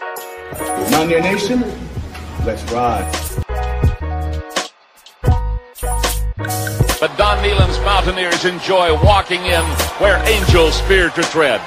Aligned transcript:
Mountaineer 0.00 1.20
Nation, 1.20 1.60
let's 2.44 2.62
ride. 2.72 3.10
But 7.00 7.16
Don 7.16 7.42
Nehlen's 7.42 7.78
Mountaineers 7.80 8.44
enjoy 8.44 8.94
walking 9.04 9.40
in 9.44 9.62
where 10.00 10.16
angels 10.28 10.80
fear 10.82 11.10
to 11.10 11.22
tread. 11.24 11.60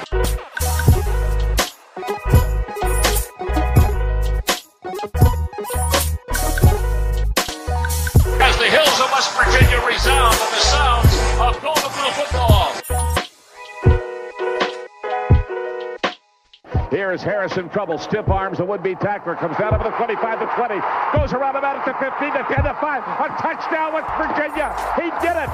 Here 17.18 17.26
is 17.26 17.52
Harrison 17.52 17.68
trouble. 17.70 17.98
Stiff 17.98 18.28
arms. 18.28 18.58
The 18.58 18.64
would-be 18.64 18.94
tackler 18.94 19.34
comes 19.34 19.56
down 19.56 19.74
over 19.74 19.82
the 19.82 19.90
25 19.90 20.38
to 20.38 20.46
20. 20.54 20.80
Goes 21.16 21.32
around 21.32 21.56
about 21.56 21.78
it 21.78 21.84
to 21.90 21.98
15 21.98 22.32
to 22.32 22.44
10 22.54 22.64
to 22.64 22.74
5. 22.80 23.02
A 23.02 23.28
touchdown 23.42 23.92
with 23.92 24.04
Virginia. 24.14 24.72
He 24.94 25.10
did 25.18 25.34
it. 25.34 25.50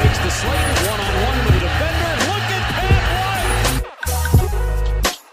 Takes 0.00 0.18
the 0.24 0.30
Slater 0.30 0.72
one-on-one 0.88 1.38
with 1.44 1.56
a 1.56 1.60
defender. 1.60 2.12
Look 2.24 2.48
at 2.48 2.64
Pat 2.72 3.04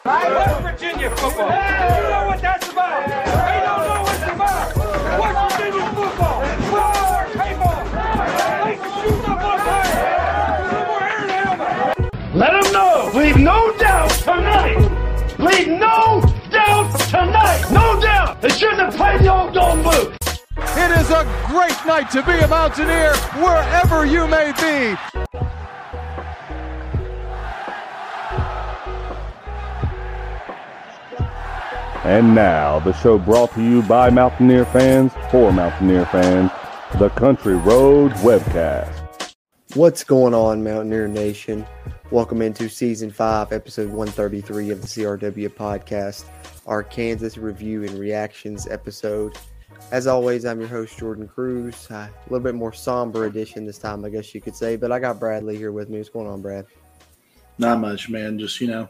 White. 0.03 0.35
West 0.35 0.59
Virginia 0.61 1.09
football. 1.15 2.34
Leave 13.15 13.37
no 13.37 13.73
doubt 13.77 14.09
tonight. 14.09 14.77
Leave 15.39 15.69
no 15.69 16.21
doubt 16.51 16.99
tonight. 17.07 17.65
No 17.71 17.97
doubt. 18.01 18.41
They 18.41 18.49
shouldn't 18.49 18.81
have 18.81 18.93
played 18.93 19.21
the 19.21 19.33
old 19.33 19.53
gold 19.53 19.81
blue. 19.83 20.13
It 20.57 20.91
is 20.99 21.09
a 21.11 21.23
great 21.47 21.77
night 21.87 22.11
to 22.11 22.21
be 22.23 22.33
a 22.33 22.47
Mountaineer 22.49 23.15
wherever 23.41 24.05
you 24.05 24.27
may 24.27 24.51
be. 24.59 24.97
And 32.03 32.35
now, 32.35 32.79
the 32.79 32.91
show 32.91 33.17
brought 33.17 33.53
to 33.53 33.63
you 33.63 33.81
by 33.83 34.09
Mountaineer 34.09 34.65
fans 34.65 35.13
for 35.31 35.53
Mountaineer 35.53 36.05
fans, 36.07 36.51
the 36.99 37.07
Country 37.11 37.55
Road 37.55 38.11
Webcast. 38.15 39.04
What's 39.75 40.05
going 40.05 40.33
on, 40.33 40.63
Mountaineer 40.63 41.09
Nation? 41.09 41.65
Welcome 42.09 42.41
into 42.41 42.69
season 42.69 43.11
five, 43.11 43.51
episode 43.51 43.89
133 43.89 44.69
of 44.69 44.81
the 44.81 44.87
CRW 44.87 45.49
podcast, 45.49 46.23
our 46.65 46.81
Kansas 46.81 47.37
review 47.37 47.83
and 47.83 47.99
reactions 47.99 48.67
episode. 48.67 49.37
As 49.91 50.07
always, 50.07 50.45
I'm 50.45 50.61
your 50.61 50.69
host, 50.69 50.97
Jordan 50.97 51.27
Cruz. 51.27 51.91
Uh, 51.91 52.07
a 52.07 52.23
little 52.29 52.39
bit 52.41 52.55
more 52.55 52.71
somber 52.71 53.25
edition 53.25 53.65
this 53.65 53.77
time, 53.77 54.05
I 54.05 54.09
guess 54.09 54.33
you 54.33 54.39
could 54.39 54.55
say, 54.55 54.77
but 54.77 54.93
I 54.93 54.99
got 54.99 55.19
Bradley 55.19 55.57
here 55.57 55.73
with 55.73 55.89
me. 55.89 55.97
What's 55.97 56.07
going 56.07 56.27
on, 56.27 56.41
Brad? 56.41 56.65
Not 57.57 57.81
much, 57.81 58.07
man. 58.07 58.39
Just 58.39 58.61
you 58.61 58.67
know, 58.67 58.87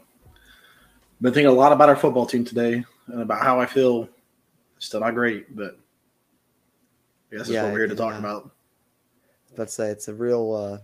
been 1.20 1.32
thinking 1.32 1.50
a 1.50 1.52
lot 1.52 1.72
about 1.72 1.88
our 1.88 1.96
football 1.96 2.26
team 2.26 2.44
today 2.44 2.84
and 3.08 3.22
about 3.22 3.42
how 3.42 3.58
I 3.58 3.66
feel. 3.66 4.08
Still 4.78 5.00
not 5.00 5.14
great, 5.14 5.56
but 5.56 5.76
I 7.32 7.36
guess 7.36 7.38
that's 7.38 7.50
Yeah, 7.50 7.64
what 7.64 7.72
we're 7.72 7.78
here 7.80 7.88
to 7.88 7.96
talk 7.96 8.16
about. 8.16 8.52
Let's 9.58 9.74
say 9.74 9.88
it's 9.88 10.08
a 10.08 10.14
real 10.14 10.54
uh, 10.54 10.78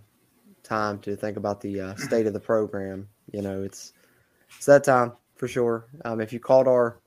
time 0.63 0.99
to 1.01 1.17
think 1.17 1.37
about 1.37 1.61
the 1.61 1.81
uh, 1.81 1.95
state 1.97 2.27
of 2.27 2.33
the 2.33 2.41
program. 2.41 3.09
You 3.33 3.43
know, 3.43 3.63
it's 3.63 3.93
it's 4.57 4.67
that 4.67 4.85
time 4.85 5.13
for 5.37 5.49
sure. 5.49 5.87
Um, 6.05 6.21
if 6.21 6.33
you 6.33 6.41
called 6.41 6.69
our 6.69 7.01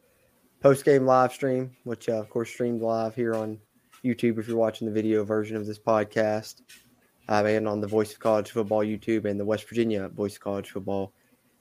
post 0.62 0.86
game 0.86 1.06
live 1.06 1.32
stream, 1.32 1.76
which 1.84 2.10
uh, 2.10 2.20
of 2.20 2.30
course 2.30 2.50
streamed 2.50 2.82
live 2.82 3.16
here 3.16 3.34
on 3.34 3.60
YouTube, 4.04 4.38
if 4.38 4.48
you're 4.48 4.58
watching 4.58 4.88
the 4.88 4.94
video 4.94 5.24
version 5.24 5.58
of 5.58 5.66
this 5.66 5.80
podcast, 5.80 6.62
uh, 7.28 7.44
and 7.46 7.68
on 7.68 7.82
the 7.82 7.88
Voice 7.88 8.14
of 8.14 8.20
College 8.20 8.52
Football 8.52 8.84
YouTube 8.84 9.26
and 9.26 9.40
the 9.40 9.46
West 9.46 9.68
Virginia 9.68 10.08
Voice 10.10 10.36
of 10.36 10.42
College 10.42 10.70
Football 10.70 11.12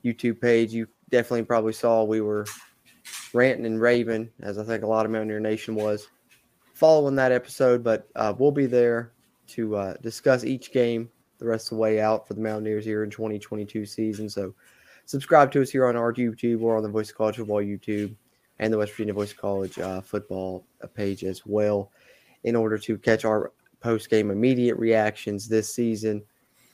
YouTube 0.05 0.41
page, 0.41 0.73
you 0.73 0.87
definitely 1.11 1.45
probably 1.45 1.73
saw 1.73 2.05
we 2.05 2.21
were 2.21 2.45
ranting 3.33 3.65
and 3.65 3.81
raving, 3.81 4.31
as 4.43 4.59
I 4.59 4.65
think 4.65 4.83
a 4.83 4.87
lot 4.87 5.07
of 5.07 5.13
Mountaineer 5.13 5.41
Nation 5.41 5.75
was 5.75 6.09
following 6.75 7.17
that 7.17 7.33
episode. 7.33 7.83
But 7.83 8.09
uh, 8.15 8.35
we'll 8.37 8.53
be 8.53 8.67
there 8.67 9.14
to 9.49 9.77
uh, 9.77 9.95
discuss 10.03 10.45
each 10.45 10.73
game 10.73 11.11
the 11.39 11.47
rest 11.47 11.67
of 11.67 11.77
the 11.77 11.83
way 11.83 12.01
out 12.01 12.27
for 12.27 12.35
the 12.35 12.41
Mountaineers 12.41 12.85
here 12.85 13.05
in 13.05 13.11
2022 13.11 13.85
season. 13.87 14.29
So 14.29 14.55
subscribe 15.05 15.51
to 15.53 15.63
us 15.63 15.71
here 15.71 15.87
on 15.87 15.97
our 15.97 16.13
YouTube 16.13 16.63
or 16.63 16.77
on 16.77 16.83
the 16.83 16.89
Voice 16.89 17.11
of 17.11 17.17
College 17.17 17.37
Football 17.37 17.63
YouTube 17.63 18.15
and 18.59 18.73
the 18.73 18.79
West 18.79 18.93
Virginia 18.93 19.15
Voice 19.15 19.33
College 19.33 19.79
uh, 19.79 20.01
football 20.01 20.67
page 20.95 21.25
as 21.25 21.45
well 21.45 21.91
in 22.45 22.55
order 22.55 22.79
to 22.79 22.99
catch 22.99 23.25
our 23.25 23.53
post 23.81 24.11
game 24.11 24.31
immediate 24.31 24.77
reactions 24.77 25.49
this 25.49 25.75
season. 25.75 26.23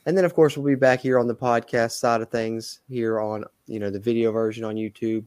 And 0.05 0.17
then, 0.17 0.25
of 0.25 0.33
course, 0.33 0.57
we'll 0.57 0.65
be 0.65 0.75
back 0.75 0.99
here 0.99 1.19
on 1.19 1.27
the 1.27 1.35
podcast 1.35 1.91
side 1.91 2.21
of 2.21 2.29
things 2.29 2.81
here 2.89 3.19
on 3.19 3.43
you 3.67 3.79
know 3.79 3.89
the 3.89 3.99
video 3.99 4.31
version 4.31 4.63
on 4.63 4.75
YouTube 4.75 5.23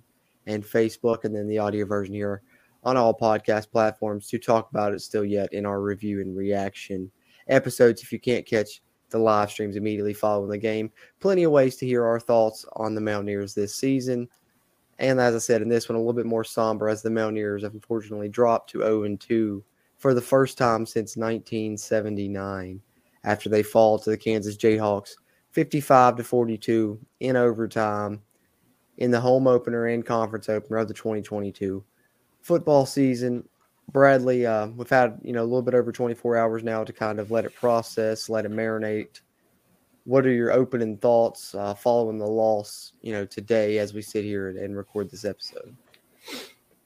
and 0.47 0.65
Facebook, 0.65 1.25
and 1.25 1.35
then 1.35 1.47
the 1.47 1.59
audio 1.59 1.87
version 1.87 2.15
here 2.15 2.43
on 2.83 2.97
all 2.97 3.15
podcast 3.17 3.71
platforms 3.71 4.27
to 4.29 4.39
talk 4.39 4.71
about 4.71 4.93
it 4.93 5.01
still 5.01 5.25
yet 5.25 5.53
in 5.53 5.65
our 5.65 5.81
review 5.81 6.21
and 6.21 6.37
reaction 6.37 7.11
episodes. 7.49 8.03
If 8.03 8.13
you 8.13 8.21
can't 8.21 8.47
catch 8.47 8.83
the 9.11 9.19
live 9.19 9.51
streams 9.51 9.77
immediately 9.77 10.15
following 10.15 10.51
the 10.51 10.59
game, 10.59 10.91
plenty 11.21 11.45
of 11.45 11.53
ways 11.53 11.77
to 11.77 11.87
hear 11.87 12.05
our 12.05 12.21
thoughts 12.21 12.65
on 12.75 12.95
the 12.95 13.01
Mountaineers 13.01 13.55
this 13.55 13.75
season. 13.75 14.29
And 14.99 15.21
as 15.21 15.35
I 15.35 15.39
said 15.39 15.63
in 15.63 15.69
this 15.69 15.89
one, 15.89 15.97
a 15.97 15.99
little 15.99 16.13
bit 16.13 16.27
more 16.27 16.45
somber 16.45 16.89
as 16.89 17.03
the 17.03 17.11
Mountaineers 17.11 17.63
have 17.63 17.75
unfortunately 17.75 18.29
dropped 18.29 18.71
to 18.71 18.81
0 18.81 19.17
2 19.17 19.65
for 19.99 20.15
the 20.15 20.21
first 20.21 20.59
time 20.59 20.87
since 20.87 21.17
1979 21.17 22.81
after 23.25 23.49
they 23.49 23.63
fall 23.63 23.99
to 23.99 24.11
the 24.11 24.19
Kansas 24.19 24.57
Jayhawks 24.57 25.15
55 25.53 26.17
to 26.17 26.25
42 26.25 26.99
in 27.21 27.37
overtime 27.37 28.21
in 28.99 29.11
the 29.11 29.21
home 29.21 29.47
opener 29.47 29.87
and 29.87 30.05
conference 30.05 30.49
opener 30.49 30.79
of 30.79 30.89
the 30.89 30.95
2022 30.95 31.83
football 32.43 32.87
season. 32.87 33.49
Bradley, 33.93 34.47
uh, 34.47 34.69
we've 34.69 34.91
had 34.91 35.19
you 35.23 35.33
know 35.33 35.43
a 35.43 35.45
little 35.45 35.63
bit 35.63 35.75
over 35.75 35.93
24 35.93 36.37
hours 36.37 36.63
now 36.63 36.85
to 36.85 36.93
kind 36.93 37.21
of 37.21 37.31
let 37.31 37.45
it 37.45 37.55
process, 37.55 38.29
let 38.29 38.45
it 38.45 38.53
marinate. 38.53 39.21
What 40.05 40.27
are 40.27 40.33
your 40.33 40.53
opening 40.53 40.99
thoughts 40.99 41.55
uh, 41.55 41.75
following 41.75 42.19
the 42.19 42.27
loss, 42.27 42.93
you 43.01 43.13
know, 43.13 43.25
today 43.25 43.79
as 43.79 43.95
we 43.95 44.03
sit 44.03 44.23
here 44.25 44.49
and, 44.49 44.77
record 44.77 45.11
this 45.11 45.25
episode? 45.25 45.75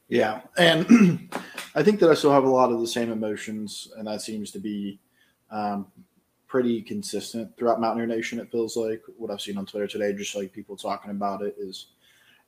Yeah, 0.09 0.43
and 0.57 1.29
I 1.75 1.83
think 1.83 1.99
that 2.01 2.11
I 2.11 2.15
still 2.15 2.33
have 2.33 2.45
a 2.45 2.49
lot 2.49 2.71
of 2.71 2.81
the 2.81 2.87
same 2.87 3.11
emotions, 3.11 3.89
and 3.97 4.07
that 4.07 4.23
seems 4.23 4.53
to 4.53 4.61
be 4.61 5.01
um, 5.51 5.87
pretty 6.47 6.81
consistent 6.81 7.57
throughout 7.57 7.81
Mountaineer 7.81 8.07
Nation. 8.07 8.39
It 8.39 8.53
feels 8.53 8.77
like 8.77 9.03
what 9.17 9.31
I've 9.31 9.41
seen 9.41 9.59
on 9.59 9.67
Twitter 9.67 9.89
today, 9.89 10.13
just 10.13 10.37
like 10.37 10.53
people 10.53 10.77
talking 10.77 11.11
about 11.11 11.43
it, 11.43 11.57
is 11.59 11.89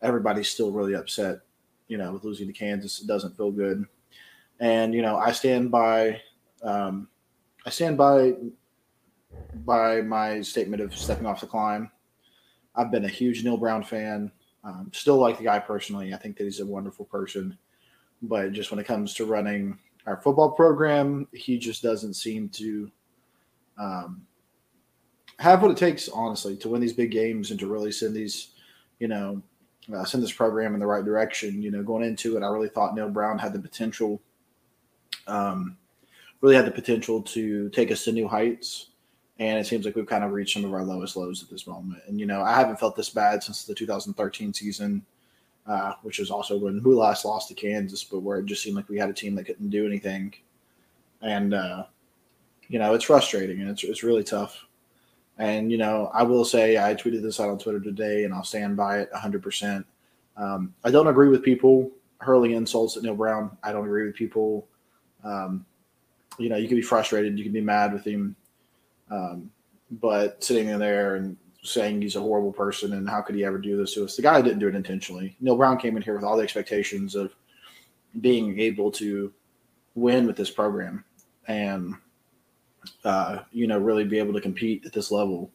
everybody's 0.03 0.49
still 0.49 0.71
really 0.71 0.95
upset. 0.95 1.41
You 1.89 1.99
know, 1.99 2.13
with 2.13 2.23
losing 2.23 2.47
to 2.47 2.53
Kansas, 2.53 3.01
it 3.01 3.09
doesn't 3.09 3.37
feel 3.37 3.51
good, 3.51 3.85
and 4.61 4.95
you 4.95 5.03
know, 5.03 5.17
I 5.17 5.33
stand 5.33 5.71
by, 5.71 6.21
um, 6.63 7.09
I 7.67 7.71
stand 7.71 7.97
by, 7.97 8.35
by 9.65 10.03
my 10.03 10.41
statement 10.43 10.83
of 10.83 10.95
stepping 10.95 11.27
off 11.27 11.41
the 11.41 11.47
climb. 11.47 11.91
I've 12.77 12.91
been 12.91 13.05
a 13.05 13.09
huge 13.09 13.43
Neal 13.43 13.57
Brown 13.57 13.83
fan. 13.83 14.31
Um, 14.63 14.91
still 14.93 15.17
like 15.17 15.39
the 15.39 15.45
guy 15.45 15.59
personally. 15.59 16.13
I 16.13 16.19
think 16.19 16.37
that 16.37 16.45
he's 16.45 16.61
a 16.61 16.67
wonderful 16.67 17.07
person. 17.07 17.57
But 18.23 18.53
just 18.53 18.71
when 18.71 18.79
it 18.79 18.87
comes 18.87 19.15
to 19.15 19.25
running 19.25 19.79
our 20.07 20.21
football 20.21 20.51
program, 20.51 21.27
he 21.33 21.59
just 21.59 21.83
doesn't 21.83 22.15
seem 22.15 22.49
to 22.51 22.91
um, 23.79 24.23
have 25.39 25.63
what 25.63 25.71
it 25.71 25.77
takes, 25.79 26.09
honestly, 26.11 26.57
to 26.59 26.69
win 26.69 26.83
these 26.83 26.93
big 26.93 27.11
games 27.11 27.51
and 27.51 27.59
to 27.61 27.67
really 27.67 27.91
send 27.93 28.15
these, 28.15 28.51
you 28.99 29.09
know, 29.09 29.43
uh, 29.95 30.05
send 30.05 30.23
this 30.23 30.33
program 30.33 30.75
in 30.75 30.81
the 30.81 30.87
right 30.87 31.05
direction. 31.05 31.63
You 31.63 31.71
know, 31.71 31.83
going 31.83 32.05
into 32.05 32.37
it, 32.37 32.43
I 32.43 32.49
really 32.49 32.69
thought 32.69 32.95
Neal 32.95 33.09
Brown 33.09 33.39
had 33.39 33.55
the 33.55 33.59
potential, 33.59 34.21
um, 35.31 35.77
really 36.41 36.57
had 36.57 36.67
the 36.67 36.71
potential 36.71 37.23
to 37.23 37.69
take 37.71 37.91
us 37.91 38.05
to 38.05 38.13
new 38.13 38.29
heights 38.29 38.91
and 39.41 39.59
it 39.59 39.67
seems 39.67 39.87
like 39.87 39.97
we've 39.97 40.07
kind 40.07 40.23
of 40.23 40.33
reached 40.33 40.53
some 40.53 40.67
of 40.67 40.75
our 40.75 40.85
lowest 40.85 41.17
lows 41.17 41.43
at 41.43 41.49
this 41.49 41.67
moment. 41.67 42.03
And 42.07 42.21
you 42.21 42.27
know, 42.27 42.43
I 42.43 42.55
haven't 42.55 42.79
felt 42.79 42.95
this 42.95 43.09
bad 43.09 43.43
since 43.43 43.65
the 43.65 43.75
2013 43.75 44.53
season, 44.53 45.03
uh, 45.67 45.95
which 46.03 46.19
was 46.19 46.31
also 46.31 46.59
when 46.59 46.83
we 46.83 46.95
last 46.95 47.25
lost 47.25 47.49
to 47.49 47.55
Kansas, 47.55 48.05
but 48.05 48.21
where 48.21 48.39
it 48.39 48.45
just 48.45 48.63
seemed 48.63 48.77
like 48.77 48.91
we 48.91 48.99
had 48.99 49.09
a 49.09 49.15
team 49.15 49.35
that 49.37 49.45
couldn't 49.45 49.71
do 49.71 49.87
anything. 49.87 50.35
And 51.23 51.55
uh, 51.55 51.85
you 52.69 52.79
know, 52.79 52.93
it's 52.93 53.05
frustrating 53.05 53.63
and 53.63 53.71
it's 53.71 53.83
it's 53.83 54.03
really 54.03 54.23
tough. 54.23 54.67
And 55.39 55.73
you 55.73 55.79
know, 55.79 56.11
I 56.13 56.23
will 56.23 56.45
say 56.45 56.77
I 56.77 56.95
tweeted 56.95 57.23
this 57.23 57.41
out 57.41 57.49
on 57.49 57.59
Twitter 57.59 57.81
today, 57.81 58.25
and 58.25 58.35
I'll 58.35 58.45
stand 58.45 58.77
by 58.77 58.99
it 58.99 59.09
100. 59.11 59.43
percent 59.43 59.87
um, 60.37 60.75
I 60.85 60.91
don't 60.91 61.09
agree 61.09 61.29
with 61.29 61.43
people 61.43 61.91
hurling 62.19 62.53
insults 62.53 62.99
at 62.99 63.03
Neal 63.03 63.15
Brown. 63.15 63.57
I 63.63 63.73
don't 63.73 63.87
agree 63.87 64.05
with 64.05 64.15
people. 64.15 64.67
Um, 65.25 65.65
you 66.39 66.49
know, 66.49 66.57
you 66.57 66.69
can 66.69 66.77
be 66.77 66.83
frustrated, 66.83 67.39
you 67.39 67.45
can 67.45 67.53
be 67.53 67.61
mad 67.61 67.93
with 67.93 68.05
him. 68.05 68.37
Um, 69.11 69.51
but 69.91 70.43
sitting 70.43 70.69
in 70.69 70.79
there 70.79 71.17
and 71.17 71.37
saying 71.63 72.01
he's 72.01 72.17
a 72.17 72.21
horrible 72.21 72.53
person 72.53 72.95
and 72.95 73.09
how 73.09 73.21
could 73.21 73.35
he 73.35 73.45
ever 73.45 73.59
do 73.59 73.77
this 73.77 73.95
to 73.95 74.05
us? 74.05 74.17
The 74.17 74.23
guy 74.23 74.41
didn't 74.41 74.61
do 74.61 74.69
it 74.69 74.75
intentionally. 74.75 75.37
Neal 75.41 75.57
Brown 75.57 75.79
came 75.79 75.97
in 75.97 76.03
here 76.03 76.15
with 76.15 76.25
all 76.25 76.37
the 76.37 76.43
expectations 76.43 77.15
of 77.15 77.35
being 78.21 78.59
able 78.59 78.91
to 78.93 79.33
win 79.95 80.27
with 80.27 80.37
this 80.37 80.51
program 80.51 81.05
and 81.49 81.95
uh, 83.05 83.41
you 83.53 83.67
know 83.67 83.79
really 83.79 84.05
be 84.05 84.19
able 84.19 84.33
to 84.33 84.41
compete 84.41 84.85
at 84.87 84.93
this 84.93 85.11
level. 85.11 85.51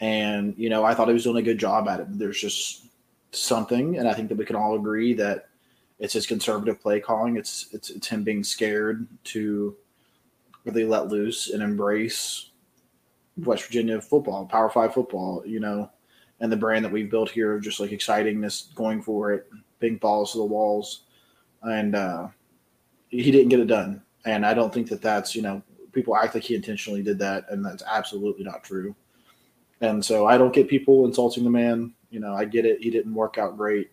And 0.00 0.54
you 0.56 0.68
know, 0.68 0.84
I 0.84 0.94
thought 0.94 1.08
he 1.08 1.14
was 1.14 1.24
doing 1.24 1.36
a 1.36 1.42
good 1.42 1.58
job 1.58 1.88
at 1.88 2.00
it. 2.00 2.18
There's 2.18 2.40
just 2.40 2.86
something, 3.32 3.98
and 3.98 4.08
I 4.08 4.14
think 4.14 4.28
that 4.28 4.38
we 4.38 4.44
can 4.44 4.56
all 4.56 4.76
agree 4.76 5.14
that 5.14 5.48
it's 5.98 6.12
his 6.12 6.26
conservative 6.26 6.80
play 6.80 7.00
calling. 7.00 7.36
It's 7.36 7.68
it's 7.72 7.90
it's 7.90 8.08
him 8.08 8.22
being 8.22 8.44
scared 8.44 9.06
to 9.24 9.76
really 10.64 10.84
let 10.84 11.08
loose 11.08 11.50
and 11.50 11.62
embrace 11.62 12.50
West 13.38 13.64
Virginia 13.64 14.00
football, 14.00 14.46
Power 14.46 14.68
Five 14.68 14.92
football, 14.94 15.42
you 15.46 15.60
know, 15.60 15.90
and 16.40 16.52
the 16.52 16.56
brand 16.56 16.84
that 16.84 16.92
we've 16.92 17.10
built 17.10 17.30
here 17.30 17.54
of 17.54 17.62
just 17.62 17.80
like 17.80 17.90
excitingness, 17.90 18.74
going 18.74 19.00
for 19.00 19.32
it, 19.32 19.48
big 19.78 20.00
balls 20.00 20.32
to 20.32 20.38
the 20.38 20.44
walls, 20.44 21.04
and 21.62 21.94
uh, 21.94 22.28
he 23.08 23.30
didn't 23.30 23.48
get 23.48 23.60
it 23.60 23.66
done. 23.66 24.02
And 24.24 24.44
I 24.44 24.54
don't 24.54 24.72
think 24.72 24.88
that 24.88 25.02
that's 25.02 25.34
you 25.34 25.42
know 25.42 25.62
people 25.92 26.16
act 26.16 26.34
like 26.34 26.44
he 26.44 26.54
intentionally 26.54 27.02
did 27.02 27.18
that, 27.20 27.46
and 27.48 27.64
that's 27.64 27.82
absolutely 27.86 28.44
not 28.44 28.64
true. 28.64 28.94
And 29.80 30.04
so 30.04 30.26
I 30.26 30.36
don't 30.38 30.54
get 30.54 30.68
people 30.68 31.06
insulting 31.06 31.44
the 31.44 31.50
man. 31.50 31.94
You 32.10 32.20
know, 32.20 32.34
I 32.34 32.44
get 32.44 32.66
it. 32.66 32.82
He 32.82 32.90
didn't 32.90 33.14
work 33.14 33.38
out 33.38 33.56
great 33.56 33.90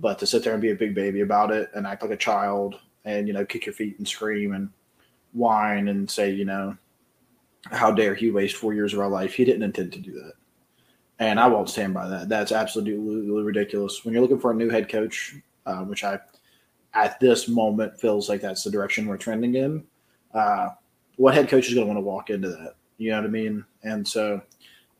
but 0.00 0.18
to 0.18 0.26
sit 0.26 0.42
there 0.42 0.54
and 0.54 0.62
be 0.62 0.70
a 0.70 0.74
big 0.74 0.94
baby 0.94 1.20
about 1.20 1.50
it 1.50 1.70
and 1.74 1.86
act 1.86 2.02
like 2.02 2.10
a 2.10 2.16
child 2.16 2.80
and, 3.04 3.28
you 3.28 3.34
know, 3.34 3.44
kick 3.44 3.66
your 3.66 3.74
feet 3.74 3.98
and 3.98 4.08
scream 4.08 4.54
and 4.54 4.70
whine 5.32 5.88
and 5.88 6.10
say, 6.10 6.30
you 6.30 6.46
know, 6.46 6.76
how 7.70 7.92
dare 7.92 8.14
he 8.14 8.30
waste 8.30 8.56
four 8.56 8.72
years 8.72 8.94
of 8.94 9.00
our 9.00 9.08
life? 9.08 9.34
He 9.34 9.44
didn't 9.44 9.62
intend 9.62 9.92
to 9.92 9.98
do 9.98 10.12
that. 10.12 10.32
And 11.18 11.38
I 11.38 11.46
won't 11.48 11.68
stand 11.68 11.92
by 11.92 12.08
that. 12.08 12.30
That's 12.30 12.50
absolutely 12.50 13.42
ridiculous. 13.42 14.02
When 14.02 14.14
you're 14.14 14.22
looking 14.22 14.40
for 14.40 14.52
a 14.52 14.54
new 14.54 14.70
head 14.70 14.88
coach, 14.88 15.36
uh, 15.66 15.84
which 15.84 16.02
I, 16.02 16.18
at 16.94 17.20
this 17.20 17.46
moment, 17.46 18.00
feels 18.00 18.30
like 18.30 18.40
that's 18.40 18.64
the 18.64 18.70
direction 18.70 19.06
we're 19.06 19.18
trending 19.18 19.54
in, 19.54 19.84
uh, 20.32 20.70
what 21.16 21.34
head 21.34 21.50
coach 21.50 21.68
is 21.68 21.74
going 21.74 21.86
to 21.86 21.92
want 21.92 21.98
to 21.98 22.08
walk 22.08 22.30
into 22.30 22.48
that? 22.48 22.76
You 22.96 23.10
know 23.10 23.18
what 23.18 23.26
I 23.26 23.30
mean? 23.30 23.64
And 23.82 24.08
so 24.08 24.40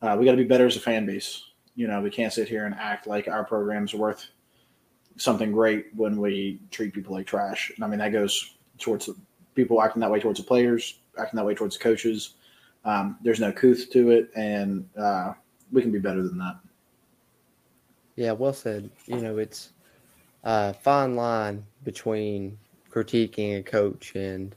uh, 0.02 0.14
we 0.18 0.26
got 0.26 0.32
to 0.32 0.36
be 0.36 0.44
better 0.44 0.66
as 0.66 0.76
a 0.76 0.80
fan 0.80 1.06
base. 1.06 1.42
You 1.74 1.88
know, 1.88 2.02
we 2.02 2.10
can't 2.10 2.34
sit 2.34 2.48
here 2.48 2.66
and 2.66 2.74
act 2.74 3.06
like 3.06 3.26
our 3.26 3.44
program's 3.44 3.94
worth– 3.94 4.26
something 5.16 5.52
great 5.52 5.86
when 5.94 6.20
we 6.20 6.60
treat 6.70 6.94
people 6.94 7.14
like 7.14 7.26
trash. 7.26 7.70
And 7.74 7.84
I 7.84 7.88
mean, 7.88 7.98
that 7.98 8.12
goes 8.12 8.54
towards 8.78 9.08
people 9.54 9.82
acting 9.82 10.00
that 10.00 10.10
way 10.10 10.20
towards 10.20 10.40
the 10.40 10.46
players, 10.46 11.00
acting 11.18 11.36
that 11.36 11.44
way 11.44 11.54
towards 11.54 11.76
the 11.76 11.82
coaches. 11.82 12.34
Um, 12.84 13.18
there's 13.22 13.40
no 13.40 13.52
couth 13.52 13.90
to 13.90 14.10
it, 14.10 14.30
and 14.34 14.88
uh, 14.98 15.34
we 15.70 15.82
can 15.82 15.92
be 15.92 15.98
better 15.98 16.22
than 16.22 16.38
that. 16.38 16.58
Yeah, 18.16 18.32
well 18.32 18.52
said. 18.52 18.90
You 19.06 19.16
know, 19.16 19.38
it's 19.38 19.72
a 20.44 20.72
fine 20.74 21.16
line 21.16 21.64
between 21.84 22.58
critiquing 22.90 23.58
a 23.58 23.62
coach 23.62 24.14
and 24.14 24.56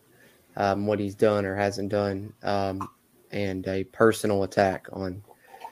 um, 0.56 0.86
what 0.86 1.00
he's 1.00 1.16
done 1.16 1.46
or 1.46 1.56
hasn't 1.56 1.90
done, 1.90 2.34
um, 2.44 2.90
and 3.32 3.68
a 3.68 3.84
personal 3.86 4.44
attack 4.44 4.88
on 4.94 5.22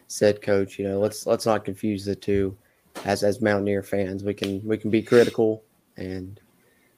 said 0.07 0.41
coach. 0.41 0.77
You 0.77 0.89
know, 0.89 0.99
let's 0.99 1.25
let's 1.25 1.45
not 1.45 1.65
confuse 1.65 2.03
the 2.03 2.15
two 2.15 2.55
as 3.05 3.23
as 3.23 3.41
Mountaineer 3.41 3.83
fans. 3.83 4.23
We 4.23 4.33
can 4.33 4.65
we 4.65 4.77
can 4.77 4.89
be 4.89 5.01
critical 5.01 5.63
and 5.97 6.39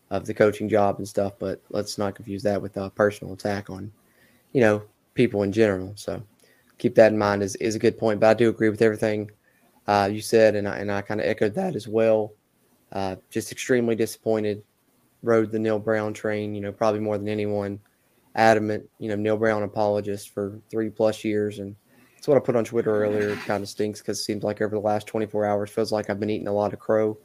of 0.09 0.25
the 0.27 0.33
coaching 0.33 0.69
job 0.69 0.99
and 0.99 1.07
stuff, 1.07 1.33
but 1.39 1.61
let's 1.71 1.97
not 1.97 2.13
confuse 2.13 2.43
that 2.43 2.61
with 2.61 2.77
a 2.77 2.89
personal 2.91 3.33
attack 3.33 3.71
on, 3.71 3.91
you 4.51 4.61
know, 4.61 4.83
people 5.15 5.41
in 5.41 5.51
general. 5.51 5.91
So 5.95 6.21
keep 6.77 6.93
that 6.95 7.11
in 7.11 7.17
mind 7.17 7.41
is, 7.41 7.55
is 7.55 7.75
a 7.75 7.79
good 7.79 7.97
point. 7.97 8.19
But 8.19 8.29
I 8.29 8.33
do 8.35 8.49
agree 8.49 8.69
with 8.69 8.83
everything 8.83 9.31
uh, 9.87 10.09
you 10.11 10.21
said, 10.21 10.55
and 10.55 10.67
I, 10.67 10.77
and 10.77 10.91
I 10.91 11.01
kind 11.01 11.19
of 11.19 11.25
echoed 11.25 11.55
that 11.55 11.75
as 11.75 11.87
well. 11.87 12.33
Uh, 12.91 13.15
just 13.31 13.51
extremely 13.51 13.95
disappointed. 13.95 14.63
Rode 15.23 15.51
the 15.51 15.57
Neal 15.57 15.79
Brown 15.79 16.13
train, 16.13 16.53
you 16.53 16.61
know, 16.61 16.71
probably 16.71 16.99
more 16.99 17.17
than 17.17 17.27
anyone. 17.27 17.79
Adamant, 18.35 18.87
you 18.99 19.09
know, 19.09 19.15
Neal 19.15 19.37
Brown 19.37 19.63
apologist 19.63 20.29
for 20.29 20.59
three 20.69 20.89
plus 20.89 21.23
years, 21.23 21.59
and 21.59 21.75
that's 22.23 22.29
what 22.29 22.37
I 22.37 22.39
put 22.39 22.55
on 22.55 22.63
Twitter 22.63 23.03
earlier. 23.03 23.31
It 23.31 23.39
kind 23.39 23.61
of 23.61 23.67
stinks 23.67 23.99
because 23.99 24.17
it 24.17 24.23
seems 24.23 24.45
like 24.45 24.61
over 24.61 24.73
the 24.73 24.79
last 24.79 25.07
24 25.07 25.45
hours 25.45 25.69
feels 25.69 25.91
like 25.91 26.09
I've 26.09 26.21
been 26.21 26.29
eating 26.29 26.47
a 26.47 26.53
lot 26.53 26.71
of 26.71 26.79
crow. 26.79 27.17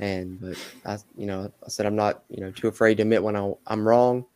And 0.00 0.38
but 0.38 0.58
I, 0.84 0.98
you 1.16 1.24
know, 1.24 1.50
I 1.64 1.68
said 1.70 1.86
I'm 1.86 1.96
not, 1.96 2.24
you 2.28 2.42
know, 2.42 2.50
too 2.50 2.68
afraid 2.68 2.96
to 2.96 3.04
admit 3.04 3.22
when 3.22 3.36
I, 3.36 3.54
I'm 3.68 3.88
wrong. 3.88 4.26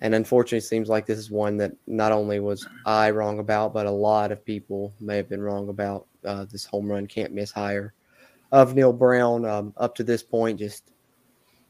And 0.00 0.12
unfortunately, 0.12 0.58
it 0.58 0.62
seems 0.62 0.88
like 0.88 1.06
this 1.06 1.20
is 1.20 1.30
one 1.30 1.56
that 1.58 1.70
not 1.86 2.10
only 2.10 2.40
was 2.40 2.66
I 2.84 3.10
wrong 3.10 3.38
about, 3.38 3.72
but 3.72 3.86
a 3.86 3.90
lot 3.92 4.32
of 4.32 4.44
people 4.44 4.92
may 4.98 5.16
have 5.18 5.28
been 5.28 5.40
wrong 5.40 5.68
about 5.68 6.08
uh, 6.24 6.46
this 6.50 6.64
home 6.64 6.90
run 6.90 7.06
can't 7.06 7.32
miss 7.32 7.52
hire 7.52 7.94
of 8.50 8.74
Neal 8.74 8.92
Brown. 8.92 9.44
Um, 9.44 9.72
up 9.76 9.94
to 9.94 10.02
this 10.02 10.24
point, 10.24 10.58
just 10.58 10.90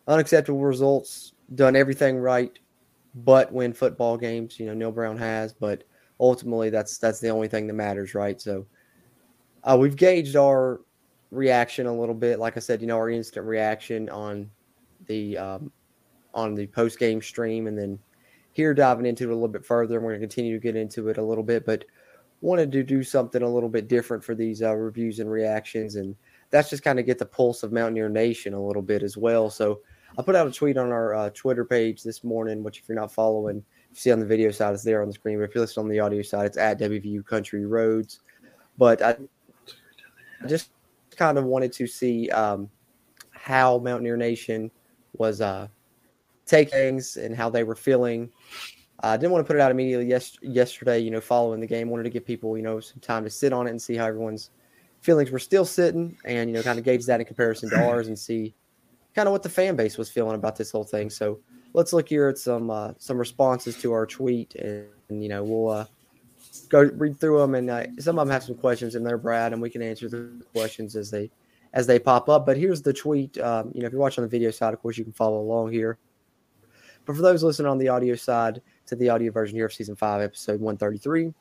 unacceptable 0.08 0.60
results. 0.60 1.34
Done 1.54 1.76
everything 1.76 2.16
right, 2.16 2.58
but 3.14 3.52
win 3.52 3.74
football 3.74 4.16
games. 4.16 4.58
You 4.58 4.64
know, 4.68 4.74
Neal 4.74 4.90
Brown 4.90 5.18
has, 5.18 5.52
but 5.52 5.84
ultimately 6.20 6.70
that's 6.70 6.98
that's 6.98 7.20
the 7.20 7.28
only 7.28 7.48
thing 7.48 7.66
that 7.66 7.74
matters, 7.74 8.14
right? 8.14 8.40
So 8.40 8.66
uh, 9.64 9.76
we've 9.78 9.96
gauged 9.96 10.36
our 10.36 10.80
reaction 11.30 11.86
a 11.86 11.94
little 11.94 12.14
bit. 12.14 12.38
Like 12.38 12.56
I 12.56 12.60
said, 12.60 12.80
you 12.80 12.86
know, 12.86 12.96
our 12.96 13.10
instant 13.10 13.46
reaction 13.46 14.08
on 14.10 14.50
the 15.06 15.36
um, 15.38 15.72
on 16.32 16.54
the 16.54 16.66
post 16.68 16.98
game 16.98 17.20
stream, 17.20 17.66
and 17.66 17.76
then 17.76 17.98
here 18.52 18.74
diving 18.74 19.06
into 19.06 19.24
it 19.24 19.32
a 19.32 19.34
little 19.34 19.48
bit 19.48 19.64
further. 19.64 19.96
And 19.96 20.04
we're 20.04 20.12
going 20.12 20.20
to 20.20 20.26
continue 20.26 20.54
to 20.54 20.62
get 20.62 20.76
into 20.76 21.08
it 21.08 21.18
a 21.18 21.24
little 21.24 21.44
bit, 21.44 21.66
but 21.66 21.84
wanted 22.40 22.70
to 22.72 22.82
do 22.82 23.02
something 23.02 23.42
a 23.42 23.48
little 23.48 23.68
bit 23.68 23.88
different 23.88 24.22
for 24.22 24.34
these 24.34 24.62
uh, 24.62 24.74
reviews 24.74 25.18
and 25.18 25.30
reactions, 25.30 25.96
and 25.96 26.14
that's 26.50 26.70
just 26.70 26.82
kind 26.82 26.98
of 27.00 27.06
get 27.06 27.18
the 27.18 27.26
pulse 27.26 27.62
of 27.62 27.72
Mountaineer 27.72 28.08
Nation 28.08 28.54
a 28.54 28.64
little 28.64 28.82
bit 28.82 29.02
as 29.02 29.16
well. 29.16 29.50
So 29.50 29.80
I 30.18 30.22
put 30.22 30.36
out 30.36 30.46
a 30.46 30.52
tweet 30.52 30.76
on 30.76 30.92
our 30.92 31.14
uh, 31.14 31.30
Twitter 31.30 31.64
page 31.64 32.02
this 32.02 32.22
morning, 32.22 32.62
which 32.62 32.78
if 32.78 32.88
you're 32.88 33.00
not 33.00 33.12
following, 33.12 33.64
see 33.94 34.12
on 34.12 34.20
the 34.20 34.26
video 34.26 34.50
side, 34.50 34.74
it's 34.74 34.82
there 34.82 35.02
on 35.02 35.08
the 35.08 35.14
screen. 35.14 35.38
But 35.38 35.44
if 35.44 35.54
you 35.54 35.60
listen 35.60 35.82
on 35.82 35.88
the 35.88 36.00
audio 36.00 36.22
side, 36.22 36.46
it's 36.46 36.56
at 36.56 36.78
WVU 36.78 37.24
Country 37.24 37.64
Roads. 37.64 38.20
But 38.76 39.00
I 39.02 39.16
just 40.46 40.70
kind 41.16 41.38
of 41.38 41.44
wanted 41.44 41.72
to 41.74 41.86
see 41.86 42.28
um, 42.30 42.68
how 43.30 43.78
Mountaineer 43.78 44.16
Nation 44.16 44.70
was 45.16 45.40
uh, 45.40 45.68
taking 46.46 46.72
things 46.72 47.16
and 47.16 47.34
how 47.34 47.48
they 47.48 47.64
were 47.64 47.76
feeling. 47.76 48.30
I 49.00 49.16
didn't 49.16 49.32
want 49.32 49.44
to 49.44 49.46
put 49.46 49.56
it 49.56 49.60
out 49.60 49.70
immediately 49.70 50.06
yes, 50.06 50.36
yesterday, 50.42 50.98
you 50.98 51.10
know, 51.10 51.20
following 51.20 51.60
the 51.60 51.66
game. 51.66 51.88
Wanted 51.88 52.04
to 52.04 52.10
give 52.10 52.24
people, 52.24 52.56
you 52.56 52.62
know, 52.62 52.80
some 52.80 53.00
time 53.00 53.24
to 53.24 53.30
sit 53.30 53.52
on 53.52 53.66
it 53.66 53.70
and 53.70 53.80
see 53.80 53.96
how 53.96 54.06
everyone's 54.06 54.50
feelings 55.00 55.30
were 55.30 55.38
still 55.38 55.64
sitting 55.64 56.16
and, 56.24 56.48
you 56.48 56.56
know, 56.56 56.62
kind 56.62 56.78
of 56.78 56.84
gauge 56.84 57.04
that 57.06 57.20
in 57.20 57.26
comparison 57.26 57.68
to 57.70 57.86
ours 57.86 58.08
and 58.08 58.18
see 58.18 58.54
kind 59.14 59.28
of 59.28 59.32
what 59.32 59.42
the 59.42 59.48
fan 59.48 59.76
base 59.76 59.98
was 59.98 60.10
feeling 60.10 60.34
about 60.34 60.56
this 60.56 60.70
whole 60.70 60.84
thing. 60.84 61.10
So 61.10 61.38
let's 61.74 61.92
look 61.92 62.08
here 62.08 62.28
at 62.28 62.38
some 62.38 62.70
uh, 62.70 62.92
some 62.98 63.18
responses 63.18 63.76
to 63.82 63.92
our 63.92 64.06
tweet, 64.06 64.54
and, 64.54 64.86
and 65.10 65.22
you 65.22 65.28
know 65.28 65.44
we'll 65.44 65.68
uh, 65.68 65.86
go 66.70 66.82
read 66.94 67.20
through 67.20 67.40
them. 67.40 67.54
And 67.54 67.68
uh, 67.68 67.84
some 67.98 68.18
of 68.18 68.26
them 68.26 68.32
have 68.32 68.44
some 68.44 68.54
questions 68.54 68.94
in 68.94 69.04
there, 69.04 69.18
Brad, 69.18 69.52
and 69.52 69.60
we 69.60 69.68
can 69.68 69.82
answer 69.82 70.08
the 70.08 70.30
questions 70.52 70.96
as 70.96 71.10
they 71.10 71.30
as 71.74 71.86
they 71.86 71.98
pop 71.98 72.28
up. 72.30 72.46
But 72.46 72.56
here's 72.56 72.80
the 72.80 72.92
tweet. 72.94 73.36
Um, 73.38 73.70
you 73.74 73.82
know, 73.82 73.86
if 73.86 73.92
you're 73.92 74.00
watching 74.00 74.22
the 74.22 74.28
video 74.28 74.50
side, 74.50 74.72
of 74.72 74.80
course, 74.80 74.96
you 74.96 75.04
can 75.04 75.12
follow 75.12 75.40
along 75.40 75.72
here. 75.72 75.98
But 77.04 77.16
for 77.16 77.22
those 77.22 77.42
listening 77.42 77.68
on 77.68 77.76
the 77.76 77.88
audio 77.88 78.14
side, 78.14 78.62
to 78.86 78.96
the 78.96 79.10
audio 79.10 79.30
version 79.30 79.56
here 79.56 79.66
of 79.66 79.74
season 79.74 79.94
five, 79.94 80.22
episode 80.22 80.60
133, 80.60 81.34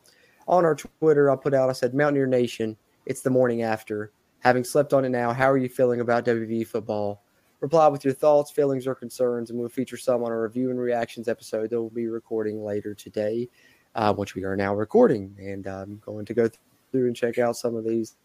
on 0.45 0.65
our 0.65 0.75
Twitter, 0.75 1.31
I 1.31 1.37
put 1.37 1.53
out, 1.53 1.69
I 1.69 1.73
said, 1.73 1.93
Mountaineer 1.93 2.27
Nation, 2.27 2.75
it's 3.05 3.21
the 3.21 3.29
morning 3.29 3.61
after. 3.61 4.11
Having 4.39 4.65
slept 4.65 4.91
on 4.91 5.05
it 5.05 5.09
now, 5.09 5.31
how 5.31 5.49
are 5.49 5.57
you 5.57 5.69
feeling 5.69 6.01
about 6.01 6.25
WV 6.25 6.67
football? 6.67 7.23
Reply 7.63 7.87
with 7.87 8.03
your 8.03 8.13
thoughts, 8.13 8.51
feelings, 8.51 8.85
or 8.85 8.93
concerns, 8.93 9.49
and 9.49 9.57
we'll 9.57 9.69
feature 9.69 9.95
some 9.95 10.21
on 10.21 10.33
a 10.33 10.37
review 10.37 10.69
and 10.69 10.77
reactions 10.77 11.29
episode 11.29 11.69
that 11.69 11.79
we'll 11.79 11.89
be 11.89 12.09
recording 12.09 12.61
later 12.61 12.93
today, 12.93 13.47
uh, 13.95 14.13
which 14.13 14.35
we 14.35 14.43
are 14.43 14.57
now 14.57 14.75
recording. 14.75 15.33
And 15.39 15.65
I'm 15.65 16.01
going 16.05 16.25
to 16.25 16.33
go 16.33 16.49
through 16.91 17.07
and 17.07 17.15
check 17.15 17.39
out 17.39 17.55
some 17.55 17.77
of 17.77 17.85
these 17.85 18.17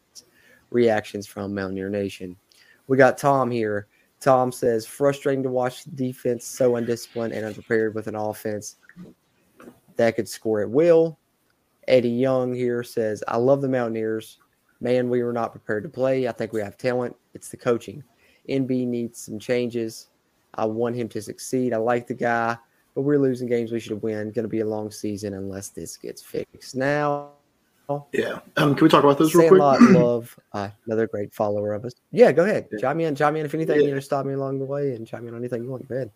reactions 0.70 1.28
from 1.28 1.54
Mountaineer 1.54 1.88
Nation. 1.88 2.34
We 2.88 2.96
got 2.96 3.16
Tom 3.16 3.48
here. 3.48 3.86
Tom 4.18 4.50
says, 4.50 4.84
frustrating 4.84 5.44
to 5.44 5.50
watch 5.50 5.84
defense 5.94 6.44
so 6.44 6.74
undisciplined 6.74 7.32
and 7.32 7.46
unprepared 7.46 7.94
with 7.94 8.08
an 8.08 8.16
offense 8.16 8.78
that 9.94 10.16
could 10.16 10.28
score 10.28 10.62
at 10.62 10.68
will. 10.68 11.16
Eddie 11.86 12.08
Young 12.08 12.52
here 12.52 12.82
says, 12.82 13.22
I 13.28 13.36
love 13.36 13.60
the 13.60 13.68
Mountaineers. 13.68 14.40
Man, 14.80 15.08
we 15.08 15.22
were 15.22 15.32
not 15.32 15.52
prepared 15.52 15.84
to 15.84 15.88
play. 15.88 16.26
I 16.26 16.32
think 16.32 16.52
we 16.52 16.60
have 16.60 16.76
talent. 16.76 17.14
It's 17.34 17.50
the 17.50 17.56
coaching. 17.56 18.02
NB 18.48 18.86
needs 18.86 19.20
some 19.20 19.38
changes. 19.38 20.08
I 20.54 20.64
want 20.64 20.96
him 20.96 21.08
to 21.10 21.22
succeed. 21.22 21.72
I 21.72 21.76
like 21.76 22.06
the 22.06 22.14
guy, 22.14 22.56
but 22.94 23.02
we're 23.02 23.18
losing 23.18 23.48
games 23.48 23.70
we 23.70 23.80
should 23.80 24.02
win. 24.02 24.30
Going 24.30 24.44
to 24.44 24.48
be 24.48 24.60
a 24.60 24.66
long 24.66 24.90
season 24.90 25.34
unless 25.34 25.68
this 25.68 25.96
gets 25.96 26.22
fixed. 26.22 26.74
Now, 26.74 27.30
yeah. 28.12 28.40
Um, 28.56 28.74
can 28.74 28.84
we 28.84 28.88
talk 28.88 29.04
about 29.04 29.18
those 29.18 29.34
real 29.34 29.48
quick? 29.48 29.60
Love, 29.80 30.38
uh, 30.52 30.68
another 30.86 31.06
great 31.06 31.32
follower 31.32 31.72
of 31.74 31.84
us. 31.84 31.94
Yeah, 32.12 32.32
go 32.32 32.44
ahead. 32.44 32.68
Chime 32.80 33.00
in. 33.00 33.14
Chime 33.14 33.36
in 33.36 33.46
if 33.46 33.54
anything. 33.54 33.80
You 33.80 33.94
know, 33.94 34.00
stop 34.00 34.26
me 34.26 34.34
along 34.34 34.58
the 34.58 34.64
way 34.64 34.94
and 34.94 35.06
chime 35.06 35.26
in 35.26 35.34
on 35.34 35.40
anything 35.40 35.64
you 35.64 35.70
want. 35.70 35.88
Go 35.88 35.94
ahead. 35.94 36.10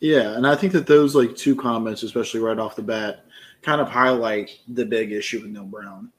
Yeah, 0.00 0.34
and 0.34 0.46
I 0.46 0.56
think 0.56 0.72
that 0.72 0.86
those 0.86 1.14
like 1.14 1.36
two 1.36 1.54
comments, 1.54 2.02
especially 2.02 2.40
right 2.40 2.58
off 2.58 2.74
the 2.74 2.82
bat, 2.82 3.26
kind 3.60 3.82
of 3.82 3.88
highlight 3.88 4.58
the 4.68 4.86
big 4.86 5.12
issue 5.12 5.42
with 5.42 5.50
Neal 5.50 5.64
Brown. 5.64 6.10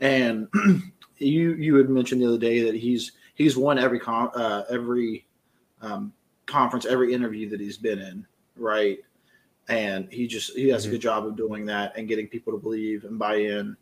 And 0.00 0.48
you 1.18 1.54
you 1.54 1.74
had 1.74 1.88
mentioned 1.88 2.22
the 2.22 2.28
other 2.28 2.38
day 2.38 2.62
that 2.62 2.76
he's 2.76 3.12
he's 3.34 3.56
won 3.56 3.78
every 3.78 3.98
con, 3.98 4.30
uh, 4.34 4.64
every 4.70 5.26
um, 5.80 6.12
conference, 6.46 6.86
every 6.86 7.12
interview 7.12 7.48
that 7.50 7.60
he's 7.60 7.76
been 7.76 7.98
in, 7.98 8.26
right? 8.56 8.98
And 9.68 10.10
he 10.12 10.26
just 10.26 10.56
he 10.56 10.66
does 10.66 10.82
mm-hmm. 10.82 10.90
a 10.90 10.92
good 10.94 11.02
job 11.02 11.26
of 11.26 11.36
doing 11.36 11.66
that 11.66 11.96
and 11.96 12.08
getting 12.08 12.28
people 12.28 12.52
to 12.52 12.58
believe 12.58 13.04
and 13.04 13.18
buy 13.18 13.36
in. 13.36 13.76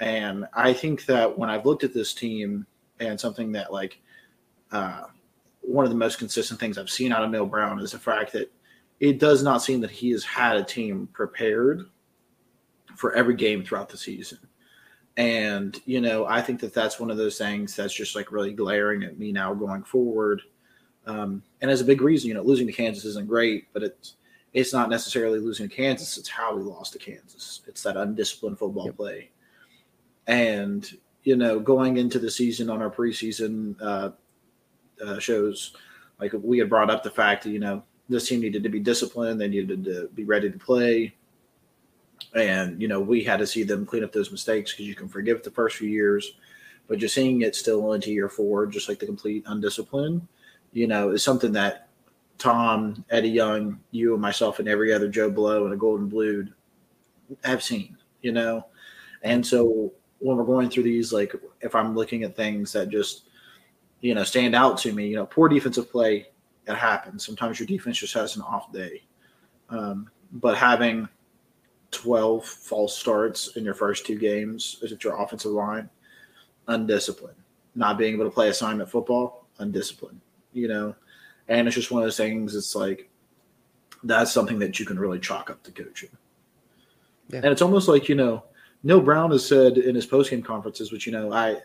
And 0.00 0.46
I 0.52 0.72
think 0.72 1.06
that 1.06 1.38
when 1.38 1.50
I've 1.50 1.66
looked 1.66 1.84
at 1.84 1.94
this 1.94 2.14
team 2.14 2.66
and 3.00 3.18
something 3.18 3.52
that 3.52 3.72
like 3.72 4.00
uh, 4.72 5.04
one 5.60 5.84
of 5.84 5.90
the 5.90 5.96
most 5.96 6.18
consistent 6.18 6.60
things 6.60 6.76
I've 6.76 6.90
seen 6.90 7.12
out 7.12 7.24
of 7.24 7.30
Neal 7.30 7.46
Brown 7.46 7.80
is 7.80 7.92
the 7.92 7.98
fact 7.98 8.32
that 8.32 8.52
it 9.00 9.18
does 9.18 9.42
not 9.42 9.62
seem 9.62 9.80
that 9.80 9.90
he 9.90 10.10
has 10.10 10.24
had 10.24 10.56
a 10.56 10.64
team 10.64 11.08
prepared 11.12 11.86
for 12.96 13.14
every 13.14 13.34
game 13.34 13.64
throughout 13.64 13.88
the 13.88 13.96
season. 13.96 14.38
And, 15.16 15.80
you 15.84 16.00
know, 16.00 16.26
I 16.26 16.42
think 16.42 16.60
that 16.60 16.74
that's 16.74 16.98
one 16.98 17.10
of 17.10 17.16
those 17.16 17.38
things 17.38 17.76
that's 17.76 17.94
just 17.94 18.16
like 18.16 18.32
really 18.32 18.52
glaring 18.52 19.04
at 19.04 19.18
me 19.18 19.30
now 19.30 19.54
going 19.54 19.84
forward. 19.84 20.42
Um, 21.06 21.42
and 21.60 21.70
as 21.70 21.80
a 21.80 21.84
big 21.84 22.00
reason, 22.00 22.28
you 22.28 22.34
know, 22.34 22.42
losing 22.42 22.66
to 22.66 22.72
Kansas 22.72 23.04
isn't 23.04 23.28
great, 23.28 23.68
but 23.72 23.82
it's, 23.82 24.16
it's 24.52 24.72
not 24.72 24.90
necessarily 24.90 25.38
losing 25.38 25.68
to 25.68 25.74
Kansas. 25.74 26.18
It's 26.18 26.28
how 26.28 26.56
we 26.56 26.62
lost 26.62 26.94
to 26.94 26.98
Kansas. 26.98 27.60
It's 27.66 27.82
that 27.82 27.96
undisciplined 27.96 28.58
football 28.58 28.86
yep. 28.86 28.96
play. 28.96 29.30
And, 30.26 30.88
you 31.22 31.36
know, 31.36 31.60
going 31.60 31.96
into 31.96 32.18
the 32.18 32.30
season 32.30 32.70
on 32.70 32.82
our 32.82 32.90
preseason 32.90 33.76
uh, 33.80 34.10
uh, 35.04 35.18
shows, 35.18 35.76
like 36.18 36.32
we 36.42 36.58
had 36.58 36.68
brought 36.68 36.90
up 36.90 37.02
the 37.02 37.10
fact 37.10 37.44
that, 37.44 37.50
you 37.50 37.58
know, 37.58 37.82
this 38.08 38.28
team 38.28 38.40
needed 38.40 38.62
to 38.62 38.68
be 38.68 38.80
disciplined. 38.80 39.40
They 39.40 39.48
needed 39.48 39.84
to 39.84 40.08
be 40.14 40.24
ready 40.24 40.50
to 40.50 40.58
play. 40.58 41.14
And, 42.34 42.80
you 42.80 42.88
know, 42.88 43.00
we 43.00 43.22
had 43.22 43.38
to 43.38 43.46
see 43.46 43.62
them 43.62 43.86
clean 43.86 44.04
up 44.04 44.12
those 44.12 44.32
mistakes 44.32 44.72
because 44.72 44.86
you 44.86 44.94
can 44.94 45.08
forgive 45.08 45.42
the 45.42 45.50
first 45.50 45.76
few 45.76 45.88
years. 45.88 46.34
But 46.88 46.98
just 46.98 47.14
seeing 47.14 47.42
it 47.42 47.54
still 47.54 47.92
into 47.92 48.12
year 48.12 48.28
four, 48.28 48.66
just 48.66 48.88
like 48.88 48.98
the 48.98 49.06
complete 49.06 49.44
undiscipline, 49.46 50.20
you 50.72 50.86
know, 50.86 51.10
is 51.10 51.22
something 51.22 51.52
that 51.52 51.88
Tom, 52.38 53.04
Eddie 53.10 53.30
Young, 53.30 53.80
you 53.90 54.12
and 54.12 54.20
myself 54.20 54.58
and 54.58 54.68
every 54.68 54.92
other 54.92 55.08
Joe 55.08 55.30
Blow 55.30 55.64
and 55.64 55.72
a 55.72 55.76
Golden 55.76 56.08
Blue 56.08 56.46
have 57.44 57.62
seen, 57.62 57.96
you 58.20 58.32
know? 58.32 58.66
And 59.22 59.46
so 59.46 59.92
when 60.18 60.36
we're 60.36 60.44
going 60.44 60.68
through 60.68 60.82
these, 60.82 61.12
like 61.12 61.34
if 61.60 61.74
I'm 61.74 61.94
looking 61.94 62.24
at 62.24 62.36
things 62.36 62.72
that 62.72 62.90
just, 62.90 63.28
you 64.00 64.14
know, 64.14 64.24
stand 64.24 64.54
out 64.54 64.76
to 64.78 64.92
me, 64.92 65.06
you 65.06 65.16
know, 65.16 65.26
poor 65.26 65.48
defensive 65.48 65.90
play 65.90 66.26
it 66.66 66.76
happens. 66.76 67.24
Sometimes 67.24 67.58
your 67.58 67.66
defense 67.66 67.98
just 67.98 68.14
has 68.14 68.36
an 68.36 68.42
off 68.42 68.72
day. 68.72 69.02
Um, 69.68 70.10
but 70.32 70.56
having 70.56 71.08
12 71.94 72.44
false 72.44 72.96
starts 72.96 73.56
in 73.56 73.64
your 73.64 73.74
first 73.74 74.06
two 74.06 74.18
games 74.18 74.78
is 74.82 74.94
your 75.02 75.20
offensive 75.20 75.52
line, 75.52 75.88
undisciplined. 76.68 77.36
Not 77.74 77.98
being 77.98 78.14
able 78.14 78.24
to 78.24 78.30
play 78.30 78.48
assignment 78.48 78.90
football, 78.90 79.46
undisciplined, 79.58 80.20
you 80.52 80.68
know? 80.68 80.94
And 81.48 81.66
it's 81.66 81.74
just 81.74 81.90
one 81.90 82.02
of 82.02 82.06
those 82.06 82.16
things, 82.16 82.54
it's 82.54 82.74
like 82.74 83.08
that's 84.02 84.32
something 84.32 84.58
that 84.58 84.78
you 84.78 84.86
can 84.86 84.98
really 84.98 85.18
chalk 85.18 85.50
up 85.50 85.62
to 85.64 85.72
coaching. 85.72 86.10
Yeah. 87.28 87.38
And 87.38 87.46
it's 87.46 87.62
almost 87.62 87.88
like, 87.88 88.08
you 88.08 88.14
know, 88.14 88.44
Neal 88.82 89.00
Brown 89.00 89.30
has 89.30 89.46
said 89.46 89.78
in 89.78 89.94
his 89.94 90.06
postgame 90.06 90.44
conferences, 90.44 90.92
which, 90.92 91.06
you 91.06 91.12
know, 91.12 91.32
I, 91.32 91.56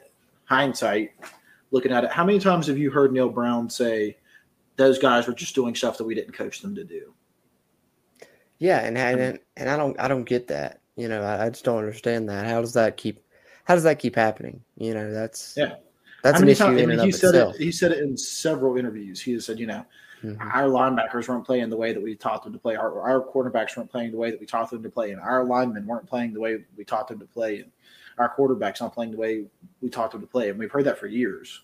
hindsight, 0.45 1.12
looking 1.71 1.91
at 1.91 2.05
it, 2.05 2.12
how 2.12 2.24
many 2.24 2.39
times 2.39 2.67
have 2.67 2.77
you 2.77 2.89
heard 2.89 3.12
Neal 3.12 3.29
Brown 3.29 3.69
say, 3.69 4.17
those 4.77 4.98
guys 4.98 5.27
were 5.27 5.33
just 5.33 5.53
doing 5.53 5.75
stuff 5.75 5.98
that 5.98 6.05
we 6.05 6.15
didn't 6.15 6.31
coach 6.31 6.62
them 6.62 6.74
to 6.74 6.86
do. 6.86 7.13
Yeah, 8.59 8.79
and 8.79 8.97
and 8.97 9.39
and 9.57 9.69
I 9.69 9.77
don't 9.77 9.99
I 9.99 10.07
don't 10.07 10.25
get 10.25 10.47
that. 10.47 10.81
You 10.95 11.07
know, 11.07 11.23
I, 11.23 11.45
I 11.45 11.49
just 11.49 11.63
don't 11.63 11.77
understand 11.77 12.29
that. 12.29 12.45
How 12.45 12.61
does 12.61 12.73
that 12.73 12.97
keep 12.97 13.23
how 13.63 13.75
does 13.75 13.83
that 13.83 13.99
keep 13.99 14.15
happening? 14.15 14.61
You 14.77 14.93
know, 14.93 15.11
that's 15.11 15.55
yeah. 15.57 15.75
That's 16.23 16.41
an 16.41 16.49
issue 16.49 16.63
times, 16.65 16.81
in 16.81 16.91
and 16.91 17.01
he 17.01 17.11
said 17.11 17.29
itself. 17.29 17.55
It, 17.55 17.61
he 17.61 17.71
said 17.71 17.91
it 17.93 17.99
in 17.99 18.17
several 18.17 18.77
interviews. 18.77 19.21
He 19.21 19.39
said, 19.39 19.57
you 19.57 19.67
know, 19.67 19.85
mm-hmm. 20.21 20.41
our 20.41 20.63
linebackers 20.63 21.29
weren't 21.29 21.45
playing 21.45 21.69
the 21.69 21.77
way 21.77 21.93
that 21.93 22.01
we 22.01 22.15
taught 22.15 22.43
them 22.43 22.51
to 22.51 22.59
play. 22.59 22.75
Our, 22.75 22.99
our 23.01 23.21
quarterbacks 23.21 23.77
weren't 23.77 23.89
playing 23.89 24.11
the 24.11 24.17
way 24.17 24.31
that 24.31 24.39
we 24.39 24.45
taught 24.45 24.69
them 24.69 24.83
to 24.83 24.89
play, 24.89 25.11
and 25.11 25.21
our 25.21 25.45
linemen 25.45 25.85
weren't 25.85 26.07
playing 26.07 26.33
the 26.33 26.41
way 26.41 26.65
we 26.75 26.83
taught 26.83 27.07
them 27.07 27.19
to 27.19 27.25
play, 27.25 27.59
and 27.59 27.71
our 28.17 28.35
quarterbacks 28.35 28.81
not 28.81 28.93
playing 28.93 29.11
the 29.11 29.17
way 29.17 29.45
we 29.81 29.89
taught 29.89 30.11
them 30.11 30.21
to 30.21 30.27
play. 30.27 30.49
And 30.49 30.59
we've 30.59 30.71
heard 30.71 30.83
that 30.85 30.97
for 30.97 31.07
years. 31.07 31.61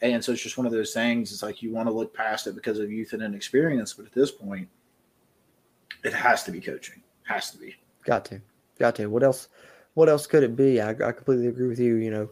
And 0.00 0.24
so 0.24 0.32
it's 0.32 0.42
just 0.42 0.56
one 0.56 0.66
of 0.66 0.72
those 0.72 0.94
things. 0.94 1.32
It's 1.32 1.42
like 1.42 1.60
you 1.60 1.72
want 1.72 1.88
to 1.88 1.92
look 1.92 2.14
past 2.14 2.46
it 2.46 2.54
because 2.54 2.78
of 2.78 2.90
youth 2.90 3.12
and 3.12 3.22
inexperience, 3.22 3.92
but 3.92 4.06
at 4.06 4.12
this 4.12 4.30
point, 4.30 4.68
it 6.04 6.12
has 6.12 6.44
to 6.44 6.50
be 6.50 6.60
coaching. 6.60 7.02
Has 7.24 7.50
to 7.50 7.58
be. 7.58 7.74
Got 8.04 8.24
to. 8.26 8.40
Got 8.78 8.96
to. 8.96 9.06
What 9.06 9.22
else? 9.22 9.48
What 9.94 10.08
else 10.08 10.26
could 10.26 10.42
it 10.42 10.56
be? 10.56 10.80
I, 10.80 10.90
I 10.90 11.12
completely 11.12 11.48
agree 11.48 11.68
with 11.68 11.80
you. 11.80 11.96
You 11.96 12.10
know, 12.10 12.30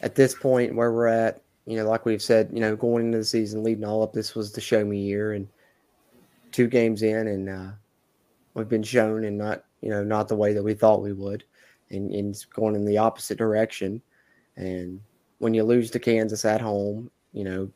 at 0.00 0.14
this 0.14 0.34
point 0.34 0.74
where 0.74 0.92
we're 0.92 1.06
at, 1.06 1.42
you 1.66 1.76
know, 1.76 1.88
like 1.88 2.04
we've 2.04 2.22
said, 2.22 2.50
you 2.52 2.60
know, 2.60 2.76
going 2.76 3.06
into 3.06 3.18
the 3.18 3.24
season, 3.24 3.62
leading 3.62 3.84
all 3.84 4.02
up, 4.02 4.12
this 4.12 4.34
was 4.34 4.52
the 4.52 4.60
show 4.60 4.84
me 4.84 4.98
year, 4.98 5.32
and 5.32 5.48
two 6.50 6.66
games 6.66 7.02
in, 7.02 7.28
and 7.28 7.48
uh, 7.48 7.70
we've 8.54 8.68
been 8.68 8.82
shown, 8.82 9.24
and 9.24 9.38
not, 9.38 9.64
you 9.80 9.90
know, 9.90 10.04
not 10.04 10.28
the 10.28 10.36
way 10.36 10.52
that 10.52 10.62
we 10.62 10.74
thought 10.74 11.02
we 11.02 11.12
would, 11.12 11.44
and, 11.90 12.12
and 12.12 12.44
going 12.54 12.74
in 12.74 12.84
the 12.84 12.98
opposite 12.98 13.38
direction, 13.38 14.02
and 14.56 15.00
when 15.38 15.54
you 15.54 15.64
lose 15.64 15.90
to 15.90 15.98
Kansas 15.98 16.44
at 16.44 16.60
home, 16.60 17.10
you 17.32 17.44
know, 17.44 17.70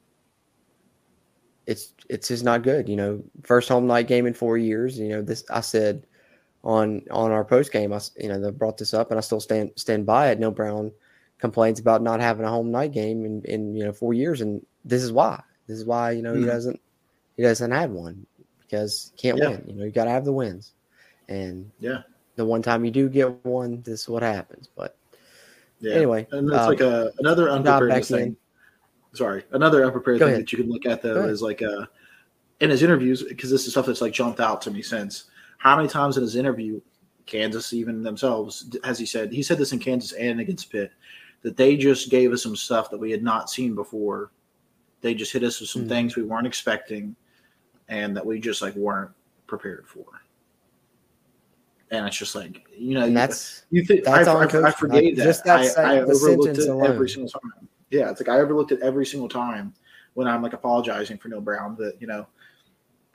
it's 1.66 1.92
it's 2.08 2.28
just 2.28 2.44
not 2.44 2.62
good. 2.62 2.88
You 2.88 2.96
know, 2.96 3.22
first 3.42 3.68
home 3.68 3.86
night 3.86 4.06
game 4.06 4.26
in 4.26 4.34
four 4.34 4.56
years. 4.56 4.98
You 4.98 5.08
know, 5.08 5.22
this 5.22 5.44
I 5.50 5.60
said 5.60 6.06
on 6.64 7.02
on 7.10 7.32
our 7.32 7.44
post 7.44 7.72
game. 7.72 7.92
I 7.92 8.00
you 8.16 8.28
know 8.28 8.40
they 8.40 8.50
brought 8.50 8.78
this 8.78 8.94
up, 8.94 9.10
and 9.10 9.18
I 9.18 9.20
still 9.20 9.40
stand 9.40 9.72
stand 9.76 10.06
by 10.06 10.30
it. 10.30 10.38
No 10.38 10.50
Brown 10.50 10.92
complains 11.38 11.78
about 11.78 12.02
not 12.02 12.20
having 12.20 12.46
a 12.46 12.50
home 12.50 12.70
night 12.70 12.92
game 12.92 13.24
in 13.24 13.42
in 13.44 13.74
you 13.74 13.84
know 13.84 13.92
four 13.92 14.14
years, 14.14 14.40
and 14.40 14.64
this 14.84 15.02
is 15.02 15.12
why. 15.12 15.42
This 15.66 15.78
is 15.78 15.84
why 15.84 16.12
you 16.12 16.22
know 16.22 16.32
mm-hmm. 16.32 16.42
he 16.42 16.46
doesn't 16.46 16.80
he 17.36 17.42
doesn't 17.42 17.70
have 17.70 17.90
one 17.90 18.26
because 18.60 19.12
he 19.14 19.22
can't 19.22 19.38
yeah. 19.38 19.48
win. 19.50 19.64
You 19.66 19.74
know, 19.74 19.84
you 19.84 19.90
got 19.90 20.04
to 20.04 20.10
have 20.10 20.24
the 20.24 20.32
wins, 20.32 20.72
and 21.28 21.70
yeah, 21.80 22.02
the 22.36 22.44
one 22.44 22.62
time 22.62 22.84
you 22.84 22.90
do 22.90 23.08
get 23.08 23.44
one, 23.44 23.82
this 23.82 24.02
is 24.02 24.08
what 24.08 24.22
happens. 24.22 24.68
But 24.76 24.96
yeah. 25.80 25.94
Anyway, 25.94 26.26
and 26.30 26.50
that's 26.50 26.62
um, 26.62 26.68
like 26.68 26.80
a 26.80 27.12
another 27.18 27.50
unprepared 27.50 28.04
thing. 28.04 28.36
Sorry, 29.16 29.44
another 29.52 29.84
unprepared 29.84 30.18
thing 30.18 30.34
that 30.34 30.52
you 30.52 30.58
can 30.58 30.70
look 30.70 30.86
at 30.86 31.02
though 31.02 31.24
is 31.24 31.42
like 31.42 31.62
uh, 31.62 31.86
in 32.60 32.70
his 32.70 32.82
interviews 32.82 33.22
because 33.22 33.50
this 33.50 33.66
is 33.66 33.72
stuff 33.72 33.86
that's 33.86 34.00
like 34.00 34.12
jumped 34.12 34.40
out 34.40 34.60
to 34.62 34.70
me 34.70 34.82
since. 34.82 35.24
How 35.58 35.76
many 35.76 35.88
times 35.88 36.16
in 36.16 36.22
his 36.22 36.36
interview, 36.36 36.80
Kansas 37.24 37.72
even 37.72 38.02
themselves, 38.02 38.76
as 38.84 38.98
he 38.98 39.06
said, 39.06 39.32
he 39.32 39.42
said 39.42 39.58
this 39.58 39.72
in 39.72 39.78
Kansas 39.78 40.12
and 40.12 40.38
against 40.40 40.70
Pitt, 40.70 40.92
that 41.42 41.56
they 41.56 41.76
just 41.76 42.10
gave 42.10 42.32
us 42.32 42.42
some 42.42 42.56
stuff 42.56 42.90
that 42.90 42.98
we 42.98 43.10
had 43.10 43.22
not 43.22 43.48
seen 43.48 43.74
before. 43.74 44.32
They 45.00 45.14
just 45.14 45.32
hit 45.32 45.42
us 45.42 45.60
with 45.60 45.70
some 45.70 45.82
mm-hmm. 45.82 45.88
things 45.88 46.16
we 46.16 46.22
weren't 46.22 46.46
expecting, 46.46 47.16
and 47.88 48.16
that 48.16 48.26
we 48.26 48.38
just 48.38 48.60
like 48.60 48.74
weren't 48.74 49.12
prepared 49.46 49.86
for 49.86 50.04
and 51.90 52.06
it's 52.06 52.16
just 52.16 52.34
like 52.34 52.66
you 52.76 52.94
know 52.94 53.04
and 53.04 53.16
that's 53.16 53.64
you 53.70 53.84
think 53.84 54.04
that's 54.04 54.28
I, 54.28 54.34
I, 54.34 54.68
I 54.68 54.70
forgave 54.72 55.16
that. 55.16 55.24
Just 55.24 55.44
that 55.44 55.78
I, 55.78 55.96
I 55.96 56.00
overlooked 56.00 56.58
it 56.58 56.68
alone. 56.68 56.86
every 56.86 57.08
single 57.08 57.30
time. 57.30 57.68
Yeah, 57.90 58.10
it's 58.10 58.20
like 58.20 58.28
I 58.28 58.40
overlooked 58.40 58.72
it 58.72 58.80
every 58.80 59.06
single 59.06 59.28
time 59.28 59.74
when 60.14 60.26
I'm 60.26 60.42
like 60.42 60.52
apologizing 60.52 61.18
for 61.18 61.28
Neal 61.28 61.40
Brown. 61.40 61.76
That 61.76 61.96
you 62.00 62.06
know 62.06 62.26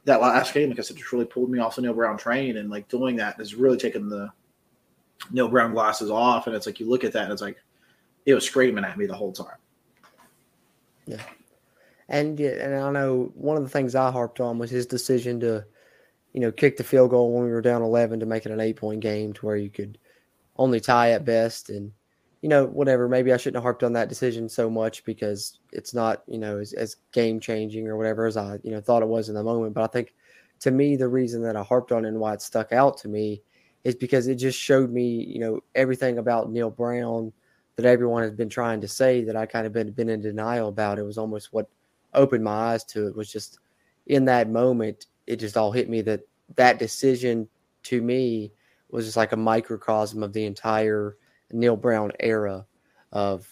that 0.05 0.21
last 0.21 0.53
game, 0.53 0.69
like 0.69 0.79
I 0.79 0.81
said, 0.81 0.97
just 0.97 1.11
really 1.11 1.25
pulled 1.25 1.49
me 1.49 1.59
off 1.59 1.75
the 1.75 1.81
Neal 1.81 1.93
Brown 1.93 2.17
train, 2.17 2.57
and 2.57 2.69
like 2.69 2.87
doing 2.87 3.15
that 3.17 3.37
has 3.37 3.55
really 3.55 3.77
taken 3.77 4.09
the 4.09 4.29
Neal 5.31 5.49
Brown 5.49 5.73
glasses 5.73 6.09
off. 6.09 6.47
And 6.47 6.55
it's 6.55 6.65
like 6.65 6.79
you 6.79 6.89
look 6.89 7.03
at 7.03 7.13
that, 7.13 7.23
and 7.23 7.33
it's 7.33 7.41
like 7.41 7.57
it 8.25 8.33
was 8.33 8.45
screaming 8.45 8.85
at 8.85 8.97
me 8.97 9.05
the 9.05 9.15
whole 9.15 9.33
time. 9.33 9.57
Yeah, 11.05 11.21
and 12.07 12.39
and 12.39 12.75
I 12.75 12.91
know 12.91 13.31
one 13.35 13.57
of 13.57 13.63
the 13.63 13.69
things 13.69 13.95
I 13.95 14.11
harped 14.11 14.39
on 14.39 14.57
was 14.57 14.71
his 14.71 14.85
decision 14.85 15.39
to 15.41 15.65
you 16.33 16.39
know, 16.39 16.51
kick 16.51 16.77
the 16.77 16.83
field 16.83 17.09
goal 17.09 17.33
when 17.33 17.43
we 17.43 17.51
were 17.51 17.61
down 17.61 17.81
11 17.81 18.19
to 18.19 18.25
make 18.25 18.45
it 18.45 18.51
an 18.51 18.61
eight 18.61 18.77
point 18.77 19.01
game 19.01 19.33
to 19.33 19.45
where 19.45 19.57
you 19.57 19.69
could 19.69 19.97
only 20.57 20.79
tie 20.79 21.11
at 21.11 21.25
best. 21.25 21.69
And, 21.69 21.91
you 22.41 22.49
know, 22.49 22.65
whatever, 22.65 23.07
maybe 23.07 23.31
I 23.31 23.37
shouldn't 23.37 23.57
have 23.57 23.63
harped 23.63 23.83
on 23.83 23.93
that 23.93 24.09
decision 24.09 24.49
so 24.49 24.69
much 24.69 25.03
because 25.05 25.59
it's 25.71 25.93
not, 25.93 26.23
you 26.27 26.39
know, 26.39 26.59
as, 26.59 26.73
as 26.73 26.97
game 27.11 27.39
changing 27.39 27.87
or 27.87 27.97
whatever 27.97 28.25
as 28.25 28.37
I, 28.37 28.57
you 28.63 28.71
know, 28.71 28.81
thought 28.81 29.03
it 29.03 29.07
was 29.07 29.29
in 29.29 29.35
the 29.35 29.43
moment. 29.43 29.73
But 29.73 29.83
I 29.83 29.87
think 29.87 30.15
to 30.61 30.71
me, 30.71 30.95
the 30.95 31.07
reason 31.07 31.41
that 31.43 31.55
I 31.55 31.63
harped 31.63 31.91
on 31.91 32.05
it 32.05 32.09
and 32.09 32.19
why 32.19 32.33
it 32.33 32.41
stuck 32.41 32.71
out 32.71 32.97
to 32.99 33.07
me 33.07 33.41
is 33.83 33.95
because 33.95 34.27
it 34.27 34.35
just 34.35 34.59
showed 34.59 34.91
me, 34.91 35.23
you 35.23 35.39
know, 35.39 35.61
everything 35.75 36.17
about 36.17 36.51
Neal 36.51 36.69
Brown 36.69 37.31
that 37.75 37.85
everyone 37.85 38.23
has 38.23 38.31
been 38.31 38.49
trying 38.49 38.81
to 38.81 38.87
say 38.87 39.23
that 39.23 39.35
I 39.35 39.45
kind 39.45 39.65
of 39.65 39.73
been, 39.73 39.91
been 39.91 40.09
in 40.09 40.21
denial 40.21 40.69
about. 40.69 40.99
It 40.99 41.03
was 41.03 41.17
almost 41.17 41.53
what 41.53 41.69
opened 42.13 42.43
my 42.43 42.73
eyes 42.73 42.83
to 42.83 43.07
it 43.07 43.15
was 43.15 43.31
just 43.31 43.59
in 44.07 44.25
that 44.25 44.49
moment 44.49 45.05
it 45.27 45.37
just 45.37 45.57
all 45.57 45.71
hit 45.71 45.89
me 45.89 46.01
that 46.01 46.21
that 46.55 46.79
decision 46.79 47.47
to 47.83 48.01
me 48.01 48.51
was 48.89 49.05
just 49.05 49.17
like 49.17 49.31
a 49.31 49.37
microcosm 49.37 50.21
of 50.21 50.33
the 50.33 50.45
entire 50.45 51.15
Neal 51.51 51.75
Brown 51.75 52.11
era 52.19 52.65
of 53.11 53.47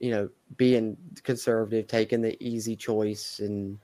you 0.00 0.10
know 0.10 0.28
being 0.56 0.96
conservative, 1.22 1.86
taking 1.86 2.20
the 2.20 2.36
easy 2.44 2.76
choice, 2.76 3.40
and 3.40 3.78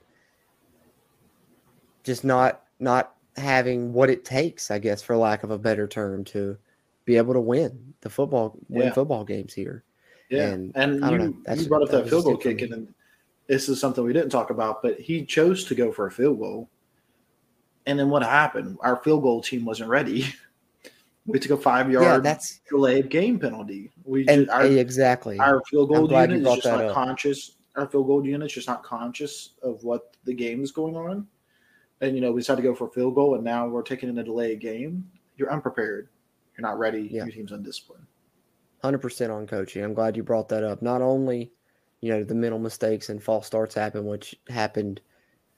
just 2.03 2.23
not 2.23 2.63
not 2.79 3.15
having 3.37 3.93
what 3.93 4.09
it 4.09 4.25
takes, 4.25 4.71
I 4.71 4.79
guess, 4.79 5.01
for 5.01 5.15
lack 5.15 5.43
of 5.43 5.51
a 5.51 5.57
better 5.57 5.87
term, 5.87 6.23
to 6.25 6.57
be 7.05 7.17
able 7.17 7.33
to 7.33 7.39
win 7.41 7.93
the 8.01 8.09
football 8.09 8.57
win 8.69 8.87
Yeah. 8.87 8.93
football 8.93 9.23
games 9.23 9.53
here. 9.53 9.83
Yeah, 10.29 10.47
And 10.49 10.71
and, 10.75 11.03
I 11.03 11.09
don't 11.09 11.19
know, 11.19 11.25
you, 11.25 11.41
that's- 11.43 11.63
you 11.63 11.69
brought 11.69 11.83
up 11.83 11.89
that 11.89 12.03
that, 12.03 12.09
field 12.09 12.23
goal 12.25 12.33
just 12.35 12.45
it 12.45 12.53
for 12.53 12.59
kick, 12.59 12.71
and 12.71 12.93
this 13.47 13.67
is 13.69 13.79
something 13.79 14.03
we 14.03 14.13
didn't 14.13 14.29
talk 14.29 14.49
about, 14.49 14.81
but 14.81 14.99
he 14.99 15.25
chose 15.25 15.65
to 15.65 15.75
go 15.75 15.91
for 15.91 16.07
a 16.07 16.11
field 16.11 16.39
goal. 16.39 16.69
And 17.85 17.97
then 17.99 18.09
what 18.09 18.21
happened? 18.23 18.77
Our 18.81 18.97
field 18.97 19.23
goal 19.23 19.41
team 19.41 19.65
wasn't 19.65 19.89
ready. 19.89 20.25
We 21.25 21.39
took 21.39 21.51
a 21.51 21.57
five 21.61 21.91
Yeah, 21.91 22.01
yard 22.01 22.23
that's 22.23 22.61
delayed 22.69 23.09
game 23.09 23.39
penalty. 23.39 23.91
We 24.03 24.27
and 24.27 24.45
ju- 24.45 24.51
our, 24.51 24.65
exactly. 24.65 25.37
our 25.39 25.61
field 25.69 25.89
goal 25.89 26.11
unit 26.11 26.41
is 26.41 26.55
just 26.55 26.65
not 26.65 26.85
up. 26.85 26.93
conscious. 26.93 27.57
Our 27.75 27.87
field 27.87 28.07
goal 28.07 28.25
unit 28.25 28.47
is 28.47 28.53
just 28.53 28.67
not 28.67 28.83
conscious 28.83 29.51
of 29.61 29.83
what 29.83 30.17
the 30.25 30.33
game 30.33 30.63
is 30.63 30.71
going 30.71 30.95
on. 30.95 31.27
And 32.01 32.15
you 32.15 32.21
know, 32.21 32.31
we 32.31 32.41
decided 32.41 32.63
to 32.63 32.67
go 32.67 32.73
for 32.73 32.87
a 32.87 32.91
field 32.91 33.13
goal, 33.15 33.35
and 33.35 33.43
now 33.43 33.67
we're 33.67 33.83
taking 33.83 34.09
in 34.09 34.17
a 34.17 34.23
delayed 34.23 34.59
game. 34.59 35.07
You're 35.37 35.51
unprepared. 35.51 36.09
You're 36.57 36.67
not 36.67 36.79
ready. 36.79 37.07
Yeah. 37.11 37.23
Your 37.25 37.33
team's 37.33 37.51
undisciplined. 37.51 38.05
Hundred 38.81 38.99
percent 38.99 39.31
on 39.31 39.45
coaching. 39.45 39.83
I'm 39.83 39.93
glad 39.93 40.17
you 40.17 40.23
brought 40.23 40.49
that 40.49 40.63
up. 40.63 40.81
Not 40.81 41.03
only, 41.03 41.51
you 42.01 42.11
know, 42.11 42.23
the 42.23 42.33
mental 42.33 42.59
mistakes 42.59 43.09
and 43.09 43.21
false 43.21 43.45
starts 43.45 43.75
happen, 43.75 44.05
which 44.05 44.35
happened 44.49 45.01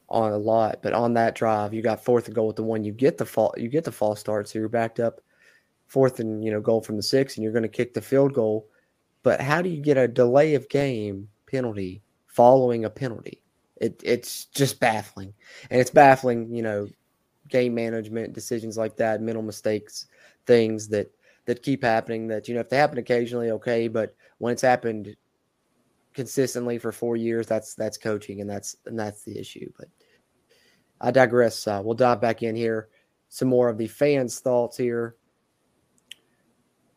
on 0.10 0.34
a 0.34 0.38
lot, 0.38 0.80
but 0.84 0.92
on 0.92 1.14
that 1.14 1.36
drive, 1.36 1.74
you 1.74 1.82
got 1.82 2.04
fourth 2.04 2.26
and 2.28 2.36
goal 2.36 2.48
with 2.48 2.58
the 2.58 2.64
one 2.64 2.84
you 2.84 2.92
get 2.92 3.18
the 3.18 3.26
fall 3.26 3.54
you 3.58 3.70
get 3.70 3.86
the 3.86 3.92
false 3.94 4.20
start, 4.20 4.50
so 4.50 4.60
you're 4.60 4.68
backed 4.68 5.00
up 5.00 5.22
fourth 5.88 6.20
and 6.20 6.44
you 6.44 6.52
know 6.52 6.62
goal 6.62 6.82
from 6.82 6.98
the 6.98 7.04
six, 7.04 7.36
and 7.36 7.44
you're 7.44 7.54
going 7.54 7.64
to 7.64 7.70
kick 7.70 7.94
the 7.94 8.02
field 8.02 8.34
goal. 8.34 8.68
But 9.24 9.42
how 9.42 9.62
do 9.62 9.70
you 9.70 9.82
get 9.82 9.98
a 9.98 10.08
delay 10.08 10.56
of 10.56 10.70
game 10.70 11.30
penalty 11.50 12.02
following 12.28 12.86
a 12.86 12.90
penalty? 12.90 13.42
It 13.78 14.02
it's 14.04 14.46
just 14.46 14.80
baffling, 14.80 15.34
and 15.70 15.80
it's 15.80 15.92
baffling. 15.92 16.54
You 16.54 16.64
know, 16.64 16.88
game 17.50 17.74
management 17.76 18.34
decisions 18.34 18.78
like 18.78 18.96
that, 18.98 19.22
mental 19.22 19.44
mistakes, 19.44 20.08
things 20.46 20.88
that 20.90 21.12
that 21.46 21.64
keep 21.64 21.84
happening 21.84 22.28
that 22.28 22.48
you 22.48 22.54
know 22.54 22.62
if 22.62 22.70
they 22.70 22.78
happen 22.78 22.98
occasionally 22.98 23.52
okay 23.52 23.88
but 23.88 24.16
when 24.38 24.54
it's 24.54 24.62
happened 24.62 25.16
consistently 26.14 26.78
for 26.78 26.92
four 26.92 27.16
years 27.16 27.48
that's 27.48 27.74
that's 27.74 27.98
coaching 27.98 28.42
and 28.42 28.50
that's 28.50 28.78
and 28.86 28.98
that's 28.98 29.24
the 29.24 29.38
issue 29.38 29.70
but 29.78 29.88
i 31.02 31.12
digress 31.12 31.68
uh, 31.68 31.82
we'll 31.84 31.96
dive 31.96 32.22
back 32.22 32.44
in 32.44 32.56
here 32.56 32.90
some 33.30 33.48
more 33.48 33.70
of 33.70 33.78
the 33.78 33.88
fans 33.88 34.40
thoughts 34.40 34.78
here 34.78 35.16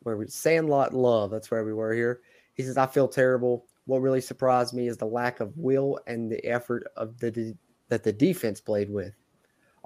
where 0.07 0.17
we 0.17 0.27
sandlot 0.29 0.95
love 0.95 1.31
that's 1.31 1.51
where 1.51 1.65
we 1.65 1.73
were 1.73 1.93
here 1.93 2.21
he 2.55 2.63
says 2.63 2.77
i 2.77 2.87
feel 2.87 3.09
terrible 3.09 3.67
what 3.87 4.01
really 4.01 4.21
surprised 4.21 4.75
me 4.75 4.89
is 4.89 4.97
the 4.97 5.05
lack 5.05 5.41
of 5.41 5.57
will 5.57 5.99
and 6.07 6.31
the 6.31 6.45
effort 6.47 6.85
of 6.97 7.19
the 7.19 7.31
de- 7.31 7.57
that 7.89 8.03
the 8.03 8.13
defense 8.13 8.61
played 8.61 8.91
with 8.91 9.15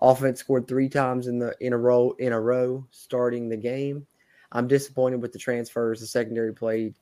offense 0.00 0.40
scored 0.40 0.66
three 0.66 0.88
times 0.88 1.26
in 1.26 1.38
the 1.38 1.54
in 1.60 1.72
a 1.72 1.78
row 1.78 2.14
in 2.18 2.32
a 2.32 2.40
row 2.40 2.86
starting 2.90 3.48
the 3.48 3.56
game 3.56 4.06
I'm 4.52 4.66
disappointed 4.66 5.22
with 5.22 5.32
the 5.32 5.38
transfers. 5.38 6.00
The 6.00 6.06
secondary 6.06 6.52
played 6.52 6.94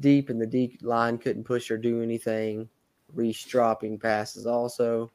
deep, 0.00 0.30
and 0.30 0.40
the 0.40 0.46
D 0.46 0.78
line 0.82 1.18
couldn't 1.18 1.44
push 1.44 1.70
or 1.70 1.76
do 1.76 2.02
anything. 2.02 2.68
Reese 3.12 3.44
dropping 3.44 3.98
passes 3.98 4.46
also. 4.46 5.10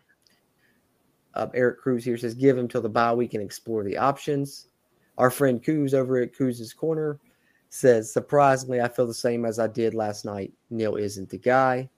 Uh, 1.34 1.48
Eric 1.53 1.79
Cruz 1.79 2.03
here 2.03 2.18
says, 2.18 2.34
"Give 2.34 2.58
him 2.58 2.68
till 2.68 2.82
the 2.82 2.89
bye 2.89 3.13
week 3.13 3.34
and 3.34 3.44
explore 3.44 3.84
the 3.84 3.98
options." 3.98 4.68
Our 5.18 5.29
friend 5.29 5.63
Coos 5.63 5.94
over 5.94 6.18
at 6.22 6.34
Coos's 6.34 6.74
Corner 6.74 7.20
says, 7.70 8.12
"Surprisingly, 8.12 8.82
I 8.82 8.88
feel 8.88 9.08
the 9.08 9.14
same 9.14 9.46
as 9.46 9.60
I 9.60 9.68
did 9.68 9.94
last 9.94 10.26
night. 10.26 10.54
Neal 10.70 10.96
isn't 10.96 11.30
the 11.30 11.38
guy." 11.38 11.90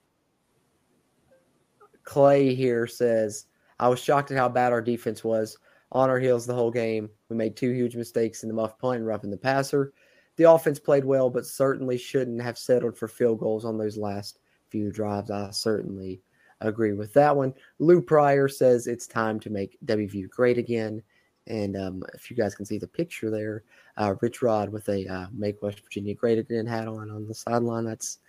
Clay 2.03 2.53
here 2.53 2.87
says, 2.87 3.45
"I 3.79 3.87
was 3.87 3.99
shocked 3.99 4.31
at 4.31 4.37
how 4.37 4.49
bad 4.49 4.73
our 4.73 4.81
defense 4.81 5.23
was 5.23 5.57
on 5.91 6.09
our 6.09 6.19
heels 6.19 6.45
the 6.45 6.53
whole 6.53 6.71
game. 6.71 7.09
We 7.29 7.35
made 7.35 7.55
two 7.55 7.71
huge 7.71 7.95
mistakes 7.95 8.43
in 8.43 8.49
the 8.49 8.55
muff 8.55 8.77
punt 8.79 8.97
and 8.97 9.07
roughing 9.07 9.29
the 9.29 9.37
passer. 9.37 9.93
The 10.37 10.49
offense 10.49 10.79
played 10.79 11.05
well, 11.05 11.29
but 11.29 11.45
certainly 11.45 11.97
shouldn't 11.97 12.41
have 12.41 12.57
settled 12.57 12.97
for 12.97 13.07
field 13.07 13.39
goals 13.39 13.65
on 13.65 13.77
those 13.77 13.97
last 13.97 14.39
few 14.69 14.91
drives. 14.91 15.29
I 15.29 15.51
certainly 15.51 16.21
agree 16.61 16.93
with 16.93 17.13
that 17.13 17.35
one. 17.35 17.53
Lou 17.79 18.01
Pryor 18.01 18.47
says 18.47 18.87
it's 18.87 19.07
time 19.07 19.39
to 19.41 19.49
make 19.49 19.77
WVU 19.85 20.29
great 20.29 20.57
again. 20.57 21.03
And 21.47 21.75
um, 21.75 22.03
if 22.13 22.29
you 22.29 22.37
guys 22.37 22.55
can 22.55 22.65
see 22.65 22.77
the 22.77 22.87
picture 22.87 23.29
there, 23.29 23.63
uh, 23.97 24.15
Rich 24.21 24.41
Rod 24.41 24.69
with 24.69 24.87
a 24.89 25.07
uh, 25.07 25.27
"Make 25.33 25.61
West 25.61 25.81
Virginia 25.81 26.13
Great 26.13 26.37
Again" 26.37 26.65
hat 26.65 26.87
on 26.87 27.09
on 27.09 27.27
the 27.27 27.33
sideline. 27.33 27.85
That's 27.85 28.19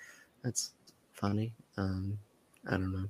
that's 0.43 0.73
funny. 1.13 1.55
Um, 1.77 2.19
I 2.67 2.73
don't 2.73 2.93
know. 2.93 3.09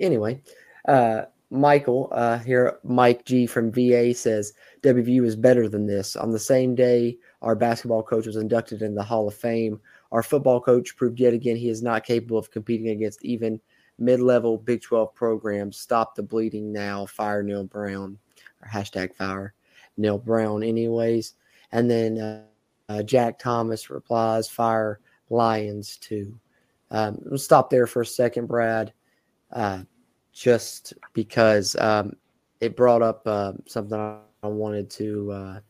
Anyway, 0.00 0.42
uh, 0.86 1.22
Michael 1.50 2.08
uh, 2.12 2.38
here, 2.38 2.78
Mike 2.84 3.24
G 3.24 3.46
from 3.46 3.72
VA 3.72 4.12
says 4.14 4.52
WVU 4.82 5.24
is 5.24 5.36
better 5.36 5.68
than 5.68 5.86
this. 5.86 6.14
On 6.14 6.30
the 6.30 6.38
same 6.38 6.74
day, 6.74 7.16
our 7.42 7.54
basketball 7.54 8.02
coach 8.02 8.26
was 8.26 8.36
inducted 8.36 8.82
in 8.82 8.94
the 8.94 9.02
Hall 9.02 9.26
of 9.26 9.34
Fame. 9.34 9.80
Our 10.12 10.22
football 10.22 10.60
coach 10.60 10.96
proved 10.96 11.20
yet 11.20 11.34
again 11.34 11.56
he 11.56 11.68
is 11.68 11.82
not 11.82 12.04
capable 12.04 12.38
of 12.38 12.50
competing 12.50 12.88
against 12.88 13.24
even 13.24 13.60
mid-level 13.98 14.58
Big 14.58 14.82
12 14.82 15.14
programs. 15.14 15.78
Stop 15.78 16.14
the 16.14 16.22
bleeding 16.22 16.72
now. 16.72 17.06
Fire 17.06 17.42
Neal 17.42 17.64
Brown. 17.64 18.18
Or 18.62 18.68
hashtag 18.68 19.14
fire 19.14 19.54
Neal 19.96 20.18
Brown. 20.18 20.62
Anyways, 20.62 21.34
and 21.72 21.90
then 21.90 22.18
uh, 22.18 22.42
uh, 22.88 23.02
Jack 23.02 23.38
Thomas 23.38 23.90
replies, 23.90 24.48
"Fire 24.48 25.00
Lyons 25.30 25.96
too." 25.96 26.38
Um, 26.90 27.18
we'll 27.26 27.38
stop 27.38 27.70
there 27.70 27.86
for 27.86 28.02
a 28.02 28.06
second, 28.06 28.46
Brad. 28.46 28.92
Uh, 29.52 29.82
just 30.32 30.94
because 31.14 31.74
um, 31.76 32.14
it 32.60 32.76
brought 32.76 33.02
up 33.02 33.22
uh, 33.26 33.52
something 33.66 33.98
I 33.98 34.46
wanted 34.46 34.90
to 34.90 35.32
uh, 35.32 35.60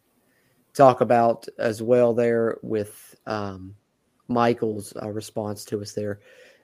talk 0.75 1.01
about 1.01 1.47
as 1.59 1.83
well 1.83 2.13
there 2.15 2.59
with 2.63 3.15
um, 3.27 3.75
Michael's 4.29 4.93
uh, 5.03 5.11
response 5.11 5.65
to 5.67 5.81
us 5.81 5.93
there 5.93 6.21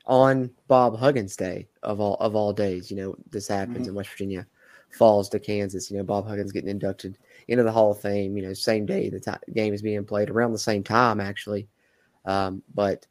on 0.06 0.50
Bob 0.68 0.98
Huggins 0.98 1.34
Day 1.36 1.66
of 1.82 2.00
all 2.00 2.16
of 2.20 2.34
all 2.36 2.52
days. 2.52 2.90
You 2.90 2.96
know, 2.98 3.16
this 3.30 3.48
happens 3.48 3.86
Mhm. 3.86 3.90
in 3.90 3.94
West 3.94 4.10
Virginia, 4.10 4.46
falls 4.94 5.28
to 5.30 5.38
Kansas. 5.38 5.90
You 5.90 5.98
know, 5.98 6.04
Bob 6.04 6.26
Huggins 6.26 6.52
getting 6.52 6.70
inducted 6.70 7.18
into 7.48 7.62
the 7.64 7.72
Hall 7.72 7.90
of 7.92 8.00
Fame. 8.00 8.36
You 8.36 8.44
know, 8.44 8.52
same 8.54 8.86
day 8.86 9.10
the 9.10 9.20
ti- 9.20 9.52
game 9.52 9.74
is 9.74 9.82
being 9.82 10.04
played 10.04 10.30
around 10.30 10.52
the 10.52 10.58
same 10.58 10.82
time 10.84 11.20
actually. 11.20 11.68
Um, 12.24 12.62
but 12.74 13.06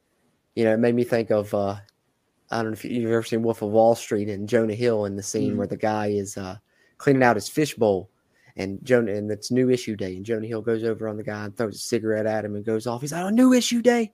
you 0.56 0.64
know, 0.64 0.74
it 0.74 0.80
made 0.80 0.96
me 0.96 1.04
think 1.04 1.30
of 1.32 1.54
uh, 1.54 1.76
I 2.52 2.58
don't 2.58 2.68
know 2.68 2.74
if 2.74 2.86
you've 2.86 3.10
ever 3.12 3.24
seen 3.24 3.44
Wolf 3.44 3.62
of 3.62 3.70
Wall 3.70 3.96
Street 3.96 4.30
and 4.30 4.48
Jonah 4.48 4.76
Hill 4.76 5.06
in 5.06 5.16
the 5.16 5.24
scene 5.24 5.54
Mhm. 5.54 5.58
where 5.58 5.68
the 5.68 5.78
guy 5.78 6.08
is 6.08 6.38
uh, 6.38 6.58
cleaning 6.98 7.24
out 7.24 7.36
his 7.36 7.50
fishbowl, 7.50 8.10
and 8.56 8.80
Jonah 8.84 9.14
and 9.14 9.32
it's 9.32 9.52
new 9.52 9.70
issue 9.70 9.96
day, 9.96 10.16
and 10.16 10.26
Jonah 10.26 10.48
Hill 10.48 10.62
goes 10.62 10.84
over 10.84 11.08
on 11.08 11.18
the 11.18 11.24
guy 11.24 11.46
and 11.46 11.56
throws 11.58 11.76
a 11.76 11.80
cigarette 11.80 12.26
at 12.28 12.46
him 12.46 12.56
and 12.56 12.64
goes 12.66 12.86
off. 12.88 13.02
He's 13.02 13.12
like, 13.12 13.26
"A 13.26 13.32
new 13.32 13.54
issue 13.54 13.82
day, 13.82 14.14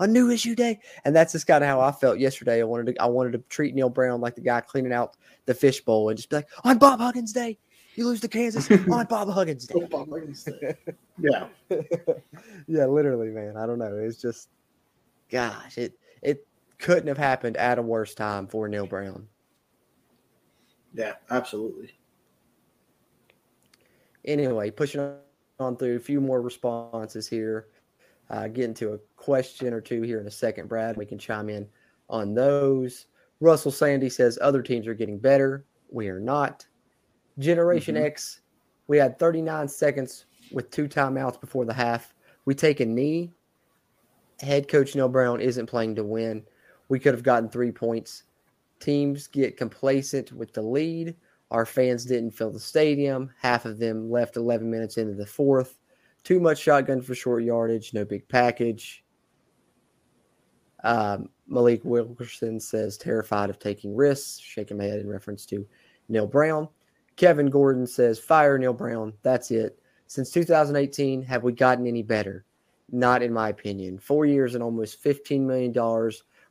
a 0.00 0.06
new 0.06 0.30
issue 0.30 0.56
day," 0.56 0.80
and 1.04 1.14
that's 1.14 1.32
just 1.32 1.46
kind 1.46 1.62
of 1.62 1.70
how 1.70 1.80
I 1.80 1.92
felt 1.92 2.18
yesterday. 2.18 2.60
I 2.60 2.64
wanted 2.64 2.94
to 2.94 3.02
I 3.02 3.06
wanted 3.06 3.32
to 3.32 3.38
treat 3.48 3.74
Neal 3.74 3.88
Brown 3.88 4.20
like 4.20 4.34
the 4.34 4.40
guy 4.40 4.60
cleaning 4.60 4.92
out 4.92 5.16
the 5.46 5.54
fishbowl 5.54 6.08
and 6.08 6.18
just 6.18 6.30
be 6.30 6.36
like, 6.36 6.48
"On 6.64 6.78
Bob 6.78 7.00
Huggins 7.00 7.32
Day, 7.32 7.58
you 7.94 8.06
lose 8.06 8.20
to 8.20 8.28
Kansas 8.28 8.68
on 8.90 9.06
Bob 9.06 9.30
Huggins 9.30 9.66
Day." 9.66 10.74
Yeah. 11.22 11.48
yeah, 12.66 12.86
literally, 12.86 13.28
man. 13.28 13.56
I 13.56 13.66
don't 13.66 13.78
know. 13.78 13.94
It's 13.94 14.20
just, 14.20 14.48
gosh, 15.30 15.76
it 15.76 15.98
it 16.22 16.46
couldn't 16.78 17.08
have 17.08 17.18
happened 17.18 17.56
at 17.58 17.78
a 17.78 17.82
worse 17.82 18.14
time 18.14 18.46
for 18.46 18.68
Neal 18.68 18.86
Brown. 18.86 19.28
Yeah, 20.94 21.14
absolutely. 21.30 21.94
Anyway, 24.24 24.70
pushing 24.70 25.14
on 25.58 25.76
through 25.76 25.96
a 25.96 26.00
few 26.00 26.20
more 26.20 26.42
responses 26.42 27.28
here. 27.28 27.68
Uh, 28.30 28.46
getting 28.46 28.74
to 28.74 28.92
a 28.92 28.98
question 29.16 29.74
or 29.74 29.80
two 29.80 30.02
here 30.02 30.20
in 30.20 30.26
a 30.26 30.30
second, 30.30 30.68
Brad. 30.68 30.96
We 30.96 31.04
can 31.04 31.18
chime 31.18 31.48
in 31.50 31.68
on 32.08 32.32
those. 32.32 33.06
Russell 33.40 33.72
Sandy 33.72 34.08
says 34.08 34.38
other 34.40 34.62
teams 34.62 34.86
are 34.86 34.94
getting 34.94 35.18
better. 35.18 35.64
We 35.90 36.08
are 36.08 36.20
not. 36.20 36.64
Generation 37.38 37.96
Mhm. 37.96 38.02
X, 38.04 38.40
we 38.86 38.98
had 38.98 39.18
39 39.18 39.66
seconds 39.66 40.26
with 40.52 40.70
two 40.70 40.86
timeouts 40.86 41.40
before 41.40 41.64
the 41.64 41.72
half. 41.72 42.14
We 42.44 42.54
take 42.54 42.78
a 42.78 42.86
knee. 42.86 43.32
Head 44.40 44.68
coach 44.68 44.94
Neal 44.94 45.08
Brown 45.08 45.40
isn't 45.40 45.66
playing 45.66 45.96
to 45.96 46.04
win. 46.04 46.46
We 46.88 47.00
could 47.00 47.14
have 47.14 47.24
gotten 47.24 47.48
three 47.48 47.72
points. 47.72 48.22
Teams 48.78 49.26
get 49.26 49.56
complacent 49.56 50.32
with 50.32 50.52
the 50.52 50.62
lead. 50.62 51.16
Our 51.50 51.66
fans 51.66 52.04
didn't 52.04 52.30
fill 52.30 52.50
the 52.50 52.60
stadium. 52.60 53.30
Half 53.38 53.64
of 53.64 53.78
them 53.78 54.08
left 54.08 54.36
11 54.36 54.70
minutes 54.70 54.98
into 54.98 55.14
the 55.14 55.26
fourth. 55.26 55.79
Too 56.24 56.40
much 56.40 56.58
shotgun 56.58 57.02
for 57.02 57.14
short 57.14 57.44
yardage. 57.44 57.94
No 57.94 58.04
big 58.04 58.28
package. 58.28 59.04
Um, 60.84 61.28
Malik 61.46 61.84
Wilkerson 61.84 62.60
says 62.60 62.96
terrified 62.96 63.50
of 63.50 63.58
taking 63.58 63.94
risks, 63.94 64.38
shaking 64.38 64.78
my 64.78 64.84
head 64.84 65.00
in 65.00 65.08
reference 65.08 65.44
to 65.46 65.66
Neal 66.08 66.26
Brown. 66.26 66.68
Kevin 67.16 67.50
Gordon 67.50 67.86
says 67.86 68.18
fire 68.18 68.56
Neal 68.56 68.72
Brown. 68.72 69.12
That's 69.22 69.50
it. 69.50 69.78
Since 70.06 70.30
2018, 70.30 71.22
have 71.22 71.42
we 71.42 71.52
gotten 71.52 71.86
any 71.86 72.02
better? 72.02 72.44
Not 72.90 73.22
in 73.22 73.32
my 73.32 73.50
opinion. 73.50 73.98
Four 73.98 74.26
years 74.26 74.54
and 74.54 74.64
almost 74.64 75.02
$15 75.04 75.42
million. 75.42 75.72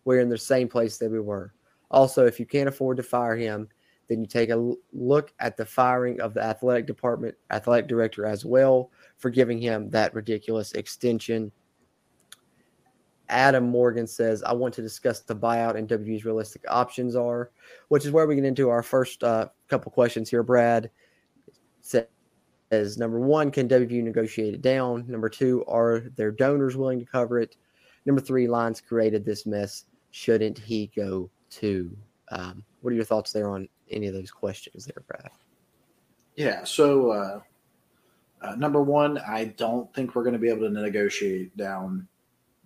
We're 0.05 0.21
in 0.21 0.29
the 0.29 0.37
same 0.37 0.67
place 0.67 0.97
that 0.97 1.11
we 1.11 1.19
were. 1.19 1.53
Also, 1.91 2.25
if 2.25 2.39
you 2.39 2.45
can't 2.45 2.69
afford 2.69 2.97
to 2.97 3.03
fire 3.03 3.35
him, 3.35 3.67
then 4.07 4.21
you 4.21 4.27
take 4.27 4.49
a 4.49 4.75
look 4.93 5.33
at 5.39 5.57
the 5.57 5.65
firing 5.65 6.19
of 6.21 6.33
the 6.33 6.43
athletic 6.43 6.85
department, 6.85 7.35
athletic 7.51 7.87
director 7.87 8.25
as 8.25 8.45
well, 8.45 8.91
for 9.19 9.29
giving 9.29 9.59
him 9.59 9.89
that 9.91 10.13
ridiculous 10.15 10.71
extension. 10.71 11.51
Adam 13.27 13.69
Morgan 13.69 14.07
says, 14.07 14.41
I 14.41 14.53
want 14.53 14.73
to 14.73 14.81
discuss 14.81 15.19
the 15.19 15.35
buyout 15.35 15.75
and 15.75 15.87
WV's 15.87 16.25
realistic 16.25 16.63
options 16.67 17.15
are, 17.15 17.51
which 17.89 18.05
is 18.05 18.11
where 18.11 18.25
we 18.25 18.33
get 18.33 18.45
into 18.45 18.69
our 18.69 18.81
first 18.81 19.23
uh, 19.23 19.49
couple 19.67 19.91
questions 19.91 20.29
here. 20.29 20.41
Brad 20.41 20.89
says, 21.81 22.97
number 22.97 23.19
one, 23.19 23.51
can 23.51 23.67
WVU 23.67 24.01
negotiate 24.01 24.55
it 24.55 24.61
down? 24.61 25.05
Number 25.07 25.29
two, 25.29 25.63
are 25.67 25.99
their 26.15 26.31
donors 26.31 26.75
willing 26.75 26.99
to 26.99 27.05
cover 27.05 27.39
it? 27.39 27.55
Number 28.05 28.21
three, 28.21 28.47
Lyons 28.47 28.81
created 28.81 29.25
this 29.25 29.45
mess. 29.45 29.85
Shouldn't 30.11 30.57
he 30.57 30.89
go 30.95 31.29
too? 31.51 31.95
Um, 32.31 32.63
what 32.81 32.91
are 32.91 32.95
your 32.95 33.05
thoughts 33.05 33.31
there 33.31 33.49
on 33.49 33.67
any 33.91 34.07
of 34.07 34.13
those 34.13 34.31
questions 34.31 34.85
there, 34.85 35.03
Brad? 35.07 35.29
Yeah. 36.35 36.63
So, 36.63 37.11
uh, 37.11 37.39
uh, 38.41 38.55
number 38.55 38.81
one, 38.81 39.17
I 39.17 39.45
don't 39.45 39.93
think 39.93 40.15
we're 40.15 40.23
going 40.23 40.33
to 40.33 40.39
be 40.39 40.49
able 40.49 40.67
to 40.67 40.69
negotiate 40.69 41.55
down 41.57 42.07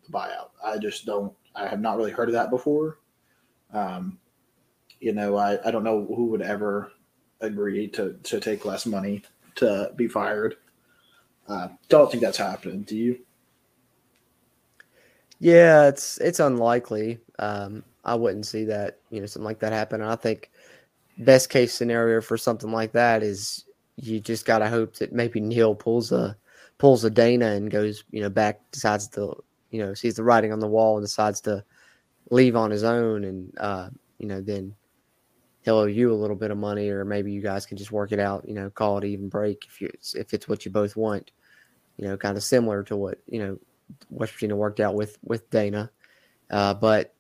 the 0.05 0.11
buyout. 0.11 0.49
I 0.63 0.77
just 0.77 1.05
don't. 1.05 1.33
I 1.55 1.67
have 1.67 1.81
not 1.81 1.97
really 1.97 2.11
heard 2.11 2.29
of 2.29 2.33
that 2.33 2.49
before. 2.49 2.99
Um, 3.73 4.19
you 4.99 5.13
know, 5.13 5.35
I, 5.35 5.59
I 5.67 5.71
don't 5.71 5.83
know 5.83 6.05
who 6.05 6.25
would 6.27 6.41
ever 6.41 6.91
agree 7.41 7.87
to 7.89 8.13
to 8.23 8.39
take 8.39 8.65
less 8.65 8.85
money 8.85 9.23
to 9.55 9.91
be 9.95 10.07
fired. 10.07 10.55
Uh, 11.47 11.69
don't 11.89 12.09
think 12.09 12.23
that's 12.23 12.37
happening. 12.37 12.81
Do 12.83 12.95
you? 12.95 13.19
Yeah, 15.39 15.87
it's 15.87 16.19
it's 16.19 16.39
unlikely. 16.39 17.19
Um, 17.39 17.83
I 18.05 18.15
wouldn't 18.15 18.45
see 18.45 18.65
that 18.65 18.99
you 19.09 19.19
know 19.19 19.25
something 19.25 19.45
like 19.45 19.59
that 19.59 19.73
happen. 19.73 20.01
And 20.01 20.09
I 20.09 20.15
think 20.15 20.51
best 21.17 21.49
case 21.49 21.73
scenario 21.73 22.21
for 22.21 22.37
something 22.37 22.71
like 22.71 22.93
that 22.93 23.23
is 23.23 23.65
you 23.95 24.19
just 24.19 24.45
gotta 24.45 24.69
hope 24.69 24.95
that 24.95 25.13
maybe 25.13 25.39
Neal 25.39 25.75
pulls 25.75 26.11
a 26.11 26.35
pulls 26.77 27.03
a 27.03 27.09
Dana 27.09 27.47
and 27.47 27.69
goes 27.69 28.03
you 28.11 28.21
know 28.21 28.29
back 28.29 28.59
decides 28.71 29.07
to 29.09 29.43
you 29.69 29.79
know 29.79 29.93
sees 29.93 30.15
the 30.15 30.23
writing 30.23 30.51
on 30.51 30.59
the 30.59 30.67
wall 30.67 30.97
and 30.97 31.05
decides 31.05 31.41
to 31.41 31.63
leave 32.29 32.55
on 32.55 32.71
his 32.71 32.83
own 32.83 33.23
and 33.23 33.53
uh, 33.59 33.89
you 34.17 34.27
know 34.27 34.41
then 34.41 34.75
he'll 35.61 35.77
owe 35.77 35.85
you 35.85 36.11
a 36.11 36.15
little 36.15 36.35
bit 36.35 36.51
of 36.51 36.57
money 36.57 36.89
or 36.89 37.05
maybe 37.05 37.31
you 37.31 37.41
guys 37.41 37.65
can 37.65 37.77
just 37.77 37.91
work 37.91 38.11
it 38.11 38.19
out 38.19 38.47
you 38.47 38.53
know 38.53 38.69
call 38.69 38.97
it 38.97 39.05
even 39.05 39.29
break 39.29 39.65
if 39.65 39.81
you 39.81 39.89
if 40.15 40.33
it's 40.33 40.47
what 40.47 40.65
you 40.65 40.71
both 40.71 40.95
want 40.95 41.31
you 41.97 42.07
know 42.07 42.17
kind 42.17 42.37
of 42.37 42.43
similar 42.43 42.83
to 42.83 42.95
what 42.97 43.19
you 43.27 43.39
know 43.39 43.59
West 44.09 44.33
Virginia 44.33 44.55
worked 44.55 44.79
out 44.79 44.95
with 44.95 45.17
with 45.23 45.49
Dana 45.49 45.91
uh, 46.49 46.73
but 46.73 47.13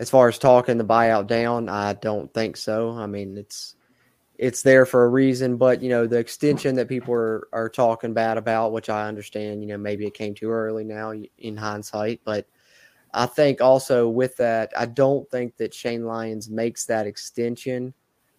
as 0.00 0.10
far 0.10 0.28
as 0.28 0.38
talking 0.38 0.78
the 0.78 0.84
buyout 0.84 1.26
down, 1.26 1.68
I 1.68 1.94
don't 1.94 2.32
think 2.32 2.56
so. 2.56 2.90
I 2.90 3.06
mean, 3.06 3.36
it's 3.36 3.76
it's 4.36 4.62
there 4.62 4.84
for 4.84 5.04
a 5.04 5.08
reason, 5.08 5.56
but 5.56 5.82
you 5.82 5.88
know, 5.88 6.06
the 6.06 6.18
extension 6.18 6.74
that 6.74 6.88
people 6.88 7.14
are, 7.14 7.48
are 7.52 7.68
talking 7.68 8.12
bad 8.12 8.36
about, 8.36 8.72
which 8.72 8.90
I 8.90 9.06
understand, 9.06 9.62
you 9.62 9.68
know, 9.68 9.78
maybe 9.78 10.06
it 10.06 10.14
came 10.14 10.34
too 10.34 10.50
early 10.50 10.84
now 10.84 11.12
in 11.38 11.56
hindsight, 11.56 12.20
but 12.24 12.46
I 13.12 13.26
think 13.26 13.60
also 13.60 14.08
with 14.08 14.36
that, 14.38 14.72
I 14.76 14.86
don't 14.86 15.30
think 15.30 15.56
that 15.58 15.72
Shane 15.72 16.04
Lyons 16.04 16.50
makes 16.50 16.84
that 16.86 17.06
extension 17.06 17.94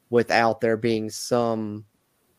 without 0.10 0.60
there 0.60 0.76
being 0.76 1.10
some 1.10 1.86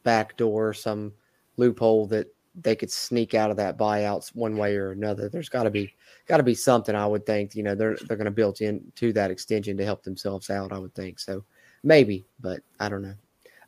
backdoor, 0.02 0.74
some 0.74 1.12
loophole 1.56 2.06
that 2.08 2.28
they 2.62 2.76
could 2.76 2.90
sneak 2.90 3.34
out 3.34 3.50
of 3.50 3.56
that 3.56 3.78
buyouts 3.78 4.34
one 4.34 4.56
way 4.56 4.76
or 4.76 4.92
another. 4.92 5.28
There's 5.30 5.48
got 5.48 5.64
to 5.64 5.70
be 5.70 5.94
got 6.26 6.38
to 6.38 6.42
be 6.42 6.54
something 6.54 6.94
I 6.94 7.06
would 7.06 7.24
think. 7.24 7.54
You 7.54 7.62
know, 7.62 7.74
they're 7.74 7.96
they're 8.06 8.18
going 8.18 8.26
to 8.26 8.30
build 8.30 8.60
into 8.60 9.12
that 9.14 9.30
extension 9.30 9.76
to 9.78 9.84
help 9.84 10.02
themselves 10.02 10.50
out. 10.50 10.72
I 10.72 10.78
would 10.78 10.94
think 10.94 11.18
so, 11.18 11.44
maybe, 11.82 12.26
but 12.40 12.60
I 12.78 12.90
don't 12.90 13.02
know. 13.02 13.14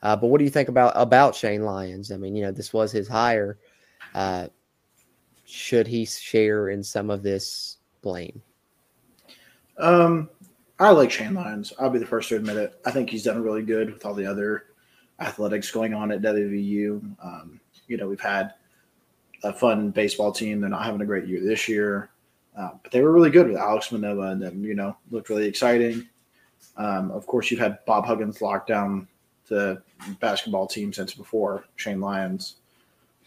Uh, 0.03 0.17
but 0.17 0.29
what 0.29 0.39
do 0.39 0.45
you 0.45 0.51
think 0.51 0.69
about 0.69 0.93
about 0.95 1.35
Shane 1.35 1.63
Lyons? 1.63 2.13
I 2.13 2.17
mean, 2.17 2.37
you 2.37 2.43
know, 2.43 2.53
this 2.53 2.73
was 2.73 2.93
his 2.93 3.09
hire. 3.09 3.59
Uh, 4.15 4.49
should 5.45 5.87
he 5.87 6.05
share 6.05 6.69
in 6.69 6.83
some 6.83 7.11
of 7.11 7.23
this 7.23 7.79
blame? 8.03 8.43
Um, 9.79 10.29
I 10.79 10.91
like 10.91 11.11
Shane 11.11 11.35
Lyons. 11.35 11.73
I'll 11.79 11.91
be 11.91 11.99
the 11.99 12.07
first 12.07 12.29
to 12.29 12.37
admit 12.37 12.57
it. 12.57 12.81
I 12.85 12.91
think 12.91 13.11
he's 13.11 13.25
done 13.25 13.43
really 13.43 13.63
good 13.63 13.93
with 13.93 14.05
all 14.05 14.15
the 14.15 14.27
other 14.27 14.65
athletics 15.21 15.71
going 15.71 15.95
on 15.95 16.13
at 16.13 16.23
WVU. 16.23 17.17
Um, 17.23 17.61
you 17.87 17.97
know, 17.97 18.07
we've 18.07 18.21
had 18.21 18.55
a 19.43 19.53
fun 19.53 19.91
baseball 19.91 20.33
team. 20.33 20.61
They're 20.61 20.71
not 20.71 20.85
having 20.85 21.01
a 21.01 21.07
great 21.07 21.27
year 21.27 21.41
this 21.43 21.69
year, 21.69 22.11
uh, 22.57 22.71
but 22.83 22.93
they 22.93 23.03
were 23.03 23.13
really 23.13 23.31
good 23.31 23.49
with 23.49 23.57
Alex 23.57 23.91
Manoah, 23.91 24.31
and 24.31 24.43
then 24.43 24.63
you 24.63 24.75
know 24.75 24.97
looked 25.11 25.29
really 25.29 25.47
exciting. 25.47 26.09
Um, 26.77 27.11
of 27.11 27.27
course, 27.27 27.51
you've 27.51 27.61
had 27.61 27.85
Bob 27.87 28.05
Huggins 28.05 28.41
lock 28.41 28.67
down 28.67 29.09
the 29.49 29.83
basketball 30.21 30.67
team 30.67 30.93
since 30.93 31.15
before 31.15 31.65
Shane 31.77 32.01
Lyons. 32.01 32.57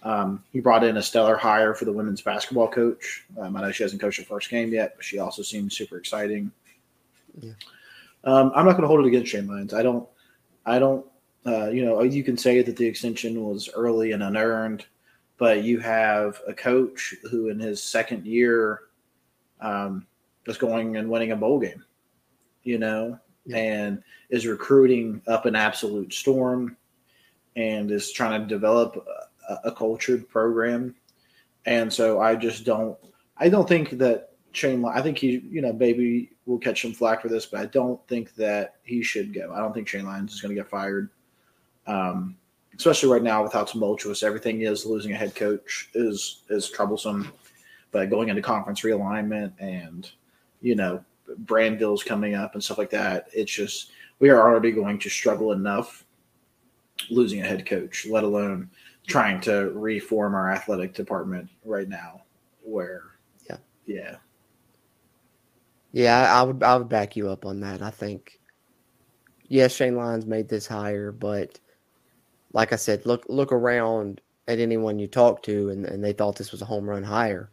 Um, 0.04 0.44
he 0.52 0.60
brought 0.60 0.84
in 0.84 0.98
a 0.98 1.02
stellar 1.02 1.36
hire 1.36 1.76
for 1.76 1.86
the 1.86 1.94
women's 1.94 2.22
basketball 2.22 2.68
coach. 2.68 3.26
Um, 3.40 3.56
I 3.56 3.62
know 3.62 3.72
she 3.72 3.84
hasn't 3.84 4.02
coached 4.02 4.20
her 4.20 4.26
first 4.26 4.50
game 4.50 4.74
yet, 4.74 4.94
but 4.96 5.06
she 5.06 5.20
also 5.20 5.44
seems 5.44 5.78
super 5.78 5.98
exciting. 5.98 6.52
Yeah. 7.40 7.52
Um, 8.24 8.52
I'm 8.56 8.66
not 8.66 8.72
going 8.72 8.84
to 8.84 8.88
hold 8.88 9.02
it 9.02 9.08
against 9.08 9.32
Shane 9.32 9.48
Lyons. 9.48 9.74
I 9.74 9.84
don't. 9.84 10.08
I 10.66 10.80
don't. 10.80 11.06
Uh, 11.46 11.70
you 11.70 11.84
know, 11.86 12.02
you 12.04 12.24
can 12.24 12.38
say 12.38 12.62
that 12.62 12.78
the 12.78 12.86
extension 12.86 13.44
was 13.44 13.70
early 13.76 14.12
and 14.12 14.22
unearned 14.22 14.86
but 15.42 15.64
you 15.64 15.80
have 15.80 16.40
a 16.48 16.54
coach 16.54 17.16
who 17.32 17.50
in 17.50 17.60
his 17.60 17.82
second 17.82 18.28
year 18.28 18.82
um, 19.60 20.06
is 20.46 20.56
going 20.56 20.98
and 20.98 21.10
winning 21.10 21.32
a 21.32 21.36
bowl 21.36 21.60
game, 21.60 21.84
you 22.62 22.78
know. 22.78 23.18
And 23.54 24.02
is 24.30 24.46
recruiting 24.46 25.22
up 25.28 25.46
an 25.46 25.56
absolute 25.56 26.14
storm 26.14 26.78
and 27.56 27.92
is 27.92 28.12
trying 28.12 28.42
to 28.42 28.48
develop 28.48 29.06
a, 29.50 29.70
a 29.70 29.72
cultured 29.72 30.28
program. 30.30 30.96
And 31.66 31.92
so 31.92 32.20
I 32.20 32.36
just 32.36 32.66
don't, 32.66 32.98
I 33.38 33.50
don't 33.50 33.68
think 33.68 33.92
that 33.98 34.30
Shane, 34.52 34.84
I 34.86 35.02
think 35.02 35.18
he, 35.18 35.44
you 35.50 35.62
know, 35.62 35.74
maybe 35.74 36.32
will 36.46 36.60
catch 36.60 36.82
some 36.82 36.94
flack 36.94 37.22
for 37.22 37.30
this, 37.30 37.46
but 37.46 37.62
I 37.62 37.66
don't 37.68 38.06
think 38.08 38.36
that 38.36 38.76
he 38.84 39.02
should 39.02 39.34
go. 39.34 39.54
I 39.54 39.60
don't 39.60 39.74
think 39.74 39.88
Shane 39.88 40.06
Lyons 40.06 40.34
is 40.34 40.42
going 40.42 40.56
to 40.56 40.62
get 40.62 40.70
fired. 40.70 41.10
Um, 41.88 42.38
especially 42.78 43.10
right 43.10 43.24
now 43.24 43.44
with 43.44 43.54
how 43.54 43.64
tumultuous 43.64 44.24
everything 44.24 44.62
is. 44.62 44.86
Losing 44.86 45.12
a 45.12 45.16
head 45.16 45.36
coach 45.36 45.90
is 45.94 46.44
is 46.50 46.70
troublesome, 46.70 47.32
but 47.92 48.10
going 48.10 48.30
into 48.30 48.42
conference 48.42 48.82
realignment 48.82 49.54
and 49.60 50.10
you 50.62 50.76
know 50.76 51.04
brand 51.40 51.80
deals 51.80 52.04
coming 52.04 52.36
up 52.36 52.54
and 52.54 52.64
stuff 52.64 52.78
like 52.78 52.90
that, 52.92 53.28
it's 53.34 53.52
just 53.52 53.92
we 54.20 54.30
are 54.30 54.42
already 54.42 54.72
going 54.72 55.00
to 55.00 55.10
struggle 55.10 55.52
enough 55.52 56.06
losing 57.10 57.42
a 57.42 57.48
head 57.48 57.66
coach, 57.66 58.06
let 58.06 58.24
alone 58.24 58.70
trying 59.08 59.42
to 59.42 59.72
reform 59.74 60.36
our 60.36 60.52
athletic 60.52 60.94
department 60.94 61.50
right 61.66 61.90
now. 61.90 62.22
Where 62.64 63.04
yeah, 63.50 63.58
yeah, 63.86 64.16
yeah, 65.92 66.34
I 66.34 66.44
would 66.44 66.64
I 66.64 66.78
would 66.78 66.90
back 66.90 67.16
you 67.16 67.30
up 67.30 67.46
on 67.46 67.60
that. 67.62 67.82
I 67.82 67.90
think 67.90 68.40
yes, 69.48 69.76
Shane 69.76 69.96
Lyons 69.96 70.26
made 70.26 70.48
this 70.48 70.68
hire, 70.68 71.12
but 71.12 71.60
like 72.54 72.74
I 72.74 72.78
said, 72.78 73.06
look 73.06 73.26
look 73.28 73.52
around 73.52 74.22
at 74.48 74.60
anyone 74.60 75.00
you 75.00 75.08
talk 75.08 75.44
to, 75.44 75.70
and, 75.70 75.86
and 75.86 76.04
they 76.04 76.14
thought 76.14 76.36
this 76.36 76.52
was 76.52 76.62
a 76.62 76.66
home 76.66 76.90
run 76.90 77.04
hire, 77.04 77.52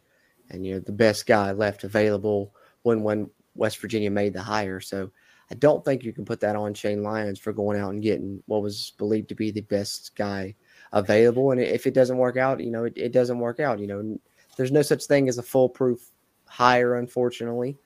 and 0.49 0.65
you 0.65 0.75
know 0.75 0.79
the 0.79 0.91
best 0.91 1.25
guy 1.25 1.51
left 1.51 1.83
available 1.83 2.53
when 2.83 3.03
when 3.03 3.29
West 3.59 3.77
Virginia 3.79 4.09
made 4.09 4.33
the 4.33 4.41
hire. 4.41 4.79
So 4.79 5.11
I 5.51 5.55
don't 5.55 5.83
think 5.83 6.03
you 6.03 6.13
can 6.13 6.25
put 6.25 6.39
that 6.39 6.55
on 6.55 6.73
Shane 6.73 7.03
Lyons 7.03 7.39
for 7.39 7.51
going 7.51 7.79
out 7.79 7.91
and 7.91 8.01
getting 8.01 8.41
what 8.45 8.61
was 8.61 8.93
believed 8.97 9.29
to 9.29 9.35
be 9.35 9.51
the 9.51 9.61
best 9.61 10.15
guy 10.15 10.55
available. 10.93 11.51
And 11.51 11.59
if 11.59 11.85
it 11.85 11.93
doesn't 11.93 12.17
work 12.17 12.37
out, 12.37 12.61
you 12.61 12.71
know 12.71 12.85
it, 12.85 12.93
it 12.95 13.11
doesn't 13.11 13.39
work 13.39 13.59
out. 13.59 13.79
You 13.79 13.87
know, 13.87 14.19
there's 14.57 14.71
no 14.71 14.81
such 14.81 15.05
thing 15.05 15.27
as 15.27 15.37
a 15.37 15.43
foolproof 15.43 16.11
hire, 16.45 16.95
unfortunately. 16.95 17.77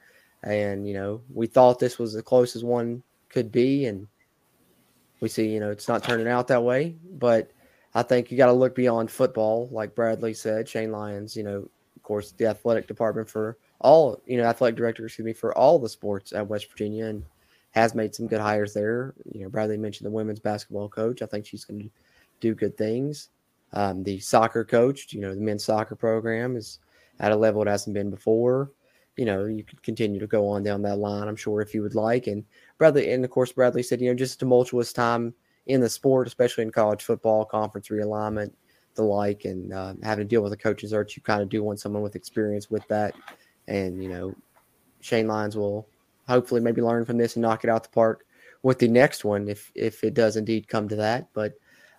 And 0.43 0.87
you 0.87 0.93
know, 0.93 1.21
we 1.33 1.47
thought 1.47 1.79
this 1.79 1.97
was 1.97 2.13
the 2.13 2.21
closest 2.21 2.63
one 2.63 3.01
could 3.29 3.51
be, 3.51 3.85
and 3.85 4.07
we 5.21 5.29
see, 5.29 5.47
you 5.47 5.59
know, 5.59 5.71
it's 5.71 5.87
not 5.87 6.03
turning 6.03 6.27
out 6.27 6.47
that 6.49 6.63
way. 6.63 6.95
But 7.13 7.51
I 7.95 8.03
think 8.03 8.29
you 8.29 8.37
got 8.37 8.47
to 8.47 8.53
look 8.53 8.75
beyond 8.75 9.09
football, 9.09 9.69
like 9.71 9.95
Bradley 9.95 10.33
said. 10.33 10.67
Shane 10.67 10.91
Lyons, 10.91 11.35
you 11.35 11.43
know, 11.43 11.69
course, 12.03 12.31
the 12.31 12.45
athletic 12.45 12.87
department 12.87 13.29
for 13.29 13.57
all, 13.79 14.21
you 14.25 14.37
know, 14.37 14.43
athletic 14.43 14.75
director, 14.75 15.05
excuse 15.05 15.25
me, 15.25 15.33
for 15.33 15.57
all 15.57 15.79
the 15.79 15.89
sports 15.89 16.33
at 16.33 16.47
West 16.47 16.69
Virginia, 16.69 17.05
and 17.05 17.23
has 17.71 17.95
made 17.95 18.13
some 18.13 18.27
good 18.27 18.39
hires 18.39 18.73
there. 18.73 19.13
You 19.31 19.41
know, 19.41 19.49
Bradley 19.49 19.77
mentioned 19.77 20.05
the 20.05 20.11
women's 20.11 20.39
basketball 20.39 20.89
coach. 20.89 21.21
I 21.21 21.25
think 21.25 21.45
she's 21.45 21.65
going 21.65 21.81
to 21.81 21.89
do 22.39 22.53
good 22.53 22.77
things. 22.77 23.29
Um, 23.73 24.03
the 24.03 24.19
soccer 24.19 24.63
coach, 24.63 25.11
you 25.13 25.19
know, 25.19 25.33
the 25.33 25.41
men's 25.41 25.65
soccer 25.65 25.95
program 25.95 26.55
is 26.55 26.79
at 27.19 27.31
a 27.31 27.35
level 27.35 27.63
it 27.63 27.67
hasn't 27.67 27.95
been 27.95 28.11
before. 28.11 28.71
You 29.17 29.25
know, 29.25 29.45
you 29.45 29.63
could 29.63 29.81
continue 29.83 30.19
to 30.19 30.27
go 30.27 30.47
on 30.47 30.63
down 30.63 30.81
that 30.83 30.97
line, 30.97 31.27
I'm 31.27 31.35
sure, 31.35 31.61
if 31.61 31.73
you 31.73 31.81
would 31.81 31.95
like. 31.95 32.27
And 32.27 32.43
Bradley, 32.77 33.11
and 33.11 33.25
of 33.25 33.31
course, 33.31 33.51
Bradley 33.51 33.83
said, 33.83 34.01
you 34.01 34.09
know, 34.09 34.15
just 34.15 34.35
a 34.35 34.37
tumultuous 34.39 34.93
time 34.93 35.33
in 35.67 35.81
the 35.81 35.89
sport, 35.89 36.27
especially 36.27 36.63
in 36.63 36.71
college 36.71 37.03
football, 37.03 37.45
conference 37.45 37.89
realignment, 37.89 38.51
the 38.95 39.03
like, 39.03 39.45
and 39.45 39.73
uh, 39.73 39.93
having 40.03 40.25
to 40.25 40.29
deal 40.29 40.41
with 40.41 40.51
the 40.51 40.57
coach's 40.57 40.91
search. 40.91 41.15
You 41.15 41.23
kind 41.23 41.41
of 41.41 41.49
do 41.49 41.63
want 41.63 41.79
someone 41.79 42.03
with 42.03 42.15
experience 42.15 42.69
with 42.69 42.87
that. 42.87 43.15
And, 43.67 44.03
you 44.03 44.09
know, 44.09 44.35
Shane 45.01 45.27
Lyons 45.27 45.55
will 45.57 45.87
hopefully 46.27 46.61
maybe 46.61 46.81
learn 46.81 47.05
from 47.05 47.17
this 47.17 47.35
and 47.35 47.41
knock 47.41 47.63
it 47.63 47.69
out 47.69 47.83
the 47.83 47.89
park 47.89 48.25
with 48.61 48.79
the 48.79 48.87
next 48.87 49.25
one 49.25 49.49
if 49.49 49.71
if 49.75 50.03
it 50.03 50.13
does 50.13 50.37
indeed 50.37 50.67
come 50.67 50.89
to 50.89 50.95
that. 50.95 51.27
But 51.33 51.53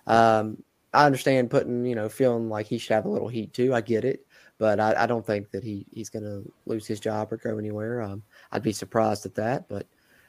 um, 0.06 0.62
I 0.92 1.06
understand 1.06 1.50
putting 1.50 1.84
you 1.84 1.94
know 1.94 2.08
feeling 2.08 2.48
like 2.48 2.66
he 2.66 2.78
should 2.78 2.94
have 2.94 3.04
a 3.04 3.10
little 3.10 3.28
heat 3.28 3.52
too. 3.52 3.74
I 3.74 3.80
get 3.80 4.04
it, 4.04 4.26
but 4.58 4.80
I, 4.80 5.04
I 5.04 5.06
don't 5.06 5.26
think 5.26 5.50
that 5.50 5.62
he 5.62 5.86
he's 5.92 6.10
going 6.10 6.24
to 6.24 6.50
lose 6.66 6.86
his 6.86 7.00
job 7.00 7.32
or 7.32 7.36
go 7.36 7.58
anywhere. 7.58 8.02
Um, 8.02 8.22
I'd 8.50 8.62
be 8.62 8.72
surprised 8.72 9.26
at 9.26 9.34
that. 9.36 9.68
But 9.68 9.86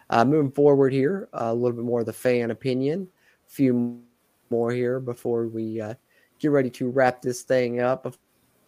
uh, 0.09 0.25
moving 0.25 0.51
forward 0.51 0.93
here, 0.93 1.29
uh, 1.33 1.45
a 1.45 1.53
little 1.53 1.75
bit 1.75 1.85
more 1.85 2.01
of 2.01 2.05
the 2.05 2.13
fan 2.13 2.51
opinion. 2.51 3.07
A 3.47 3.51
few 3.51 4.01
more 4.49 4.71
here 4.71 4.99
before 4.99 5.47
we 5.47 5.81
uh, 5.81 5.95
get 6.39 6.51
ready 6.51 6.69
to 6.69 6.89
wrap 6.89 7.21
this 7.21 7.41
thing 7.41 7.79
up 7.79 8.15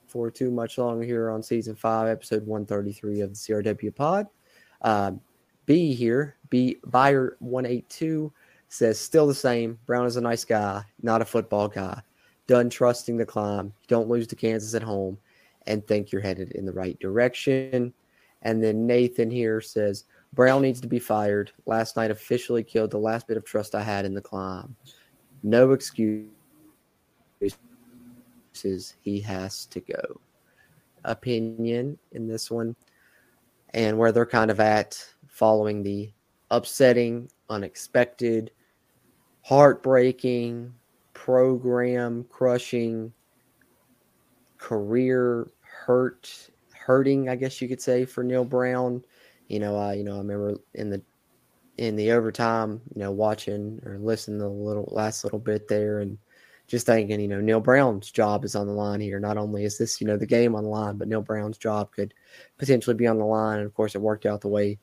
for 0.08 0.32
too 0.32 0.50
much 0.52 0.78
longer 0.78 1.06
here 1.06 1.30
on 1.30 1.44
season 1.44 1.76
five, 1.76 2.08
episode 2.08 2.46
133 2.46 3.22
of 3.22 3.30
the 3.32 3.36
CRW 3.36 3.96
pod. 3.96 4.28
Um, 4.82 5.20
B 5.66 5.94
here, 5.94 6.38
B 6.50 6.78
Buyer 6.86 7.36
182 7.40 8.32
says, 8.70 9.00
still 9.00 9.28
the 9.28 9.36
same. 9.36 9.78
Brown 9.86 10.06
is 10.06 10.16
a 10.16 10.22
nice 10.22 10.46
guy, 10.46 10.84
not 11.02 11.22
a 11.22 11.26
football 11.26 11.68
guy. 11.68 12.02
Done 12.48 12.70
trusting 12.70 13.18
the 13.18 13.26
climb. 13.26 13.74
Don't 13.88 14.08
lose 14.08 14.28
to 14.28 14.36
Kansas 14.36 14.74
at 14.74 14.84
home 14.84 15.18
and 15.68 15.86
think 15.86 16.12
you're 16.12 16.22
headed 16.22 16.54
in 16.54 16.66
the 16.66 16.72
right 16.72 16.98
direction. 17.00 17.94
And 18.44 18.64
then 18.64 18.88
Nathan 18.88 19.30
here 19.30 19.60
says, 19.60 20.06
Brown 20.34 20.62
needs 20.62 20.80
to 20.82 20.88
be 20.88 21.00
fired. 21.00 21.52
Last 21.66 21.98
night 21.98 22.12
officially 22.12 22.64
killed 22.64 22.92
the 22.92 22.98
last 22.98 23.28
bit 23.28 23.38
of 23.38 23.44
trust 23.44 23.76
I 23.76 23.84
had 23.84 24.06
in 24.06 24.14
the 24.14 24.22
climb. 24.22 24.76
No 25.44 25.72
excuse 25.74 26.28
he 29.02 29.20
has 29.22 29.66
to 29.68 29.80
go. 29.80 30.20
Opinion 31.04 31.98
in 32.12 32.28
this 32.28 32.50
one, 32.52 32.76
and 33.74 33.98
where 33.98 34.12
they're 34.12 34.26
kind 34.26 34.52
of 34.52 34.60
at 34.60 35.04
following 35.28 35.84
the 35.84 36.12
upsetting, 36.52 37.30
unexpected, 37.50 38.52
heartbreaking, 39.42 40.74
program 41.14 42.26
crushing, 42.30 43.14
career 44.58 45.50
hurt, 45.62 46.50
hurting, 46.74 47.30
I 47.30 47.36
guess 47.36 47.62
you 47.62 47.68
could 47.68 47.82
say, 47.82 48.06
for 48.06 48.24
Neal 48.24 48.46
Brown. 48.46 49.04
You 49.48 49.60
know, 49.60 49.78
I 49.78 49.94
you 49.94 50.04
know 50.04 50.16
I 50.16 50.18
remember 50.18 50.56
in 50.74 50.90
the 50.90 51.02
in 51.78 51.96
the 51.96 52.12
overtime, 52.12 52.82
you 52.94 53.02
know, 53.02 53.12
watching 53.12 53.80
or 53.86 53.98
listening 54.00 54.40
to 54.40 54.46
the 54.46 54.50
little 54.50 54.90
last 54.92 55.24
little 55.24 55.40
bit 55.40 55.68
there 55.68 56.00
and 56.00 56.18
just 56.68 56.86
thinking, 56.86 57.20
you 57.22 57.28
know, 57.30 57.40
Neal 57.40 57.62
Brown's 57.62 58.12
job 58.12 58.44
is 58.44 58.56
on 58.56 58.68
the 58.68 58.74
line 58.74 59.00
here. 59.00 59.20
Not 59.20 59.38
only 59.38 59.64
is 59.64 59.78
this, 59.78 60.02
you 60.02 60.08
know, 60.08 60.18
the 60.18 60.26
game 60.26 60.54
on 60.54 60.64
the 60.64 60.70
line, 60.70 60.98
but 60.98 61.08
Neal 61.08 61.22
Brown's 61.22 61.58
job 61.58 61.92
could 61.94 62.14
potentially 62.58 62.96
be 62.96 63.08
on 63.08 63.18
the 63.18 63.26
line. 63.26 63.60
And 63.60 63.66
of 63.66 63.74
course, 63.74 63.96
it 63.96 64.02
worked 64.02 64.26
out 64.26 64.42
the 64.42 64.50
way 64.50 64.78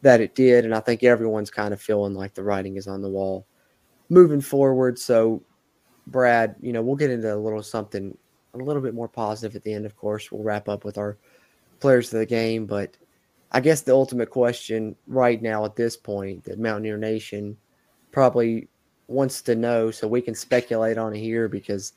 that 0.00 0.22
it 0.22 0.34
did. 0.34 0.64
And 0.64 0.74
I 0.74 0.80
think 0.80 1.04
everyone's 1.04 1.50
kind 1.50 1.74
of 1.74 1.82
feeling 1.82 2.14
like 2.14 2.34
the 2.34 2.42
writing 2.42 2.76
is 2.76 2.88
on 2.88 3.02
the 3.02 3.10
wall 3.10 3.46
moving 4.08 4.40
forward. 4.40 4.98
So, 4.98 5.42
Brad, 6.06 6.56
you 6.62 6.72
know, 6.72 6.80
we'll 6.80 6.96
get 6.96 7.10
into 7.10 7.34
a 7.34 7.36
little 7.36 7.62
something 7.62 8.16
a 8.54 8.58
little 8.58 8.82
bit 8.82 8.94
more 8.94 9.08
positive 9.08 9.54
at 9.54 9.62
the 9.62 9.74
end, 9.74 9.84
of 9.84 9.96
course. 9.96 10.32
We'll 10.32 10.42
wrap 10.42 10.68
up 10.68 10.84
with 10.84 10.96
our 10.96 11.18
players 11.80 12.12
of 12.12 12.20
the 12.20 12.26
game. 12.26 12.64
But 12.64 12.96
I 13.52 13.60
guess 13.60 13.82
the 13.82 13.92
ultimate 13.92 14.30
question 14.30 14.96
right 15.06 15.40
now 15.40 15.66
at 15.66 15.76
this 15.76 15.96
point 15.96 16.44
that 16.44 16.58
Mountaineer 16.58 16.96
Nation 16.96 17.58
probably 18.12 18.68
wants 19.08 19.42
to 19.42 19.54
know 19.54 19.90
so 19.90 20.06
we 20.06 20.22
can 20.22 20.34
speculate 20.34 20.98
on 20.98 21.12
here 21.12 21.48
because 21.48 21.92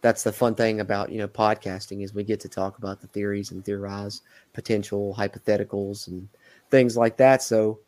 that's 0.00 0.22
the 0.22 0.32
fun 0.32 0.54
thing 0.54 0.80
about 0.80 1.10
you 1.10 1.18
know 1.18 1.28
podcasting 1.28 2.02
is 2.02 2.12
we 2.12 2.24
get 2.24 2.40
to 2.40 2.48
talk 2.48 2.78
about 2.78 3.00
the 3.00 3.06
theories 3.06 3.52
and 3.52 3.64
theorize 3.64 4.22
potential 4.52 5.14
hypotheticals 5.16 6.08
and 6.08 6.28
things 6.70 6.96
like 6.96 7.16
that. 7.18 7.42
So 7.42 7.78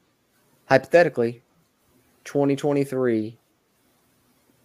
hypothetically 0.66 1.42
2023 2.24 3.38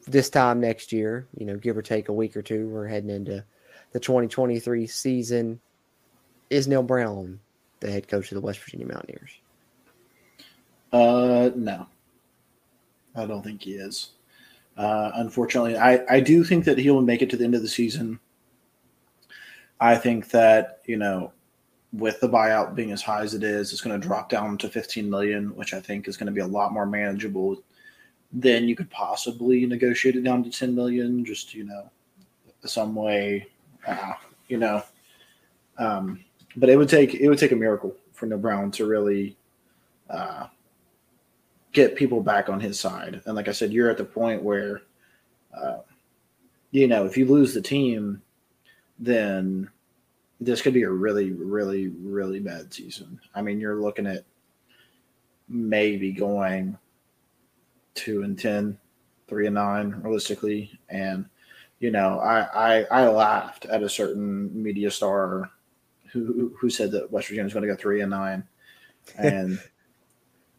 this 0.08 0.30
time 0.30 0.60
next 0.60 0.91
year 0.91 1.28
you 1.38 1.45
know 1.45 1.56
give 1.58 1.78
or 1.78 1.82
take 1.82 2.10
a 2.10 2.13
week 2.13 2.36
or 2.36 2.41
two 2.41 2.67
we're 2.67 2.88
heading 2.88 3.12
into 3.12 3.43
the 3.91 4.00
2023 4.00 4.88
season 4.88 5.60
is 6.50 6.67
neal 6.67 6.82
brown 6.82 7.39
the 7.82 7.91
head 7.91 8.08
coach 8.08 8.32
of 8.32 8.36
the 8.36 8.41
west 8.41 8.60
virginia 8.60 8.88
mountaineers? 8.88 9.32
Uh 10.91 11.52
no 11.56 11.86
I 13.15 13.26
don't 13.26 13.43
think 13.43 13.63
he 13.63 13.74
is. 13.74 14.12
Uh, 14.78 15.12
unfortunately, 15.15 15.78
I, 15.78 16.04
I 16.10 16.19
do 16.19 16.43
think 16.43 16.65
that 16.65 16.78
he'll 16.78 17.02
make 17.02 17.21
it 17.21 17.30
to 17.32 17.38
the 17.38 17.43
end 17.43 17.56
of 17.56 17.62
the 17.62 17.67
season. 17.67 18.19
I 19.80 19.95
think 19.95 20.30
that, 20.30 20.80
you 20.86 20.97
know, 20.97 21.34
with 21.93 22.19
the 22.21 22.30
buyout 22.30 22.76
being 22.76 22.91
as 22.91 23.02
high 23.02 23.21
as 23.21 23.34
it 23.34 23.43
is, 23.43 23.71
it's 23.71 23.82
going 23.82 24.00
to 24.00 24.08
drop 24.08 24.30
down 24.30 24.58
to 24.60 24.69
15 24.69 25.10
million, 25.10 25.56
which 25.56 25.74
I 25.74 25.82
think 25.82 26.08
is 26.08 26.17
going 26.17 26.28
to 26.28 26.34
be 26.34 26.41
a 26.41 26.47
lot 26.47 26.71
more 26.71 26.86
manageable 26.86 27.62
than 28.32 28.69
you 28.69 28.76
could 28.76 28.89
possibly 28.89 29.65
negotiate 29.65 30.15
it 30.15 30.24
down 30.24 30.43
to 30.43 30.50
10 30.50 30.74
million, 30.74 31.26
just, 31.26 31.54
you 31.54 31.65
know, 31.65 31.89
some 32.63 32.95
way, 32.95 33.47
uh, 33.86 34.13
you 34.47 34.58
know. 34.58 34.82
Um, 35.78 36.24
but 36.56 36.69
it 36.69 36.78
would 36.78 36.89
take 36.89 37.15
it 37.15 37.30
would 37.30 37.39
take 37.39 37.52
a 37.52 37.56
miracle 37.56 37.95
for 38.13 38.26
Neal 38.26 38.38
Brown 38.38 38.71
to 38.71 38.86
really 38.86 39.38
uh, 40.10 40.47
get 41.72 41.96
people 41.96 42.22
back 42.22 42.50
on 42.50 42.60
his 42.60 42.80
side. 42.80 43.22
And 43.26 43.36
like 43.36 43.48
I 43.48 43.54
said, 43.54 43.72
you're 43.72 43.90
at 43.90 43.98
the 43.98 44.06
point 44.06 44.44
where, 44.44 44.82
uh, 45.56 45.80
you 46.72 46.88
know, 46.88 47.06
if 47.06 47.18
you 47.18 47.26
lose 47.26 47.54
the 47.54 47.62
team, 47.62 48.22
then 49.00 49.70
this 50.40 50.62
could 50.62 50.74
be 50.74 50.84
a 50.84 50.90
really, 50.90 51.32
really, 51.32 51.90
really 51.90 52.40
bad 52.40 52.74
season. 52.74 53.20
I 53.36 53.42
mean, 53.42 53.60
you're 53.60 53.82
looking 53.82 54.08
at 54.08 54.26
maybe 55.48 56.12
going 56.12 56.78
two 57.94 58.24
and 58.24 58.38
10, 58.38 58.78
three 59.28 59.46
and 59.46 59.56
nine 59.56 59.92
realistically. 60.02 60.80
And, 60.90 61.26
you 61.80 61.92
know, 61.92 62.20
I, 62.20 62.80
I, 62.82 63.04
I 63.04 63.08
laughed 63.08 63.66
at 63.66 63.84
a 63.84 63.90
certain 63.90 64.64
media 64.64 64.90
star 64.92 65.52
who, 66.12 66.54
who 66.60 66.70
said 66.70 66.92
that 66.92 67.12
West 67.12 67.28
Virginia 67.28 67.48
is 67.48 67.54
going 67.54 67.68
to 67.68 67.74
go 67.74 67.76
three 67.76 68.02
and 68.02 68.12
nine. 68.12 68.44
And 69.18 69.60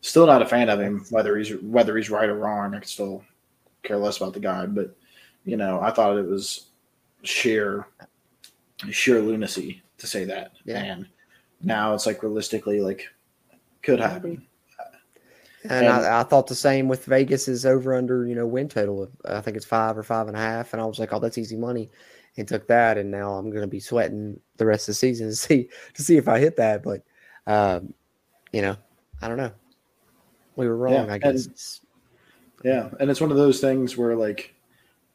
Still 0.02 0.26
not 0.26 0.42
a 0.42 0.46
fan 0.46 0.68
of 0.68 0.80
him, 0.80 1.06
whether 1.10 1.36
he's 1.36 1.54
whether 1.62 1.96
he's 1.96 2.10
right 2.10 2.28
or 2.28 2.34
wrong. 2.34 2.74
I 2.74 2.80
can 2.80 2.88
still 2.88 3.24
care 3.84 3.96
less 3.96 4.16
about 4.16 4.34
the 4.34 4.40
guy, 4.40 4.66
but 4.66 4.96
you 5.44 5.56
know, 5.56 5.80
I 5.80 5.92
thought 5.92 6.18
it 6.18 6.26
was 6.26 6.66
sheer 7.22 7.86
sheer 8.90 9.20
lunacy 9.20 9.80
to 9.98 10.08
say 10.08 10.24
that. 10.24 10.52
Yeah. 10.64 10.82
And 10.82 11.06
now 11.60 11.94
it's 11.94 12.04
like 12.04 12.24
realistically, 12.24 12.80
like 12.80 13.06
could 13.82 14.00
happen. 14.00 14.44
And, 15.62 15.86
and 15.86 15.88
I, 15.88 16.20
I, 16.20 16.22
thought 16.24 16.48
the 16.48 16.56
same 16.56 16.88
with 16.88 17.04
Vegas's 17.04 17.64
over 17.64 17.94
under, 17.94 18.26
you 18.26 18.34
know, 18.34 18.48
win 18.48 18.68
total. 18.68 19.08
I 19.24 19.40
think 19.40 19.56
it's 19.56 19.64
five 19.64 19.96
or 19.96 20.02
five 20.02 20.26
and 20.26 20.36
a 20.36 20.40
half. 20.40 20.72
And 20.72 20.82
I 20.82 20.86
was 20.86 20.98
like, 20.98 21.12
oh, 21.12 21.20
that's 21.20 21.38
easy 21.38 21.56
money. 21.56 21.88
And 22.36 22.48
took 22.48 22.66
that. 22.66 22.98
And 22.98 23.12
now 23.12 23.34
I'm 23.34 23.50
going 23.50 23.62
to 23.62 23.68
be 23.68 23.78
sweating 23.78 24.40
the 24.56 24.66
rest 24.66 24.88
of 24.88 24.94
the 24.94 24.94
season 24.94 25.28
to 25.28 25.36
see 25.36 25.68
to 25.94 26.02
see 26.02 26.16
if 26.16 26.26
I 26.26 26.40
hit 26.40 26.56
that. 26.56 26.82
But, 26.82 27.04
um, 27.46 27.94
you 28.52 28.62
know, 28.62 28.74
I 29.20 29.28
don't 29.28 29.36
know 29.36 29.52
we 30.56 30.68
were 30.68 30.76
wrong, 30.76 31.06
yeah, 31.06 31.12
I 31.12 31.18
guess. 31.18 31.46
And, 31.46 32.64
yeah, 32.64 32.90
and 33.00 33.10
it's 33.10 33.20
one 33.20 33.30
of 33.30 33.36
those 33.36 33.60
things 33.60 33.96
where 33.96 34.14
like 34.14 34.54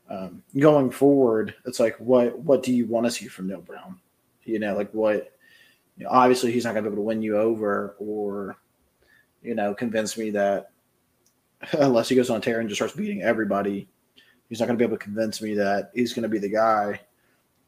um, 0.09 0.43
going 0.57 0.89
forward, 0.89 1.55
it's 1.65 1.79
like 1.79 1.95
what 1.97 2.37
what 2.39 2.63
do 2.63 2.73
you 2.73 2.85
want 2.85 3.05
to 3.05 3.11
see 3.11 3.27
from 3.27 3.47
Neal 3.47 3.61
Brown? 3.61 3.99
You 4.43 4.59
know, 4.59 4.75
like 4.75 4.91
what 4.93 5.33
you 5.97 6.03
know, 6.03 6.09
obviously 6.09 6.51
he's 6.51 6.63
not 6.63 6.73
going 6.73 6.83
to 6.83 6.89
be 6.89 6.93
able 6.93 7.03
to 7.03 7.07
win 7.07 7.21
you 7.21 7.37
over 7.37 7.95
or 7.99 8.57
you 9.41 9.55
know 9.55 9.73
convince 9.73 10.17
me 10.17 10.29
that 10.31 10.71
unless 11.79 12.09
he 12.09 12.15
goes 12.15 12.29
on 12.29 12.41
tear 12.41 12.59
and 12.59 12.69
just 12.69 12.79
starts 12.79 12.95
beating 12.95 13.21
everybody, 13.21 13.87
he's 14.49 14.59
not 14.59 14.67
going 14.67 14.77
to 14.77 14.81
be 14.81 14.87
able 14.87 14.97
to 14.97 15.03
convince 15.03 15.41
me 15.41 15.53
that 15.55 15.91
he's 15.93 16.13
going 16.13 16.23
to 16.23 16.29
be 16.29 16.39
the 16.39 16.49
guy. 16.49 16.99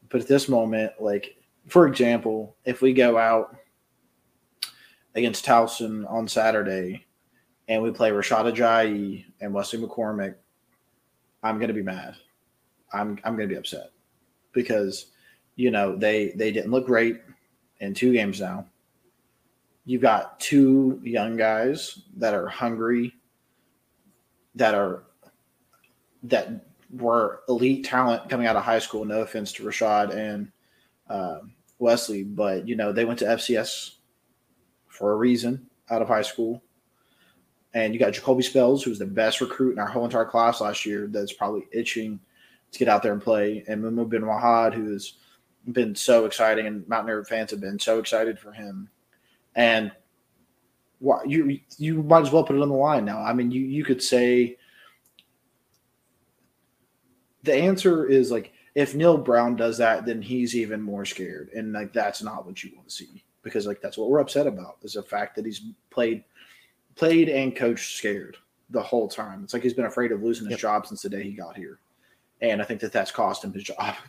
But 0.08 0.22
at 0.22 0.28
this 0.28 0.48
moment, 0.48 0.92
like 0.98 1.36
for 1.66 1.86
example, 1.86 2.56
if 2.64 2.82
we 2.82 2.92
go 2.92 3.18
out 3.18 3.56
against 5.14 5.44
Towson 5.44 6.10
on 6.10 6.26
Saturday 6.28 7.06
and 7.70 7.80
we 7.80 7.92
play 7.92 8.10
Rashad 8.10 8.52
Ajayi 8.52 9.24
and 9.40 9.54
Wesley 9.54 9.78
McCormick, 9.78 10.34
I'm 11.42 11.56
going 11.56 11.68
to 11.68 11.74
be 11.74 11.82
mad. 11.82 12.16
I'm 12.92 13.18
I'm 13.24 13.36
going 13.36 13.48
to 13.48 13.54
be 13.54 13.58
upset 13.58 13.92
because 14.52 15.06
you 15.54 15.70
know 15.70 15.96
they 15.96 16.32
they 16.32 16.50
didn't 16.50 16.72
look 16.72 16.84
great 16.84 17.22
in 17.78 17.94
two 17.94 18.12
games 18.12 18.40
now. 18.40 18.66
You've 19.86 20.02
got 20.02 20.38
two 20.40 21.00
young 21.04 21.36
guys 21.36 22.00
that 22.16 22.34
are 22.34 22.48
hungry, 22.48 23.14
that 24.56 24.74
are 24.74 25.04
that 26.24 26.66
were 26.90 27.42
elite 27.48 27.84
talent 27.84 28.28
coming 28.28 28.48
out 28.48 28.56
of 28.56 28.64
high 28.64 28.80
school. 28.80 29.04
No 29.04 29.20
offense 29.20 29.52
to 29.52 29.62
Rashad 29.62 30.12
and 30.12 30.50
uh, 31.08 31.38
Wesley, 31.78 32.24
but 32.24 32.66
you 32.66 32.74
know 32.74 32.92
they 32.92 33.04
went 33.04 33.20
to 33.20 33.26
FCS 33.26 33.92
for 34.88 35.12
a 35.12 35.16
reason 35.16 35.68
out 35.88 36.02
of 36.02 36.08
high 36.08 36.22
school. 36.22 36.60
And 37.72 37.94
you 37.94 38.00
got 38.00 38.12
Jacolby 38.12 38.42
Spells, 38.42 38.82
who 38.82 38.90
was 38.90 38.98
the 38.98 39.06
best 39.06 39.40
recruit 39.40 39.72
in 39.72 39.78
our 39.78 39.86
whole 39.86 40.04
entire 40.04 40.24
class 40.24 40.60
last 40.60 40.84
year, 40.84 41.06
that's 41.06 41.32
probably 41.32 41.68
itching 41.72 42.18
to 42.72 42.78
get 42.78 42.88
out 42.88 43.02
there 43.02 43.12
and 43.12 43.22
play. 43.22 43.64
And 43.68 43.82
Mumu 43.82 44.08
Bin-Wahad, 44.08 44.74
who's 44.74 45.18
been 45.70 45.94
so 45.94 46.24
exciting, 46.24 46.66
and 46.66 46.86
Mountaineer 46.88 47.24
fans 47.24 47.50
have 47.52 47.60
been 47.60 47.78
so 47.78 47.98
excited 47.98 48.38
for 48.38 48.52
him. 48.52 48.88
And 49.54 49.92
you 51.26 51.58
you 51.78 52.02
might 52.02 52.22
as 52.22 52.30
well 52.30 52.44
put 52.44 52.56
it 52.56 52.62
on 52.62 52.68
the 52.68 52.74
line 52.74 53.04
now. 53.04 53.22
I 53.22 53.32
mean, 53.32 53.50
you 53.50 53.62
you 53.62 53.84
could 53.84 54.02
say 54.02 54.56
the 57.42 57.54
answer 57.54 58.06
is 58.06 58.30
like 58.30 58.52
if 58.74 58.94
Neal 58.94 59.16
Brown 59.16 59.56
does 59.56 59.78
that, 59.78 60.04
then 60.04 60.20
he's 60.22 60.54
even 60.54 60.82
more 60.82 61.04
scared, 61.04 61.50
and 61.54 61.72
like 61.72 61.92
that's 61.92 62.22
not 62.22 62.46
what 62.46 62.62
you 62.62 62.72
want 62.76 62.88
to 62.88 62.94
see 62.94 63.24
because 63.42 63.66
like 63.66 63.80
that's 63.80 63.96
what 63.96 64.10
we're 64.10 64.20
upset 64.20 64.46
about 64.46 64.76
is 64.82 64.92
the 64.92 65.02
fact 65.02 65.34
that 65.36 65.46
he's 65.46 65.62
played 65.90 66.24
played 66.96 67.28
and 67.28 67.56
coached 67.56 67.96
scared 67.96 68.36
the 68.70 68.82
whole 68.82 69.08
time. 69.08 69.42
It's 69.42 69.52
like 69.52 69.62
he's 69.62 69.74
been 69.74 69.86
afraid 69.86 70.12
of 70.12 70.22
losing 70.22 70.46
his 70.46 70.52
Yep. 70.52 70.60
job 70.60 70.86
since 70.86 71.02
the 71.02 71.08
day 71.08 71.22
he 71.22 71.32
got 71.32 71.56
here, 71.56 71.78
and 72.40 72.60
I 72.60 72.64
think 72.64 72.80
that 72.80 72.92
that's 72.92 73.10
cost 73.10 73.44
him 73.44 73.52
his 73.52 73.64
job. 73.64 73.94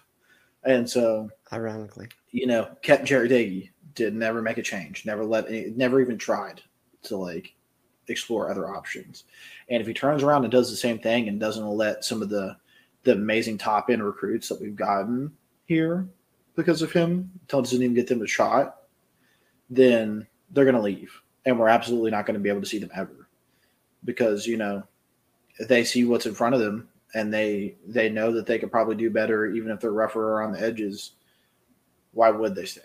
And 0.64 0.88
so 0.88 1.28
Ironically, 1.52 2.08
you 2.30 2.46
know, 2.46 2.70
kept 2.84 3.06
Jarret 3.06 3.30
Doege, 3.32 3.72
did 3.96 4.14
never 4.14 4.44
make 4.44 4.60
a 4.60 4.62
change, 4.62 5.08
never 5.08 5.26
let, 5.26 5.48
any, 5.48 5.72
never 5.76 6.00
even 6.00 6.20
tried 6.20 6.62
to 7.02 7.18
like 7.18 7.56
explore 8.08 8.48
other 8.48 8.70
options. 8.70 9.24
And 9.70 9.82
if 9.82 9.88
he 9.88 9.94
turns 9.96 10.22
around 10.22 10.44
and 10.44 10.52
does 10.52 10.70
the 10.70 10.78
same 10.78 11.00
thing 11.00 11.28
and 11.30 11.40
doesn't 11.40 11.66
let 11.66 12.06
some 12.06 12.22
of 12.22 12.30
the 12.30 12.56
the 13.04 13.14
amazing 13.14 13.58
top 13.58 13.90
end 13.90 14.04
recruits 14.06 14.50
that 14.50 14.62
we've 14.62 14.76
gotten 14.76 15.32
here 15.66 16.08
because 16.56 16.84
of 16.84 16.92
him, 16.92 17.32
doesn't 17.48 17.82
even 17.82 17.96
get 17.96 18.06
them 18.06 18.22
a 18.22 18.28
shot, 18.28 18.84
then 19.72 20.28
they're 20.52 20.66
going 20.66 20.76
to 20.76 20.82
leave, 20.82 21.20
and 21.46 21.60
we're 21.60 21.68
absolutely 21.70 22.12
not 22.12 22.26
going 22.26 22.36
to 22.36 22.40
be 22.44 22.50
able 22.50 22.62
to 22.62 22.68
see 22.68 22.78
them 22.80 22.92
ever 22.96 23.28
because 24.06 24.46
you 24.48 24.58
know 24.58 24.84
they 25.68 25.84
see 25.84 26.06
what's 26.06 26.26
in 26.26 26.34
front 26.34 26.56
of 26.56 26.62
them 26.62 26.88
and 27.14 27.34
they 27.34 27.76
they 27.88 28.10
know 28.10 28.32
that 28.32 28.46
they 28.46 28.58
could 28.60 28.72
probably 28.72 28.96
do 28.96 29.10
better 29.10 29.48
even 29.48 29.72
if 29.72 29.80
they're 29.80 29.92
rougher 29.92 30.34
around 30.34 30.52
the 30.54 30.62
edges 30.62 31.12
why 32.14 32.30
would 32.30 32.56
they 32.56 32.66
stay? 32.66 32.82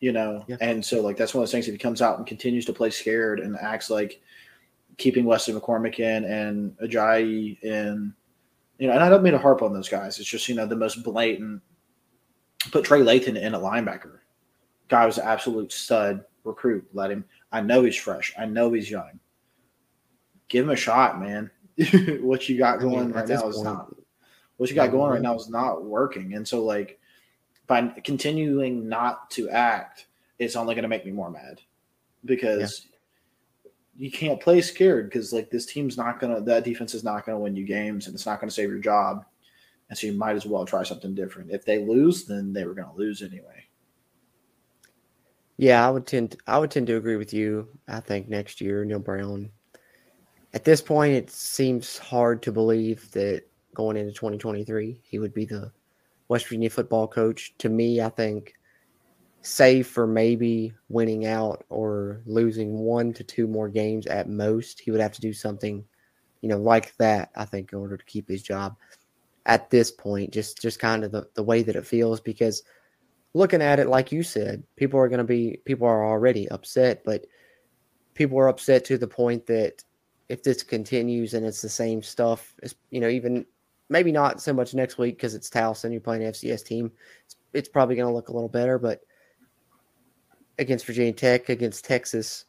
You 0.00 0.12
know, 0.12 0.44
Yeah. 0.48 0.56
and 0.60 0.84
so 0.84 1.00
like 1.00 1.16
that's 1.16 1.32
one 1.34 1.42
of 1.42 1.46
those 1.48 1.52
things. 1.52 1.66
If 1.66 1.72
he 1.72 1.78
comes 1.78 2.02
out 2.02 2.18
and 2.18 2.26
continues 2.26 2.66
to 2.66 2.72
play 2.74 2.90
scared 2.90 3.40
and 3.40 3.56
acts 3.56 3.88
like 3.88 4.20
keeping 4.98 5.24
Wesley 5.24 5.54
McCormick 5.54 5.98
in 5.98 6.24
and 6.24 6.76
Ajayi 6.78 7.58
and 7.62 8.12
you 8.78 8.86
know, 8.88 8.92
and 8.92 9.02
I 9.02 9.08
don't 9.08 9.22
mean 9.22 9.32
to 9.32 9.38
harp 9.38 9.62
on 9.62 9.72
those 9.72 9.88
guys. 9.88 10.18
It's 10.18 10.28
just 10.28 10.48
you 10.48 10.54
know 10.54 10.66
the 10.66 10.76
most 10.76 11.02
blatant. 11.02 11.62
Put 12.70 12.84
Trey 12.84 13.00
Lathan 13.00 13.40
in 13.40 13.54
a 13.54 13.58
linebacker. 13.58 14.18
Guy 14.88 15.06
was 15.06 15.18
an 15.18 15.26
absolute 15.26 15.72
stud 15.72 16.24
recruit. 16.44 16.86
Let 16.92 17.10
him. 17.10 17.24
I 17.54 17.60
know 17.60 17.84
he's 17.84 17.96
fresh. 17.96 18.34
I 18.36 18.46
know 18.46 18.72
he's 18.72 18.90
young. 18.90 19.20
Give 20.48 20.64
him 20.64 20.70
a 20.70 20.76
shot, 20.76 21.20
man. 21.20 21.52
what 22.20 22.48
you 22.48 22.58
got 22.58 22.80
I 22.80 22.82
mean, 22.82 22.90
going 22.90 23.12
right 23.12 23.28
now 23.28 23.48
is 23.48 23.54
point, 23.54 23.64
not 23.64 23.94
what 24.56 24.70
you 24.70 24.74
got 24.74 24.90
going 24.90 25.12
right 25.12 25.22
now 25.22 25.36
is 25.36 25.48
not 25.48 25.84
working. 25.84 26.34
And 26.34 26.46
so 26.46 26.64
like 26.64 26.98
by 27.68 27.86
continuing 28.02 28.88
not 28.88 29.30
to 29.30 29.48
act, 29.50 30.06
it's 30.40 30.56
only 30.56 30.74
going 30.74 30.82
to 30.82 30.88
make 30.88 31.06
me 31.06 31.12
more 31.12 31.30
mad 31.30 31.60
because 32.24 32.88
you 33.96 34.10
can't 34.10 34.40
play 34.40 34.60
scared 34.60 35.08
because 35.08 35.32
like 35.32 35.48
this 35.48 35.64
team's 35.64 35.96
not 35.96 36.18
going 36.18 36.34
to 36.34 36.40
that 36.40 36.64
defense 36.64 36.92
is 36.92 37.04
not 37.04 37.24
going 37.24 37.36
to 37.36 37.42
win 37.42 37.54
you 37.54 37.64
games 37.64 38.06
and 38.06 38.16
it's 38.16 38.26
not 38.26 38.40
going 38.40 38.48
to 38.48 38.54
save 38.54 38.68
your 38.68 38.80
job. 38.80 39.24
And 39.88 39.96
so 39.96 40.08
you 40.08 40.14
might 40.14 40.34
as 40.34 40.44
well 40.44 40.66
try 40.66 40.82
something 40.82 41.14
different. 41.14 41.52
If 41.52 41.64
they 41.64 41.78
lose, 41.84 42.24
then 42.24 42.52
they 42.52 42.64
were 42.64 42.74
going 42.74 42.88
to 42.88 42.98
lose 42.98 43.22
anyway. 43.22 43.63
Yeah, 45.56 45.86
I 45.86 45.90
would 45.90 46.06
tend 46.06 46.36
I 46.46 46.58
would 46.58 46.70
tend 46.70 46.86
to 46.88 46.96
agree 46.96 47.16
with 47.16 47.32
you. 47.32 47.68
I 47.88 48.00
think 48.00 48.28
next 48.28 48.60
year 48.60 48.84
Neal 48.84 48.98
Brown. 48.98 49.50
At 50.52 50.64
this 50.64 50.80
point, 50.80 51.12
it 51.14 51.30
seems 51.30 51.98
hard 51.98 52.42
to 52.42 52.52
believe 52.52 53.10
that 53.12 53.42
going 53.74 53.96
into 53.96 54.12
2023 54.12 55.00
he 55.02 55.18
would 55.18 55.34
be 55.34 55.44
the 55.44 55.72
West 56.28 56.46
Virginia 56.46 56.70
football 56.70 57.08
coach. 57.08 57.54
To 57.58 57.68
me, 57.68 58.00
I 58.00 58.08
think, 58.08 58.54
save 59.42 59.86
for 59.88 60.06
maybe 60.06 60.74
winning 60.88 61.26
out 61.26 61.64
or 61.70 62.22
losing 62.26 62.78
one 62.80 63.12
to 63.14 63.24
two 63.24 63.46
more 63.48 63.68
games 63.68 64.06
at 64.06 64.28
most, 64.28 64.80
he 64.80 64.90
would 64.90 65.00
have 65.00 65.12
to 65.12 65.20
do 65.22 65.32
something, 65.32 65.84
you 66.42 66.48
know, 66.48 66.58
like 66.58 66.96
that. 66.98 67.30
I 67.36 67.44
think 67.46 67.72
in 67.72 67.78
order 67.78 67.96
to 67.98 68.04
keep 68.06 68.28
his 68.28 68.42
job. 68.42 68.76
At 69.46 69.70
this 69.70 69.90
point, 69.92 70.32
just 70.32 70.62
just 70.62 70.78
kind 70.80 71.04
of 71.04 71.12
the, 71.12 71.28
the 71.34 71.42
way 71.42 71.62
that 71.62 71.76
it 71.76 71.86
feels 71.86 72.20
because 72.20 72.62
looking 73.34 73.60
at 73.60 73.80
it 73.80 73.88
like 73.88 74.12
you 74.12 74.22
said 74.22 74.62
people 74.76 74.98
are 74.98 75.08
going 75.08 75.18
to 75.18 75.24
be 75.24 75.58
people 75.64 75.86
are 75.86 76.06
already 76.06 76.48
upset 76.50 77.02
but 77.04 77.26
people 78.14 78.38
are 78.38 78.48
upset 78.48 78.84
to 78.84 78.96
the 78.96 79.08
point 79.08 79.44
that 79.46 79.82
if 80.28 80.42
this 80.42 80.62
continues 80.62 81.34
and 81.34 81.44
it's 81.44 81.60
the 81.60 81.68
same 81.68 82.00
stuff 82.00 82.54
it's, 82.62 82.74
you 82.90 83.00
know 83.00 83.08
even 83.08 83.44
maybe 83.90 84.12
not 84.12 84.40
so 84.40 84.52
much 84.52 84.72
next 84.72 84.96
week 84.98 85.16
because 85.16 85.34
it's 85.34 85.50
Towson 85.50 85.90
you're 85.90 86.00
playing 86.00 86.22
an 86.24 86.32
FCS 86.32 86.64
team 86.64 86.90
it's, 87.24 87.36
it's 87.52 87.68
probably 87.68 87.96
going 87.96 88.08
to 88.08 88.14
look 88.14 88.28
a 88.28 88.32
little 88.32 88.48
better 88.48 88.78
but 88.78 89.00
against 90.58 90.86
Virginia 90.86 91.12
Tech 91.12 91.48
against 91.48 91.84
Texas 91.84 92.44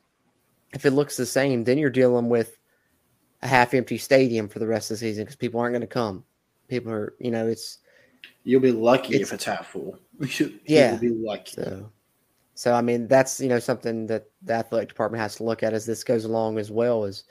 if 0.73 0.85
it 0.85 0.91
looks 0.91 1.17
the 1.17 1.25
same 1.25 1.63
then 1.63 1.77
you're 1.79 1.89
dealing 1.89 2.29
with 2.29 2.59
a 3.41 3.47
half 3.47 3.73
empty 3.73 3.97
stadium 3.97 4.47
for 4.47 4.59
the 4.59 4.67
rest 4.67 4.91
of 4.91 4.95
the 4.95 4.99
season 4.99 5.23
because 5.23 5.35
people 5.35 5.59
aren't 5.59 5.73
going 5.73 5.81
to 5.81 5.87
come 5.87 6.23
people 6.67 6.91
are 6.91 7.15
you 7.19 7.31
know 7.31 7.47
it's 7.47 7.79
You'll 8.43 8.61
be 8.61 8.71
lucky 8.71 9.15
It's- 9.15 9.29
if 9.29 9.33
it's 9.33 9.45
half 9.45 9.67
full. 9.67 9.99
Yeah. 10.65 10.97
be 10.97 11.09
lucky. 11.09 11.53
So, 11.53 11.91
so 12.53 12.73
I 12.73 12.81
mean, 12.81 13.07
that's 13.07 13.39
you 13.39 13.49
know 13.49 13.59
something 13.59 14.07
that 14.07 14.25
the 14.43 14.53
athletic 14.53 14.89
department 14.89 15.21
has 15.21 15.35
to 15.37 15.43
look 15.43 15.63
at 15.63 15.73
as 15.73 15.85
this 15.85 16.03
goes 16.03 16.25
along 16.25 16.57
as 16.57 16.71
well. 16.71 17.05
Is 17.05 17.25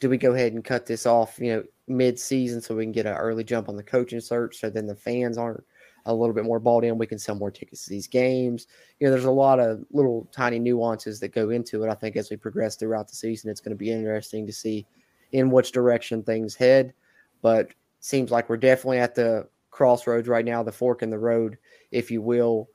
do 0.00 0.08
we 0.08 0.18
go 0.18 0.32
ahead 0.32 0.52
and 0.52 0.64
cut 0.64 0.86
this 0.86 1.06
off, 1.06 1.38
you 1.38 1.52
know, 1.52 1.64
mid-season 1.86 2.60
so 2.60 2.74
we 2.74 2.84
can 2.84 2.92
get 2.92 3.06
an 3.06 3.16
early 3.16 3.44
jump 3.44 3.68
on 3.68 3.76
the 3.76 3.82
coaching 3.82 4.20
search, 4.20 4.58
so 4.58 4.68
then 4.68 4.86
the 4.86 4.96
fans 4.96 5.38
aren't 5.38 5.62
a 6.06 6.14
little 6.14 6.34
bit 6.34 6.44
more 6.44 6.58
bought 6.58 6.84
in. 6.84 6.98
We 6.98 7.06
can 7.06 7.18
sell 7.18 7.34
more 7.34 7.50
tickets 7.50 7.84
to 7.84 7.90
these 7.90 8.08
games. 8.08 8.66
You 8.98 9.06
know, 9.06 9.12
there's 9.12 9.24
a 9.24 9.30
lot 9.30 9.60
of 9.60 9.84
little 9.92 10.28
tiny 10.32 10.58
nuances 10.58 11.20
that 11.20 11.28
go 11.28 11.50
into 11.50 11.84
it. 11.84 11.90
I 11.90 11.94
think 11.94 12.16
as 12.16 12.30
we 12.30 12.36
progress 12.36 12.76
throughout 12.76 13.08
the 13.08 13.14
season, 13.14 13.50
it's 13.50 13.60
going 13.60 13.76
to 13.76 13.78
be 13.78 13.92
interesting 13.92 14.46
to 14.46 14.52
see 14.52 14.86
in 15.32 15.50
which 15.50 15.72
direction 15.72 16.22
things 16.22 16.54
head. 16.54 16.92
But 17.40 17.72
seems 18.00 18.30
like 18.30 18.48
we're 18.48 18.56
definitely 18.56 18.98
at 18.98 19.14
the 19.14 19.48
crossroads 19.72 20.28
right 20.28 20.44
now, 20.44 20.62
the 20.62 20.70
fork 20.70 21.02
in 21.02 21.10
the 21.10 21.18
road, 21.18 21.58
if 21.90 22.10
you 22.10 22.22
will. 22.22 22.68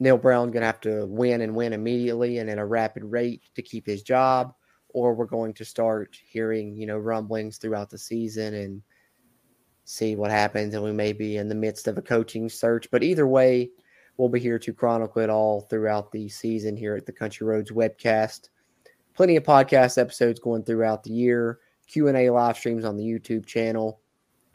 Neal 0.00 0.18
Brown 0.18 0.50
going 0.50 0.60
to 0.60 0.66
have 0.66 0.80
to 0.82 1.06
win 1.06 1.40
and 1.40 1.54
win 1.54 1.72
immediately 1.72 2.38
and 2.38 2.50
at 2.50 2.58
a 2.58 2.64
rapid 2.64 3.02
rate 3.04 3.42
to 3.54 3.62
keep 3.62 3.86
his 3.86 4.02
job, 4.02 4.54
or 4.90 5.14
we're 5.14 5.24
going 5.24 5.54
to 5.54 5.64
start 5.64 6.16
hearing, 6.22 6.76
you 6.76 6.86
know, 6.86 6.98
rumblings 6.98 7.56
throughout 7.56 7.90
the 7.90 7.98
season 7.98 8.54
and 8.54 8.82
see 9.84 10.14
what 10.14 10.30
happens. 10.30 10.74
And 10.74 10.84
we 10.84 10.92
may 10.92 11.12
be 11.12 11.38
in 11.38 11.48
the 11.48 11.54
midst 11.54 11.88
of 11.88 11.98
a 11.98 12.02
coaching 12.02 12.48
search. 12.48 12.90
But 12.90 13.02
either 13.02 13.26
way, 13.26 13.70
we'll 14.18 14.28
be 14.28 14.40
here 14.40 14.58
to 14.58 14.72
chronicle 14.72 15.22
it 15.22 15.30
all 15.30 15.62
throughout 15.62 16.12
the 16.12 16.28
season 16.28 16.76
here 16.76 16.94
at 16.94 17.06
the 17.06 17.12
Country 17.12 17.46
Roads 17.46 17.72
webcast. 17.72 18.50
Plenty 19.14 19.36
of 19.36 19.42
podcast 19.42 19.98
episodes 19.98 20.38
going 20.38 20.62
throughout 20.62 21.02
the 21.02 21.12
year, 21.12 21.58
Q&A 21.88 22.30
live 22.30 22.56
streams 22.56 22.84
on 22.84 22.96
the 22.96 23.04
YouTube 23.04 23.46
channel. 23.46 24.00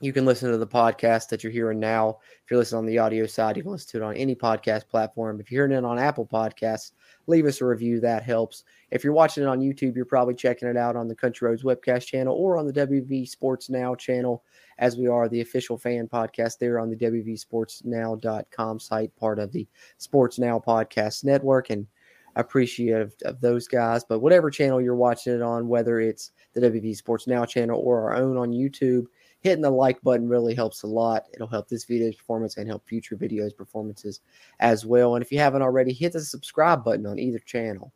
You 0.04 0.12
can 0.12 0.26
listen 0.26 0.52
to 0.52 0.58
the 0.58 0.68
podcast 0.68 1.30
that 1.30 1.46
you're 1.46 1.54
hearing 1.54 1.80
now. 1.80 2.18
If 2.44 2.52
you're 2.52 2.58
listening 2.58 2.80
on 2.80 2.86
the 2.88 2.98
audio 2.98 3.26
side, 3.26 3.56
you 3.56 3.64
can 3.64 3.72
listen 3.72 3.92
to 3.92 4.06
it 4.06 4.10
on 4.10 4.18
any 4.18 4.36
podcast 4.36 4.90
platform. 4.90 5.40
If 5.40 5.50
you're 5.50 5.66
hearing 5.66 5.82
it 5.82 5.88
on 5.88 5.98
Apple 5.98 6.26
Podcasts, 6.26 6.92
leave 7.26 7.46
us 7.46 7.62
a 7.62 7.66
review. 7.66 8.02
That 8.02 8.22
helps. 8.22 8.66
If 8.92 9.06
you're 9.06 9.14
watching 9.14 9.44
it 9.44 9.48
on 9.48 9.62
YouTube, 9.62 9.96
you're 9.96 10.04
probably 10.04 10.36
checking 10.36 10.68
it 10.68 10.76
out 10.76 10.98
on 10.98 11.08
the 11.08 11.16
Country 11.16 11.48
Roads 11.48 11.64
webcast 11.64 12.06
channel 12.06 12.36
or 12.36 12.58
on 12.58 12.68
the 12.68 12.74
WV 12.74 13.30
Sports 13.30 13.70
Now 13.70 13.96
channel, 13.96 14.44
as 14.78 14.98
we 14.98 15.08
are 15.08 15.30
the 15.30 15.40
official 15.40 15.78
fan 15.78 16.10
podcast 16.10 16.58
there 16.58 16.80
on 16.80 16.90
the 16.90 16.98
WVSportsNow.com 16.98 18.80
site, 18.82 19.16
part 19.16 19.40
of 19.40 19.54
the 19.54 19.66
Sports 20.00 20.38
Now 20.38 20.60
Podcast 20.60 21.24
Network. 21.24 21.70
And 21.70 21.88
appreciative 22.36 23.14
of 23.26 23.40
those 23.42 23.68
guys. 23.68 24.04
But 24.04 24.20
whatever 24.20 24.50
channel 24.50 24.82
you're 24.82 24.96
watching 24.96 25.34
it 25.34 25.42
on, 25.42 25.68
whether 25.68 26.00
it's 26.00 26.32
the 26.54 26.62
WV 26.62 26.96
Sports 26.96 27.28
Now 27.28 27.46
channel 27.46 27.80
or 27.80 28.10
our 28.10 28.16
own 28.16 28.38
on 28.38 28.52
YouTube, 28.52 29.06
hitting 29.44 29.62
the 29.62 29.70
like 29.70 30.02
button 30.02 30.28
really 30.28 30.56
helps 30.56 30.84
a 30.84 30.88
lot. 30.88 31.26
It'll 31.34 31.48
help 31.48 31.68
this 31.68 31.84
video's 31.84 32.16
performance 32.16 32.56
and 32.56 32.68
help 32.68 32.88
future 32.88 33.18
videos 33.18 33.56
performances 33.56 34.22
as 34.62 34.86
well. 34.86 35.16
And 35.16 35.24
if 35.24 35.32
you 35.32 35.38
haven't 35.38 35.62
already, 35.62 35.92
hit 35.92 36.14
the 36.14 36.22
subscribe 36.22 36.84
button 36.84 37.06
on 37.06 37.20
either 37.20 37.40
channel. 37.40 37.94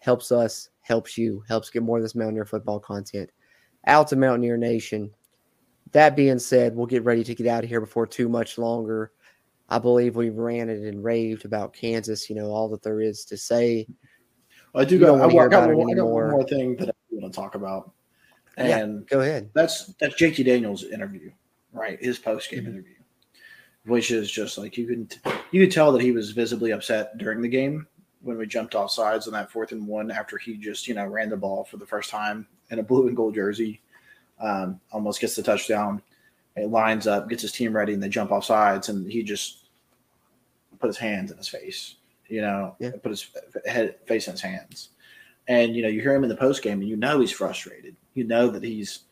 Helps 0.00 0.32
us, 0.32 0.70
helps 0.80 1.16
you, 1.16 1.44
helps 1.48 1.70
get 1.70 1.84
more 1.84 1.98
of 1.98 2.02
this 2.02 2.16
Mountaineer 2.16 2.44
football 2.44 2.80
content 2.80 3.30
out 3.86 4.08
to 4.08 4.16
Mountaineer 4.16 4.56
Nation. 4.56 5.10
That 5.92 6.16
being 6.16 6.40
said, 6.40 6.74
we'll 6.74 6.86
get 6.86 7.04
ready 7.04 7.22
to 7.24 7.34
get 7.34 7.46
out 7.46 7.62
of 7.62 7.70
here 7.70 7.80
before 7.80 8.06
too 8.06 8.28
much 8.28 8.58
longer. 8.58 9.12
I 9.68 9.78
believe 9.78 10.16
we've 10.16 10.36
ranted 10.36 10.82
and 10.82 11.04
raved 11.04 11.44
about 11.44 11.72
Kansas, 11.72 12.28
you 12.28 12.34
know, 12.34 12.46
all 12.46 12.68
that 12.70 12.82
there 12.82 13.00
is 13.00 13.24
to 13.26 13.36
say. 13.36 13.86
I 14.74 14.84
do 14.84 14.98
got, 14.98 15.20
I, 15.20 15.26
I 15.26 15.48
got, 15.48 15.70
I 15.70 15.70
got 15.70 15.76
one 15.76 16.30
more 16.30 16.44
thing 16.44 16.76
that 16.76 16.88
I 16.88 16.92
want 17.10 17.32
to 17.32 17.40
talk 17.40 17.54
about. 17.54 17.92
Yeah, 18.58 18.78
And 18.78 19.06
go 19.08 19.20
ahead. 19.20 19.50
that's 19.54 19.86
that's 20.00 20.14
JT 20.16 20.44
Daniels' 20.44 20.84
interview, 20.84 21.30
right? 21.72 22.02
His 22.02 22.18
post 22.18 22.50
game 22.50 22.64
Mhm. 22.64 22.68
interview, 22.68 22.94
which 23.84 24.10
is 24.10 24.30
just 24.30 24.58
like 24.58 24.76
you 24.76 24.86
can 24.86 25.08
you 25.52 25.64
could 25.64 25.72
tell 25.72 25.92
that 25.92 26.02
he 26.02 26.12
was 26.12 26.32
visibly 26.32 26.72
upset 26.72 27.16
during 27.18 27.40
the 27.40 27.48
game 27.48 27.86
when 28.20 28.36
we 28.36 28.46
jumped 28.46 28.74
off 28.74 28.90
sides 28.90 29.26
on 29.28 29.32
that 29.32 29.50
fourth 29.50 29.70
and 29.72 29.86
one 29.86 30.10
after 30.10 30.36
he 30.38 30.56
just 30.56 30.88
you 30.88 30.94
know 30.94 31.06
ran 31.06 31.28
the 31.28 31.36
ball 31.36 31.64
for 31.64 31.76
the 31.76 31.86
first 31.86 32.10
time 32.10 32.46
in 32.70 32.78
a 32.80 32.82
blue 32.82 33.06
and 33.06 33.16
gold 33.16 33.34
jersey, 33.34 33.80
um, 34.40 34.80
almost 34.92 35.20
gets 35.20 35.36
the 35.36 35.42
touchdown, 35.42 36.02
it 36.56 36.66
lines 36.68 37.06
up, 37.06 37.28
gets 37.28 37.42
his 37.42 37.52
team 37.52 37.72
ready, 37.74 37.94
and 37.94 38.02
they 38.02 38.08
jump 38.08 38.30
off 38.32 38.44
sides, 38.44 38.88
and 38.88 39.10
he 39.10 39.22
just 39.22 39.68
put 40.80 40.88
his 40.88 40.98
hands 40.98 41.30
in 41.30 41.36
his 41.38 41.48
face, 41.48 41.94
you 42.28 42.40
know, 42.40 42.74
Yeah. 42.78 42.90
put 43.02 43.10
his 43.10 43.30
head 43.66 43.96
face 44.06 44.26
in 44.26 44.32
his 44.32 44.42
hands, 44.42 44.90
And 45.48 45.74
you 45.74 45.80
know, 45.82 45.88
you 45.88 46.02
hear 46.02 46.14
him 46.14 46.24
in 46.24 46.28
the 46.28 46.36
post 46.36 46.62
game, 46.62 46.80
and 46.80 46.88
you 46.88 46.96
know 46.96 47.20
he's 47.20 47.32
frustrated. 47.32 47.96
You 48.18 48.24
know 48.24 48.48
that 48.48 48.64
he's 48.64 49.04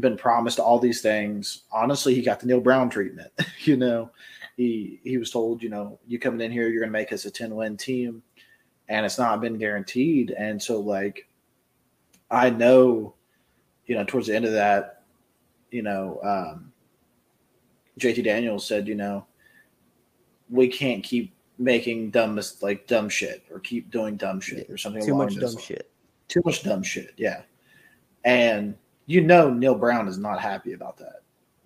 been 0.00 0.16
promised 0.16 0.58
all 0.58 0.78
these 0.78 1.00
things. 1.00 1.62
Honestly, 1.70 2.14
he 2.14 2.22
got 2.22 2.40
the 2.40 2.46
Neal 2.46 2.60
Brown 2.60 2.90
treatment. 2.90 3.30
you 3.60 3.76
know, 3.76 4.10
he 4.56 5.00
he 5.04 5.18
was 5.18 5.30
told, 5.30 5.62
you 5.62 5.68
know, 5.68 5.98
you 6.06 6.18
coming 6.18 6.40
in 6.40 6.50
here, 6.50 6.68
you're 6.68 6.80
going 6.80 6.92
to 6.92 6.98
make 6.98 7.12
us 7.12 7.24
a 7.24 7.30
ten 7.30 7.54
win 7.54 7.76
team, 7.76 8.22
and 8.88 9.06
it's 9.06 9.18
not 9.18 9.40
been 9.40 9.56
guaranteed. 9.56 10.32
And 10.32 10.60
so, 10.60 10.80
like, 10.80 11.28
I 12.30 12.50
know, 12.50 13.14
you 13.86 13.94
know, 13.94 14.04
towards 14.04 14.26
the 14.26 14.34
end 14.34 14.44
of 14.44 14.52
that, 14.52 15.02
you 15.70 15.82
know, 15.82 16.18
um, 16.22 16.72
JT 17.98 18.24
Daniels 18.24 18.66
said, 18.66 18.88
you 18.88 18.94
know, 18.94 19.26
we 20.48 20.68
can't 20.68 21.04
keep 21.04 21.32
making 21.58 22.10
dumb 22.10 22.40
like 22.62 22.86
dumb 22.86 23.08
shit 23.08 23.44
or 23.52 23.60
keep 23.60 23.90
doing 23.90 24.16
dumb 24.16 24.40
shit 24.40 24.68
or 24.70 24.78
something. 24.78 25.04
Too 25.04 25.14
much 25.14 25.34
dumb 25.34 25.42
lines. 25.42 25.62
shit. 25.62 25.90
Too 26.28 26.42
much 26.44 26.62
dumb 26.62 26.82
shit. 26.82 27.12
Yeah, 27.16 27.42
and 28.24 28.74
you 29.06 29.20
know 29.20 29.50
Neal 29.50 29.74
Brown 29.74 30.08
is 30.08 30.18
not 30.18 30.40
happy 30.40 30.72
about 30.72 30.96
that. 30.98 31.22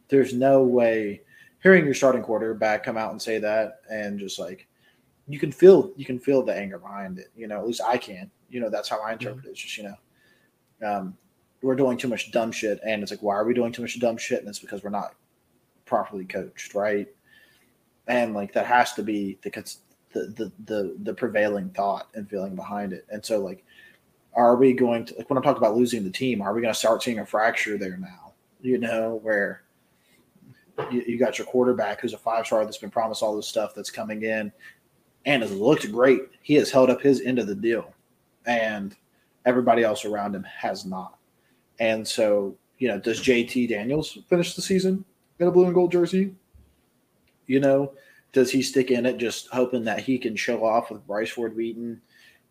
There's 0.09 0.34
no 0.34 0.62
way 0.62 1.22
hearing 1.62 1.84
your 1.84 1.94
starting 1.94 2.22
quarterback 2.22 2.84
come 2.84 2.96
out 2.96 3.11
and 3.11 3.20
say 3.20 3.38
that 3.38 3.80
and 3.90 4.18
just 4.18 4.38
like 4.38 4.68
you 5.26 5.38
can 5.38 5.50
feel 5.50 5.92
you 5.96 6.05
can 6.05 6.18
feel 6.18 6.42
the 6.42 6.55
anger 6.55 6.78
behind 6.78 7.18
it. 7.18 7.30
You 7.34 7.46
know, 7.48 7.59
at 7.59 7.66
least 7.66 7.80
I 7.86 7.98
can. 7.98 8.30
You 8.50 8.61
know, 8.61 8.70
that's 8.70 8.88
how 8.88 9.00
I 9.00 9.12
interpret 9.12 9.46
it. 9.46 9.50
It's 9.50 9.61
just, 9.61 9.76
you 9.78 9.84
know, 9.84 10.88
um, 10.88 11.16
we're 11.62 11.74
doing 11.74 11.96
too 11.96 12.09
much 12.09 12.30
dumb 12.30 12.52
shit. 12.52 12.78
And 12.86 13.02
it's 13.02 13.11
like, 13.11 13.22
why 13.22 13.34
are 13.34 13.44
we 13.44 13.55
doing 13.55 13.72
too 13.72 13.82
much 13.82 13.98
dumb 13.98 14.16
shit? 14.16 14.40
And 14.40 14.48
it's 14.48 14.59
because 14.59 14.84
we're 14.84 14.90
not 14.90 15.14
properly 15.86 16.24
coached, 16.24 16.74
right? 16.74 17.09
And 18.07 18.34
like 18.34 18.52
that 18.52 18.66
has 18.66 18.92
to 18.94 19.02
be 19.02 19.38
the 19.42 19.50
the 20.12 20.26
the 20.26 20.52
the, 20.66 20.96
the 21.02 21.14
prevailing 21.14 21.70
thought 21.70 22.09
and 22.14 22.28
feeling 22.28 22.55
behind 22.55 22.92
it. 22.92 23.07
And 23.11 23.24
so 23.24 23.40
like 23.40 23.64
are 24.37 24.57
we 24.57 24.72
going 24.72 25.05
to 25.07 25.14
like 25.16 25.30
when 25.30 25.37
I'm 25.37 25.43
talking 25.43 25.59
about 25.59 25.76
losing 25.76 26.05
the 26.05 26.11
team, 26.11 26.43
are 26.43 26.53
we 26.53 26.61
going 26.61 26.72
to 26.72 26.78
start 26.78 27.03
seeing 27.03 27.18
a 27.20 27.26
fracture 27.26 27.78
there 27.78 27.97
now? 27.97 28.32
You 28.61 28.78
know, 28.78 29.20
where 29.22 29.62
you, 30.91 31.03
you 31.07 31.18
got 31.18 31.39
your 31.39 31.47
quarterback 31.47 32.01
who's 32.01 32.14
a 32.14 32.18
five 32.18 32.47
star 32.47 32.64
that's 32.64 32.78
been 32.78 32.91
promised 32.91 33.22
all 33.22 33.37
this 33.37 33.47
stuff 33.47 33.74
that's 33.74 33.91
coming 33.91 34.22
in 34.22 34.53
and 35.26 35.43
has 35.43 35.53
looked 35.53 35.91
great. 35.93 36.22
He 36.43 36.55
has 36.55 36.70
held 36.70 36.91
up 36.91 37.01
his 37.01 37.20
end 37.20 37.39
of 37.39 37.47
the 37.47 37.55
deal, 37.55 37.95
and 38.47 38.95
everybody 39.47 39.82
else 39.82 40.05
around 40.05 40.35
him 40.35 40.45
has 40.45 40.85
not. 40.85 41.18
And 41.78 42.07
so, 42.07 42.57
you 42.78 42.89
know, 42.89 42.99
does 42.99 43.20
JT 43.20 43.68
Daniels 43.68 44.18
finish 44.28 44.55
the 44.55 44.62
season 44.62 45.05
in 45.39 45.49
a 45.49 45.51
blue 45.51 45.64
and 45.64 45.74
gold 45.74 45.93
jersey? 45.93 46.35
You 47.47 47.61
know, 47.61 47.93
does 48.32 48.51
he 48.51 48.62
stick 48.62 48.91
in 48.91 49.07
it 49.07 49.18
just 49.18 49.49
hoping 49.49 49.85
that 49.85 50.01
he 50.01 50.18
can 50.18 50.37
show 50.37 50.64
off 50.64 50.91
with 50.91 51.07
Bryce 51.07 51.30
Ford 51.30 51.57
Wheaton 51.57 52.01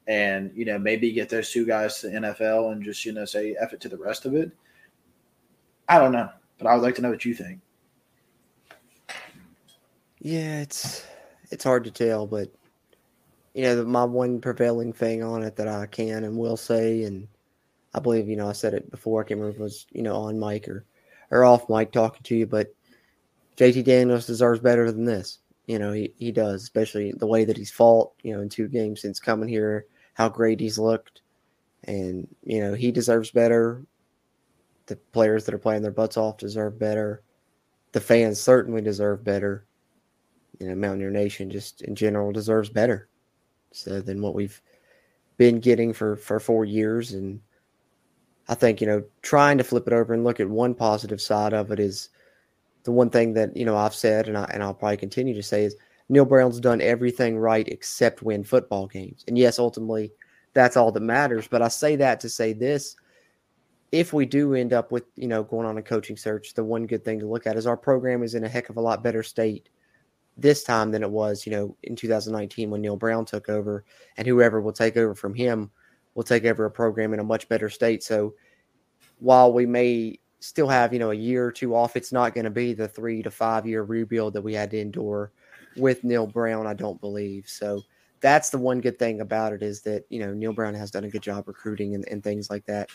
and, 0.07 0.51
you 0.55 0.65
know, 0.65 0.77
maybe 0.77 1.11
get 1.11 1.29
those 1.29 1.51
two 1.51 1.65
guys 1.65 1.99
to 2.01 2.07
NFL 2.07 2.71
and 2.71 2.83
just, 2.83 3.05
you 3.05 3.13
know, 3.13 3.25
say 3.25 3.55
F 3.59 3.73
it 3.73 3.81
to 3.81 3.89
the 3.89 3.97
rest 3.97 4.25
of 4.25 4.35
it? 4.35 4.51
I 5.87 5.99
don't 5.99 6.11
know, 6.11 6.29
but 6.57 6.67
I 6.67 6.73
would 6.75 6.83
like 6.83 6.95
to 6.95 7.01
know 7.01 7.09
what 7.09 7.25
you 7.25 7.33
think. 7.33 7.59
Yeah, 10.19 10.61
it's 10.61 11.05
it's 11.51 11.65
hard 11.65 11.83
to 11.83 11.91
tell, 11.91 12.25
but 12.25 12.49
you 13.53 13.63
know, 13.63 13.83
my 13.83 14.05
one 14.05 14.39
prevailing 14.39 14.93
thing 14.93 15.21
on 15.21 15.43
it 15.43 15.55
that 15.57 15.67
I 15.67 15.85
can 15.85 16.23
and 16.23 16.37
will 16.37 16.57
say, 16.57 17.03
and 17.03 17.27
I 17.93 17.99
believe 17.99 18.29
you 18.29 18.37
know 18.37 18.49
I 18.49 18.53
said 18.53 18.73
it 18.73 18.89
before. 18.89 19.21
I 19.21 19.25
can't 19.25 19.39
remember 19.39 19.55
if 19.55 19.59
it 19.59 19.63
was 19.63 19.85
you 19.91 20.01
know 20.01 20.15
on 20.15 20.39
mic 20.39 20.67
or 20.69 20.85
or 21.29 21.43
off 21.43 21.69
mic 21.69 21.91
talking 21.91 22.23
to 22.23 22.35
you, 22.35 22.45
but 22.45 22.73
JT 23.57 23.83
Daniels 23.83 24.25
deserves 24.25 24.59
better 24.59 24.91
than 24.91 25.05
this. 25.05 25.39
You 25.67 25.79
know, 25.79 25.91
he, 25.91 26.13
he 26.17 26.31
does, 26.31 26.63
especially 26.63 27.13
the 27.13 27.27
way 27.27 27.45
that 27.45 27.57
he's 27.57 27.71
fought, 27.71 28.11
you 28.21 28.33
know, 28.33 28.41
in 28.41 28.49
two 28.49 28.67
games 28.67 29.01
since 29.01 29.19
coming 29.19 29.47
here, 29.47 29.85
how 30.13 30.29
great 30.29 30.59
he's 30.59 30.79
looked. 30.79 31.21
And, 31.85 32.27
you 32.43 32.61
know, 32.61 32.73
he 32.73 32.91
deserves 32.91 33.31
better. 33.31 33.85
The 34.85 34.95
players 35.11 35.45
that 35.45 35.55
are 35.55 35.59
playing 35.59 35.81
their 35.81 35.91
butts 35.91 36.17
off 36.17 36.37
deserve 36.37 36.79
better. 36.79 37.23
The 37.91 38.01
fans 38.01 38.39
certainly 38.39 38.81
deserve 38.81 39.23
better. 39.23 39.65
You 40.59 40.69
know, 40.69 40.75
Mountaineer 40.75 41.11
Nation 41.11 41.49
just 41.49 41.81
in 41.81 41.95
general 41.95 42.31
deserves 42.31 42.69
better. 42.69 43.09
So 43.71 44.01
than 44.01 44.21
what 44.21 44.35
we've 44.35 44.61
been 45.37 45.59
getting 45.59 45.93
for, 45.93 46.15
for 46.15 46.39
four 46.39 46.63
years. 46.63 47.13
And 47.13 47.41
I 48.47 48.55
think, 48.55 48.81
you 48.81 48.87
know, 48.87 49.03
trying 49.21 49.57
to 49.57 49.63
flip 49.63 49.87
it 49.87 49.93
over 49.93 50.13
and 50.13 50.23
look 50.23 50.39
at 50.39 50.49
one 50.49 50.75
positive 50.75 51.21
side 51.21 51.53
of 51.53 51.71
it 51.71 51.79
is– 51.79 52.09
the 52.83 52.91
one 52.91 53.09
thing 53.09 53.33
that 53.33 53.55
you 53.55 53.65
know 53.65 53.77
I've 53.77 53.95
said 53.95 54.27
and 54.27 54.37
I 54.37 54.45
and 54.53 54.61
I'll 54.61 54.73
probably 54.73 54.97
continue 54.97 55.33
to 55.33 55.43
say 55.43 55.63
is 55.63 55.75
Neal 56.09 56.25
Brown's 56.25 56.59
done 56.59 56.81
everything 56.81 57.37
right 57.37 57.67
except 57.67 58.23
win 58.23 58.43
football 58.43 58.87
games. 58.87 59.23
And 59.27 59.37
yes, 59.37 59.59
ultimately 59.59 60.11
that's 60.53 60.77
all 60.77 60.91
that 60.91 61.01
matters. 61.01 61.47
But 61.47 61.61
I 61.61 61.67
say 61.67 61.95
that 61.97 62.19
to 62.21 62.29
say 62.29 62.53
this: 62.53 62.95
if 63.91 64.13
we 64.13 64.25
do 64.25 64.53
end 64.53 64.73
up 64.73 64.91
with 64.91 65.05
you 65.15 65.27
know 65.27 65.43
going 65.43 65.65
on 65.65 65.77
a 65.77 65.81
coaching 65.81 66.17
search, 66.17 66.53
the 66.53 66.63
one 66.63 66.85
good 66.85 67.05
thing 67.05 67.19
to 67.19 67.27
look 67.27 67.47
at 67.47 67.57
is 67.57 67.67
our 67.67 67.77
program 67.77 68.23
is 68.23 68.35
in 68.35 68.43
a 68.43 68.49
heck 68.49 68.69
of 68.69 68.77
a 68.77 68.81
lot 68.81 69.03
better 69.03 69.23
state 69.23 69.69
this 70.35 70.63
time 70.63 70.89
than 70.91 71.03
it 71.03 71.11
was 71.11 71.45
you 71.45 71.51
know 71.51 71.77
in 71.83 71.95
2019 71.95 72.71
when 72.71 72.81
Neal 72.81 72.97
Brown 72.97 73.25
took 73.25 73.49
over, 73.49 73.85
and 74.17 74.27
whoever 74.27 74.61
will 74.61 74.73
take 74.73 74.97
over 74.97 75.15
from 75.15 75.33
him 75.33 75.71
will 76.15 76.23
take 76.23 76.45
over 76.45 76.65
a 76.65 76.71
program 76.71 77.13
in 77.13 77.19
a 77.19 77.23
much 77.23 77.49
better 77.49 77.69
state. 77.69 78.03
So 78.03 78.35
while 79.19 79.51
we 79.53 79.65
may 79.65 80.19
still 80.43 80.67
have 80.67 80.91
you 80.91 80.99
know 80.99 81.11
a 81.11 81.15
year 81.15 81.45
or 81.45 81.51
two 81.51 81.73
off. 81.73 81.95
It's 81.95 82.11
not 82.11 82.33
going 82.33 82.43
to 82.43 82.51
be 82.51 82.73
the 82.73 82.87
three 82.87 83.23
to 83.23 83.31
five 83.31 83.65
year 83.65 83.83
rebuild 83.83 84.33
that 84.33 84.41
we 84.41 84.53
had 84.53 84.71
to 84.71 84.79
endure 84.79 85.31
with 85.77 86.03
Neal 86.03 86.27
Brown. 86.27 86.67
I 86.67 86.73
don't 86.73 86.99
believe 86.99 87.47
so. 87.47 87.81
That's 88.21 88.49
the 88.49 88.57
one 88.57 88.79
good 88.79 88.97
thing 88.97 89.21
about 89.21 89.53
it 89.53 89.61
is 89.61 89.81
that 89.81 90.05
you 90.09 90.19
know 90.19 90.33
Neal 90.33 90.53
Brown 90.53 90.73
has 90.73 90.91
done 90.91 91.03
a 91.03 91.09
good 91.09 91.21
job 91.21 91.47
recruiting 91.47 91.95
and, 91.95 92.07
and 92.09 92.23
things 92.23 92.49
like 92.49 92.65
that. 92.65 92.89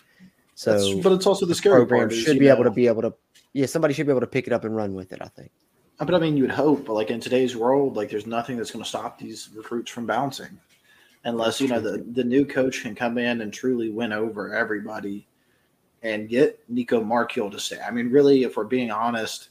So, 0.54 0.72
That's, 0.72 1.02
but 1.04 1.12
it's 1.12 1.26
also 1.26 1.46
the 1.46 1.54
scary 1.54 1.86
program. 1.86 2.10
Is, 2.10 2.18
should 2.18 2.38
be 2.38 2.46
know, 2.46 2.54
able 2.54 2.64
to 2.64 2.70
be 2.70 2.86
able 2.86 3.02
to 3.02 3.14
yeah 3.52 3.66
somebody 3.66 3.94
should 3.94 4.06
be 4.06 4.12
able 4.12 4.20
to 4.20 4.26
pick 4.26 4.46
it 4.46 4.52
up 4.52 4.64
and 4.64 4.74
run 4.74 4.94
with 4.94 5.12
it. 5.12 5.20
I 5.22 5.28
think. 5.28 5.50
But 5.98 6.14
I 6.14 6.18
mean, 6.18 6.36
you 6.36 6.44
would 6.44 6.52
hope, 6.52 6.86
but 6.86 6.94
like 6.94 7.10
in 7.10 7.20
today's 7.20 7.56
world, 7.56 7.96
like 7.96 8.08
there's 8.08 8.26
nothing 8.26 8.56
that's 8.56 8.70
going 8.70 8.84
to 8.84 8.88
stop 8.88 9.18
these 9.18 9.50
recruits 9.54 9.90
from 9.90 10.06
bouncing, 10.06 10.58
unless 11.24 11.60
you 11.60 11.68
know 11.68 11.80
the 11.80 12.04
the 12.12 12.24
new 12.24 12.44
coach 12.44 12.82
can 12.82 12.94
come 12.94 13.18
in 13.18 13.40
and 13.40 13.52
truly 13.52 13.90
win 13.90 14.12
over 14.12 14.54
everybody 14.54 15.26
and 16.02 16.28
get 16.28 16.60
Nico 16.68 17.02
Marchiol 17.02 17.50
to 17.50 17.58
stay. 17.58 17.80
I 17.80 17.90
mean, 17.90 18.10
really, 18.10 18.44
if 18.44 18.56
we're 18.56 18.64
being 18.64 18.90
honest, 18.90 19.50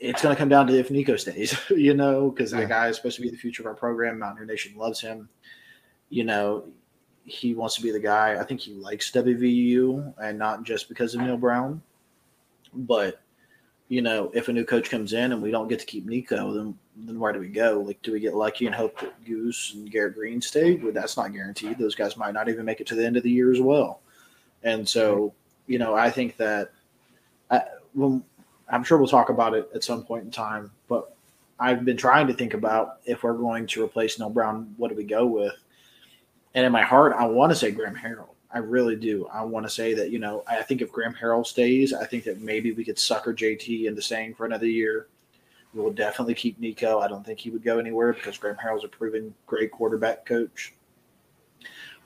it's 0.00 0.22
going 0.22 0.34
to 0.34 0.38
come 0.38 0.48
down 0.48 0.66
to 0.66 0.78
if 0.78 0.90
Nico 0.90 1.16
stays, 1.16 1.54
you 1.70 1.94
know, 1.94 2.30
because 2.30 2.50
that 2.50 2.62
yeah. 2.62 2.68
guy 2.68 2.88
is 2.88 2.96
supposed 2.96 3.16
to 3.16 3.22
be 3.22 3.30
the 3.30 3.36
future 3.36 3.62
of 3.62 3.66
our 3.66 3.74
program. 3.74 4.18
Mountaineer 4.18 4.46
Nation 4.46 4.76
loves 4.76 5.00
him. 5.00 5.28
You 6.08 6.24
know, 6.24 6.64
he 7.24 7.54
wants 7.54 7.76
to 7.76 7.82
be 7.82 7.90
the 7.90 8.00
guy. 8.00 8.40
I 8.40 8.44
think 8.44 8.60
he 8.60 8.72
likes 8.72 9.12
WVU 9.12 10.14
and 10.20 10.38
not 10.38 10.64
just 10.64 10.88
because 10.88 11.14
of 11.14 11.20
Neal 11.20 11.36
Brown. 11.36 11.82
But, 12.72 13.20
you 13.88 14.00
know, 14.00 14.30
if 14.34 14.48
a 14.48 14.52
new 14.52 14.64
coach 14.64 14.90
comes 14.90 15.12
in 15.12 15.32
and 15.32 15.42
we 15.42 15.50
don't 15.50 15.68
get 15.68 15.80
to 15.80 15.86
keep 15.86 16.06
Nico, 16.06 16.52
then 16.52 16.78
then 17.06 17.18
where 17.18 17.32
do 17.32 17.40
we 17.40 17.48
go? 17.48 17.82
Like, 17.86 18.02
do 18.02 18.12
we 18.12 18.20
get 18.20 18.34
lucky 18.34 18.66
and 18.66 18.74
hope 18.74 18.98
that 19.00 19.24
Goose 19.24 19.72
and 19.74 19.90
Garrett 19.90 20.14
Greene 20.14 20.40
stay? 20.40 20.74
Well, 20.74 20.92
that's 20.92 21.16
not 21.16 21.32
guaranteed. 21.32 21.78
Those 21.78 21.94
guys 21.94 22.16
might 22.16 22.34
not 22.34 22.48
even 22.48 22.64
make 22.64 22.80
it 22.80 22.86
to 22.88 22.94
the 22.94 23.06
end 23.06 23.16
of 23.16 23.22
the 23.22 23.30
year 23.30 23.52
as 23.52 23.60
well. 23.60 24.00
And 24.62 24.86
so, 24.86 25.32
you 25.66 25.78
know, 25.78 25.94
I 25.94 26.10
think 26.10 26.36
that 26.36 26.72
uh, 27.50 27.54
I, 27.54 27.62
well, 27.94 28.22
I'm 28.70 28.84
sure 28.84 28.98
we'll 28.98 29.08
talk 29.08 29.28
about 29.28 29.54
it 29.54 29.68
at 29.74 29.84
some 29.84 30.04
point 30.04 30.24
in 30.24 30.30
time, 30.30 30.70
but 30.88 31.14
I've 31.58 31.84
been 31.84 31.96
trying 31.96 32.26
to 32.28 32.34
think 32.34 32.54
about 32.54 33.00
if 33.04 33.22
we're 33.22 33.34
going 33.34 33.66
to 33.68 33.84
replace 33.84 34.18
Neal 34.18 34.30
Brown, 34.30 34.74
what 34.76 34.88
do 34.88 34.94
we 34.94 35.04
go 35.04 35.26
with? 35.26 35.54
And 36.54 36.64
in 36.64 36.72
my 36.72 36.82
heart, 36.82 37.14
I 37.16 37.26
want 37.26 37.50
to 37.50 37.56
say 37.56 37.70
Graham 37.70 37.94
Harrell. 37.94 38.28
I 38.52 38.58
really 38.58 38.96
do. 38.96 39.28
I 39.32 39.42
want 39.42 39.66
to 39.66 39.70
say 39.70 39.94
that, 39.94 40.10
you 40.10 40.18
know, 40.18 40.42
I 40.48 40.62
think 40.62 40.82
if 40.82 40.90
Graham 40.90 41.14
Harrell 41.14 41.46
stays, 41.46 41.92
I 41.92 42.04
think 42.06 42.24
that 42.24 42.40
maybe 42.40 42.72
we 42.72 42.84
could 42.84 42.98
sucker 42.98 43.32
JT 43.32 43.86
into 43.86 44.02
staying 44.02 44.34
for 44.34 44.46
another 44.46 44.66
year. 44.66 45.06
We 45.72 45.80
will 45.80 45.92
definitely 45.92 46.34
keep 46.34 46.58
Nico. 46.58 46.98
I 46.98 47.06
don't 47.06 47.24
think 47.24 47.38
he 47.38 47.50
would 47.50 47.62
go 47.62 47.78
anywhere 47.78 48.12
because 48.12 48.38
Graham 48.38 48.56
Harrell's 48.56 48.84
a 48.84 48.88
proven 48.88 49.32
great 49.46 49.70
quarterback 49.70 50.26
coach. 50.26 50.74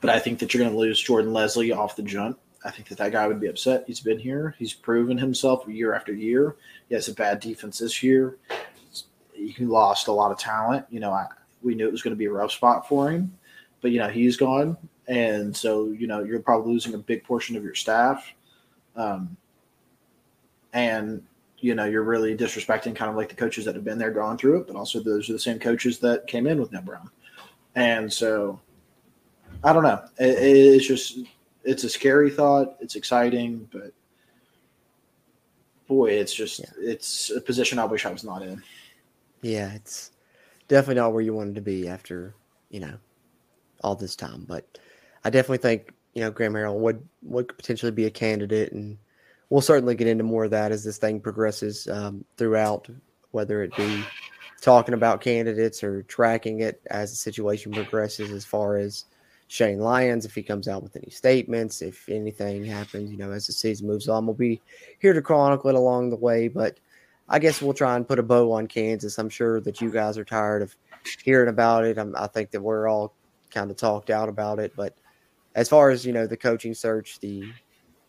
But 0.03 0.11
I 0.11 0.19
think 0.19 0.39
that 0.41 0.53
you're 0.53 0.63
going 0.63 0.75
to 0.75 0.79
lose 0.79 1.01
Jordan 1.01 1.33
Lesley 1.33 1.73
off 1.73 1.97
the 1.97 2.03
jump. 2.03 2.39
I 2.65 2.71
think 2.71 2.89
that 2.89 2.99
that 2.99 3.13
guy 3.13 3.27
would 3.27 3.41
be 3.41 3.49
upset. 3.49 3.85
He's 3.87 4.01
been 4.01 4.19
here. 4.19 4.55
He's 4.59 4.73
proven 4.73 5.19
himself 5.19 5.69
year 5.69 5.95
after 5.95 6.15
year. 6.15 6.57
He 6.89 6.95
has 6.95 7.09
a 7.09 7.15
bad 7.15 7.41
defense 7.41 7.79
this 7.79 8.03
year. 8.03 8.39
He 9.35 9.67
lost 9.67 10.09
a 10.09 10.13
lot 10.13 10.33
of 10.33 10.39
talent. 10.39 10.87
You 10.89 11.01
know, 11.01 11.11
I, 11.11 11.27
we 11.63 11.75
knew 11.75 11.87
it 11.87 11.93
was 11.93 12.03
going 12.03 12.15
to 12.15 12.19
be 12.19 12.25
a 12.25 12.33
rough 12.33 12.53
spot 12.53 12.89
for 12.89 13.11
him, 13.11 13.37
but 13.83 13.91
you 13.91 13.99
know 13.99 14.09
he's 14.09 14.37
gone, 14.37 14.79
and 15.09 15.55
so 15.55 15.89
you 15.89 16.07
know 16.07 16.23
you're 16.23 16.41
probably 16.41 16.73
losing 16.73 16.95
a 16.95 16.99
big 16.99 17.25
portion 17.25 17.57
of 17.57 17.65
your 17.65 17.75
staff, 17.75 18.33
um, 18.97 19.37
and 20.73 21.23
you 21.59 21.75
know 21.75 21.85
you're 21.85 22.05
really 22.05 22.37
disrespecting 22.37 22.95
kind 22.95 23.11
of 23.11 23.17
like 23.17 23.29
the 23.29 23.35
coaches 23.35 23.65
that 23.65 23.75
have 23.75 23.85
been 23.85 23.99
there, 23.99 24.11
gone 24.11 24.39
through 24.39 24.61
it, 24.61 24.67
but 24.67 24.77
also 24.77 25.03
those 25.03 25.29
are 25.29 25.35
the 25.35 25.39
same 25.39 25.59
coaches 25.59 25.99
that 25.99 26.27
came 26.27 26.47
in 26.47 26.61
with 26.61 26.73
Neal 26.73 26.83
Brown, 26.83 27.11
and 27.75 28.11
so 28.11 28.61
I 29.63 29.73
don't 29.73 29.83
know. 29.83 30.03
It, 30.19 30.39
it's 30.39 30.87
just 30.87 31.19
it's 31.65 31.85
a 31.85 31.89
scary 31.89 32.31
thought. 32.31 32.77
It's 32.81 32.97
exciting, 32.97 33.69
but 33.73 33.93
boy, 35.87 36.11
it's 36.11 36.35
just 36.35 36.61
yeah. 36.61 36.71
it's 36.79 37.31
a 37.31 37.41
position 37.41 37.79
I 37.79 37.85
wish 37.85 38.07
I 38.07 38.13
was 38.13 38.25
not 38.25 38.43
in. 38.43 38.63
Yeah, 39.43 39.73
it's 39.75 40.11
definitely 40.69 41.01
not 41.01 41.13
where 41.13 41.23
you 41.23 41.35
wanted 41.35 41.55
to 41.57 41.61
be 41.61 41.89
after 41.89 42.35
you 42.71 42.81
know 42.81 42.95
all 43.83 43.95
this 43.95 44.17
time. 44.17 44.45
But 44.47 44.79
I 45.25 45.31
definitely 45.31 45.59
think 45.59 45.93
you 46.15 46.23
know 46.23 46.31
Graham 46.31 46.55
Harrell 46.55 46.79
would 46.79 47.07
would 47.23 47.49
potentially 47.49 47.93
be 47.93 48.07
a 48.07 48.11
candidate, 48.11 48.73
and 48.73 48.99
we'll 49.51 49.61
certainly 49.61 49.95
get 49.95 50.09
into 50.09 50.25
more 50.25 50.45
of 50.45 50.51
that 50.51 50.73
as 50.73 50.85
this 50.85 50.99
thing 50.99 51.21
progresses 51.21 51.89
um, 51.89 52.25
throughout, 52.37 52.89
whether 53.31 53.63
it 53.63 53.77
be 53.77 54.05
talking 54.61 54.95
about 54.95 55.21
candidates 55.21 55.85
or 55.85 56.03
tracking 56.05 56.61
it 56.61 56.81
as 56.91 57.11
the 57.11 57.17
situation 57.17 57.71
progresses 57.73 58.31
as 58.31 58.47
far 58.47 58.77
as 58.77 59.05
Shane 59.49 59.79
Lyons, 59.79 60.25
if 60.25 60.35
he 60.35 60.43
comes 60.43 60.69
out 60.69 60.83
with 60.83 60.97
any 60.97 61.11
statements, 61.11 61.83
if 61.83 62.09
anything 62.09 62.65
happens, 62.65 63.11
you 63.11 63.17
know, 63.17 63.31
as 63.31 63.47
the 63.47 63.53
season 63.53 63.87
moves 63.87 64.09
on, 64.09 64.27
we'll 64.27 64.35
be 64.35 64.61
here 64.99 65.13
to 65.13 65.23
chronicle 65.23 65.71
it 65.71 65.77
along 65.77 66.11
the 66.11 66.17
way. 66.17 66.49
But 66.49 66.79
I 67.29 67.39
guess 67.39 67.63
we'll 67.63 67.75
try 67.75 67.97
and 67.97 68.09
put 68.09 68.19
a 68.19 68.23
bow 68.23 68.53
on 68.53 68.67
Kansas. 68.67 69.19
I'm 69.19 69.29
sure 69.29 69.61
that 69.61 69.81
you 69.81 69.91
guys 69.91 70.19
are 70.19 70.25
tired 70.25 70.63
of 70.63 70.75
hearing 71.23 71.49
about 71.49 71.85
it. 71.85 71.99
I'm, 71.99 72.15
I 72.17 72.27
think 72.27 72.51
that 72.51 72.61
we're 72.63 72.89
all 72.89 73.15
kind 73.51 73.71
of 73.71 73.77
talked 73.77 74.11
out 74.11 74.29
about 74.29 74.59
it. 74.59 74.73
But 74.77 74.97
as 75.55 75.69
far 75.69 75.91
as, 75.91 76.05
you 76.05 76.13
know, 76.13 76.27
the 76.27 76.37
coaching 76.37 76.75
search, 76.75 77.21
the 77.21 77.45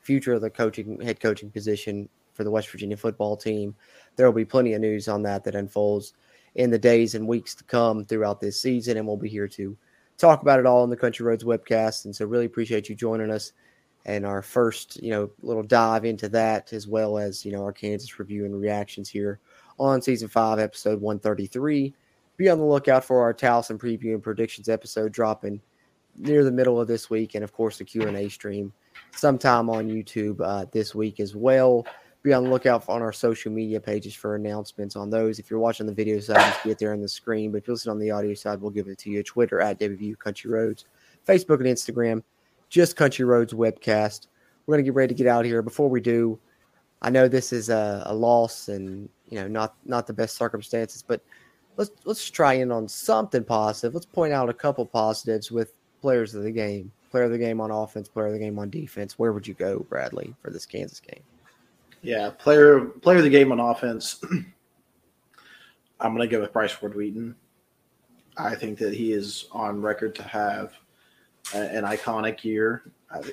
future 0.02 0.34
of 0.34 0.42
the 0.42 0.50
coaching 0.50 1.00
head 1.02 1.20
coaching 1.20 1.52
position 1.52 2.10
for 2.34 2.44
the 2.44 2.52
West 2.52 2.70
Virginia 2.70 2.98
football 2.98 3.38
team, 3.38 3.76
there 4.16 4.26
will 4.26 4.34
be 4.34 4.46
plenty 4.46 4.74
of 4.74 4.82
news 4.82 5.08
on 5.08 5.22
that 5.24 5.44
that 5.44 5.56
unfolds 5.56 6.14
in 6.56 6.72
the 6.72 6.80
days 6.80 7.16
and 7.16 7.28
weeks 7.28 7.54
to 7.56 7.64
come 7.66 8.06
throughout 8.06 8.40
this 8.40 8.62
season. 8.62 8.98
And 8.98 9.06
we'll 9.06 9.18
be 9.18 9.30
here 9.30 9.48
to 9.50 9.78
talk 10.18 10.41
about 10.41 10.59
it 10.59 10.66
all 10.66 10.84
on 10.84 10.89
the 10.89 10.97
Country 10.97 11.26
Roads 11.26 11.43
webcast. 11.43 12.05
And 12.05 12.16
so 12.16 12.26
really 12.26 12.45
appreciate 12.45 12.89
you 12.89 12.95
joining 12.95 13.32
us 13.32 13.53
and 14.05 14.26
our 14.26 14.41
first, 14.41 15.01
you 15.01 15.09
know, 15.09 15.30
little 15.41 15.63
dive 15.63 16.05
into 16.05 16.30
that 16.30 16.72
as 16.74 16.88
well 16.88 17.18
as, 17.18 17.45
you 17.45 17.51
know, 17.51 17.63
our 17.63 17.74
Kansas 17.74 18.20
review 18.20 18.45
and 18.45 18.59
reactions 18.59 19.09
here 19.09 19.39
on 19.80 20.01
season 20.01 20.28
five, 20.28 20.59
episode 20.59 21.01
133. 21.01 21.93
Be 22.38 22.49
on 22.49 22.59
the 22.59 22.66
lookout 22.66 23.03
for 23.03 23.22
our 23.22 23.34
Towson 23.34 23.78
preview 23.78 24.13
and 24.13 24.22
predictions 24.22 24.70
episode 24.70 25.11
dropping 25.11 25.61
near 26.18 26.43
the 26.43 26.51
middle 26.51 26.80
of 26.80 26.88
this 26.88 27.09
week. 27.09 27.36
And 27.36 27.43
of 27.43 27.51
course 27.53 27.78
the 27.78 27.86
Q&A 27.86 28.30
stream 28.30 28.72
sometime 29.11 29.70
on 29.70 29.89
YouTube 29.89 30.39
uh, 30.41 30.66
this 30.72 30.93
week 30.93 31.20
as 31.20 31.36
well 31.36 31.86
be 32.26 32.34
on 32.34 32.44
the 32.44 32.50
lookout 32.50 32.84
on 32.90 33.02
our 33.02 33.14
social 33.14 33.52
media 33.52 33.80
pages 33.80 34.16
for 34.16 34.36
announcements 34.36 34.96
on 34.96 35.12
those. 35.12 35.38
If 35.38 35.50
you're 35.50 35.60
watching 35.60 35.86
the 35.86 35.94
video 35.94 36.20
side, 36.20 36.56
see 36.64 36.72
it 36.72 36.80
there 36.80 36.92
on 36.92 37.02
the 37.02 37.08
screen. 37.08 37.52
But 37.52 37.60
if 37.60 37.68
you 37.68 37.74
listen 37.74 37.92
on 37.92 38.00
the 38.00 38.10
audio 38.12 38.34
side, 38.34 38.60
we'll 38.60 38.72
give 38.72 38.88
it 38.88 38.98
to 39.00 39.12
you. 39.12 39.22
Twitter 39.22 39.62
at 39.62 39.80
WVU 39.80 40.18
Country 40.18 40.52
Roads, 40.52 40.86
Facebook 41.26 41.60
and 41.60 41.68
Instagram, 41.68 42.24
just 42.68 42.96
Country 42.96 43.26
Roads 43.26 43.54
Webcast. 43.54 44.28
We're 44.66 44.76
gonna 44.76 44.84
get 44.84 44.96
ready 44.96 45.14
to 45.14 45.18
get 45.18 45.28
out 45.28 45.46
here. 45.46 45.62
Before 45.62 45.88
we 45.88 46.02
do, 46.02 46.40
I 47.04 47.12
know 47.12 47.28
this 47.28 47.54
is 47.54 47.70
a, 47.70 48.02
a 48.08 48.14
loss 48.16 48.70
and 48.70 49.08
you 49.30 49.40
know 49.40 49.48
not 49.48 49.76
not 49.86 50.08
the 50.08 50.14
best 50.14 50.36
circumstances, 50.36 51.04
but 51.08 51.22
let's 51.78 51.92
let's 52.06 52.28
try 52.28 52.54
in 52.54 52.72
on 52.72 52.88
something 52.88 53.44
positive. 53.44 53.94
Let's 53.94 54.08
point 54.08 54.34
out 54.34 54.50
a 54.50 54.54
couple 54.54 54.86
positives 54.88 55.52
with 55.52 55.74
players 56.02 56.34
of 56.34 56.42
the 56.42 56.52
game, 56.52 56.92
player 57.12 57.26
of 57.26 57.32
the 57.32 57.38
game 57.38 57.62
on 57.62 57.70
offense, 57.70 58.08
player 58.08 58.28
of 58.28 58.34
the 58.34 58.40
game 58.40 58.58
on 58.58 58.72
defense. 58.72 59.20
Where 59.20 59.32
would 59.32 59.48
you 59.48 59.54
go, 59.54 59.86
Bradley, 59.88 60.34
for 60.42 60.50
this 60.50 60.66
Kansas 60.66 61.00
game? 61.00 61.22
Yeah, 62.06 62.30
player 62.30 62.82
player 62.82 63.18
of 63.18 63.24
the 63.24 63.30
game 63.30 63.51
on 63.51 63.60
offense. 63.60 64.22
I'm 65.99 66.16
going 66.16 66.28
to 66.28 66.34
go 66.34 66.41
with 66.41 66.53
Bryce 66.53 66.72
Ford 66.72 66.93
Wheaton. 66.93 67.36
I 68.38 68.53
think 68.53 68.78
that 68.80 68.93
he 68.93 69.12
is 69.12 69.47
on 69.51 69.82
record 69.82 70.14
to 70.16 70.24
have 70.24 70.74
a, 71.53 71.58
an 71.58 71.84
iconic 71.84 72.43
year. 72.43 72.84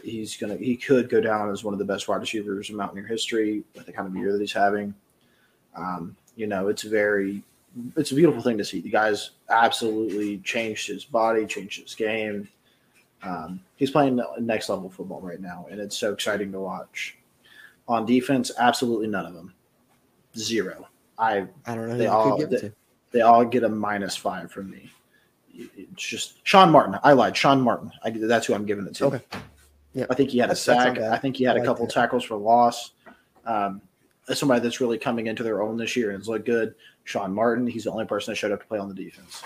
He's 0.02 0.36
gonna 0.36 0.56
he 0.56 0.76
could 0.76 1.10
go 1.10 1.20
down 1.20 1.50
as 1.50 1.64
one 1.64 1.74
of 1.74 1.78
the 1.78 1.84
best 1.84 2.08
wide 2.08 2.20
receivers 2.20 2.70
in 2.70 2.76
Mountaineer 2.76 3.06
history 3.06 3.64
with 3.74 3.86
the 3.86 3.92
kind 3.92 4.06
of 4.06 4.16
year 4.16 4.32
that 4.32 4.40
he's 4.40 4.52
having. 4.52 4.94
Um, 5.76 6.16
you 6.36 6.46
know, 6.46 6.68
it's 6.68 6.82
very 6.82 7.42
it's 7.96 8.12
a 8.12 8.14
beautiful 8.14 8.42
thing 8.42 8.56
to 8.58 8.64
see. 8.64 8.80
The 8.80 8.90
guy's 8.90 9.32
absolutely 9.50 10.38
changed 10.38 10.86
his 10.86 11.04
body, 11.04 11.46
changed 11.46 11.82
his 11.82 11.94
game. 11.94 12.48
Um, 13.22 13.60
he's 13.76 13.90
playing 13.90 14.20
next 14.40 14.68
level 14.68 14.88
football 14.88 15.20
right 15.20 15.40
now, 15.40 15.66
and 15.70 15.80
it's 15.80 15.96
so 15.96 16.12
exciting 16.12 16.52
to 16.52 16.60
watch. 16.60 17.18
On 17.88 18.06
defense, 18.06 18.50
absolutely 18.58 19.08
none 19.08 19.26
of 19.26 19.34
them. 19.34 19.54
Zero. 20.36 20.88
I 21.18 21.46
I 21.66 21.74
don't 21.74 21.88
know. 21.88 21.96
They 21.96 22.06
all 22.06 22.36
they, 22.36 22.72
they, 23.10 23.20
all 23.20 23.44
get 23.44 23.64
a 23.64 23.68
minus 23.68 24.16
five 24.16 24.50
from 24.50 24.70
me. 24.70 24.90
It's 25.54 26.02
just 26.02 26.46
Sean 26.46 26.70
Martin. 26.70 26.98
I 27.02 27.12
lied. 27.12 27.36
Sean 27.36 27.60
Martin. 27.60 27.92
I, 28.02 28.10
that's 28.10 28.46
who 28.46 28.54
I'm 28.54 28.64
giving 28.64 28.86
it 28.86 28.94
to. 28.96 29.06
Okay. 29.06 29.20
Yeah. 29.92 30.06
I 30.08 30.14
think 30.14 30.30
he 30.30 30.38
had 30.38 30.48
that's, 30.48 30.60
a 30.60 30.64
sack. 30.64 30.98
I 30.98 31.18
think 31.18 31.36
he 31.36 31.44
had 31.44 31.56
I 31.58 31.60
a 31.60 31.64
couple 31.64 31.84
like 31.84 31.94
tackles 31.94 32.24
for 32.24 32.36
loss. 32.36 32.92
Um, 33.44 33.82
somebody 34.32 34.60
that's 34.60 34.80
really 34.80 34.96
coming 34.96 35.26
into 35.26 35.42
their 35.42 35.62
own 35.62 35.76
this 35.76 35.94
year 35.96 36.10
and 36.10 36.18
has 36.18 36.28
looked 36.28 36.46
good. 36.46 36.74
Sean 37.04 37.34
Martin. 37.34 37.66
He's 37.66 37.84
the 37.84 37.90
only 37.90 38.06
person 38.06 38.32
that 38.32 38.36
showed 38.36 38.52
up 38.52 38.60
to 38.60 38.66
play 38.66 38.78
on 38.78 38.88
the 38.88 38.94
defense. 38.94 39.42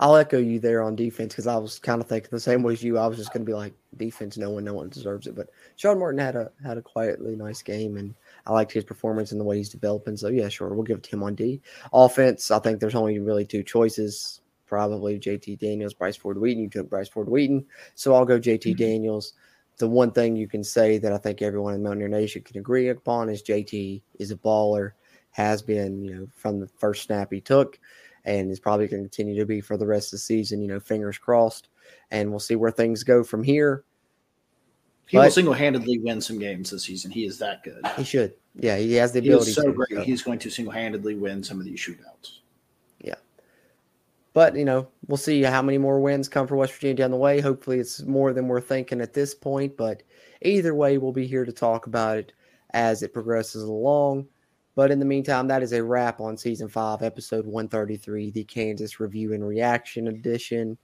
I'll 0.00 0.16
echo 0.16 0.38
you 0.38 0.58
there 0.58 0.82
on 0.82 0.96
defense 0.96 1.32
because 1.32 1.46
I 1.46 1.56
was 1.56 1.78
kind 1.78 2.00
of 2.00 2.08
thinking 2.08 2.30
the 2.32 2.40
same 2.40 2.62
way 2.62 2.72
as 2.72 2.82
you. 2.82 2.98
I 2.98 3.06
was 3.06 3.18
just 3.18 3.32
going 3.32 3.44
to 3.44 3.50
be 3.50 3.54
like 3.54 3.72
defense, 3.96 4.36
no 4.36 4.50
one, 4.50 4.64
no 4.64 4.74
one 4.74 4.88
deserves 4.88 5.26
it. 5.26 5.36
But 5.36 5.50
Sean 5.76 5.98
Martin 5.98 6.18
had 6.18 6.34
a 6.34 6.50
had 6.64 6.78
a 6.78 6.82
quietly 6.82 7.36
nice 7.36 7.62
game, 7.62 7.96
and 7.96 8.14
I 8.46 8.52
liked 8.52 8.72
his 8.72 8.84
performance 8.84 9.32
and 9.32 9.40
the 9.40 9.44
way 9.44 9.58
he's 9.58 9.68
developing. 9.68 10.16
So 10.16 10.28
yeah, 10.28 10.48
sure, 10.48 10.68
we'll 10.74 10.82
give 10.82 10.98
it 10.98 11.04
to 11.04 11.10
him 11.10 11.22
on 11.22 11.34
D. 11.34 11.60
Offense, 11.92 12.50
I 12.50 12.58
think 12.58 12.80
there's 12.80 12.94
only 12.94 13.18
really 13.18 13.44
two 13.44 13.62
choices. 13.62 14.40
Probably 14.66 15.20
JT 15.20 15.58
Daniels, 15.58 15.94
Bryce 15.94 16.16
Ford 16.16 16.38
Wheaton. 16.38 16.62
You 16.62 16.70
took 16.70 16.88
Bryce 16.88 17.08
Ford 17.08 17.28
Wheaton, 17.28 17.66
so 17.94 18.14
I'll 18.14 18.24
go 18.24 18.38
JT 18.38 18.60
mm-hmm. 18.60 18.78
Daniels. 18.78 19.34
The 19.78 19.88
one 19.88 20.12
thing 20.12 20.36
you 20.36 20.48
can 20.48 20.64
say 20.64 20.98
that 20.98 21.12
I 21.12 21.18
think 21.18 21.42
everyone 21.42 21.74
in 21.74 21.82
Mountaineer 21.82 22.08
Nation 22.08 22.42
can 22.42 22.58
agree 22.58 22.88
upon 22.88 23.28
is 23.28 23.42
JT 23.42 24.00
is 24.18 24.30
a 24.30 24.36
baller, 24.36 24.92
has 25.30 25.62
been, 25.62 26.02
you 26.02 26.14
know, 26.14 26.28
from 26.34 26.60
the 26.60 26.68
first 26.68 27.04
snap 27.04 27.32
he 27.32 27.40
took 27.40 27.78
and 28.24 28.50
is 28.50 28.60
probably 28.60 28.86
going 28.88 29.02
to 29.02 29.08
continue 29.08 29.38
to 29.40 29.46
be 29.46 29.60
for 29.60 29.76
the 29.76 29.86
rest 29.86 30.08
of 30.08 30.12
the 30.12 30.18
season. 30.18 30.60
You 30.62 30.68
know, 30.68 30.80
fingers 30.80 31.18
crossed, 31.18 31.68
and 32.10 32.30
we'll 32.30 32.40
see 32.40 32.56
where 32.56 32.70
things 32.70 33.02
go 33.02 33.24
from 33.24 33.42
here. 33.42 33.84
He 35.06 35.18
but 35.18 35.24
will 35.24 35.30
single 35.30 35.52
handedly 35.52 35.98
win 35.98 36.20
some 36.20 36.38
games 36.38 36.70
this 36.70 36.84
season. 36.84 37.10
He 37.10 37.26
is 37.26 37.38
that 37.38 37.62
good. 37.64 37.86
He 37.96 38.04
should. 38.04 38.34
Yeah, 38.54 38.76
he 38.78 38.94
has 38.94 39.12
the 39.12 39.18
ability. 39.18 39.50
He 39.50 39.52
so 39.52 39.64
to, 39.64 39.72
great. 39.72 39.90
So. 39.90 40.02
He's 40.02 40.22
going 40.22 40.38
to 40.38 40.50
single 40.50 40.72
handedly 40.72 41.16
win 41.16 41.42
some 41.42 41.58
of 41.58 41.64
these 41.64 41.78
shootouts. 41.78 42.38
Yeah. 43.00 43.16
But, 44.32 44.56
you 44.56 44.64
know, 44.64 44.88
we'll 45.08 45.18
see 45.18 45.42
how 45.42 45.60
many 45.60 45.76
more 45.76 46.00
wins 46.00 46.28
come 46.28 46.46
for 46.46 46.56
West 46.56 46.72
Virginia 46.72 46.94
down 46.94 47.10
the 47.10 47.16
way. 47.18 47.40
Hopefully, 47.40 47.78
it's 47.78 48.02
more 48.02 48.32
than 48.32 48.48
we're 48.48 48.60
thinking 48.60 49.02
at 49.02 49.12
this 49.12 49.34
point. 49.34 49.76
But 49.76 50.02
either 50.40 50.74
way, 50.74 50.96
we'll 50.96 51.12
be 51.12 51.26
here 51.26 51.44
to 51.44 51.52
talk 51.52 51.86
about 51.86 52.18
it 52.18 52.32
as 52.70 53.02
it 53.02 53.12
progresses 53.12 53.64
along. 53.64 54.28
But 54.74 54.90
in 54.90 54.98
the 54.98 55.04
meantime, 55.04 55.48
that 55.48 55.62
is 55.62 55.72
a 55.72 55.84
wrap 55.84 56.20
on 56.20 56.36
season 56.36 56.68
five, 56.68 57.02
episode 57.02 57.44
133, 57.44 58.30
the 58.30 58.44
Kansas 58.44 59.00
Review 59.00 59.34
and 59.34 59.46
Reaction 59.46 60.08
Edition. 60.08 60.78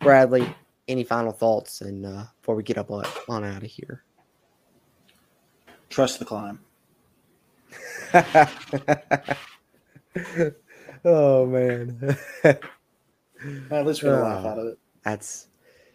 Bradley, 0.00 0.52
any 0.88 1.04
final 1.04 1.32
thoughts 1.32 1.80
and 1.80 2.04
uh, 2.04 2.24
before 2.40 2.56
we 2.56 2.64
get 2.64 2.78
up 2.78 2.90
on, 2.90 3.04
on 3.28 3.44
out 3.44 3.62
of 3.62 3.70
here? 3.70 4.02
Trust 5.88 6.18
the 6.18 6.24
climb. 6.24 6.60
oh 11.04 11.46
man. 11.46 12.16
At 13.70 13.86
least 13.86 14.02
we 14.02 14.08
uh, 14.08 14.20
laugh 14.20 14.44
out 14.44 14.58
of 14.58 14.66
it. 14.66 14.78
That's 15.04 15.46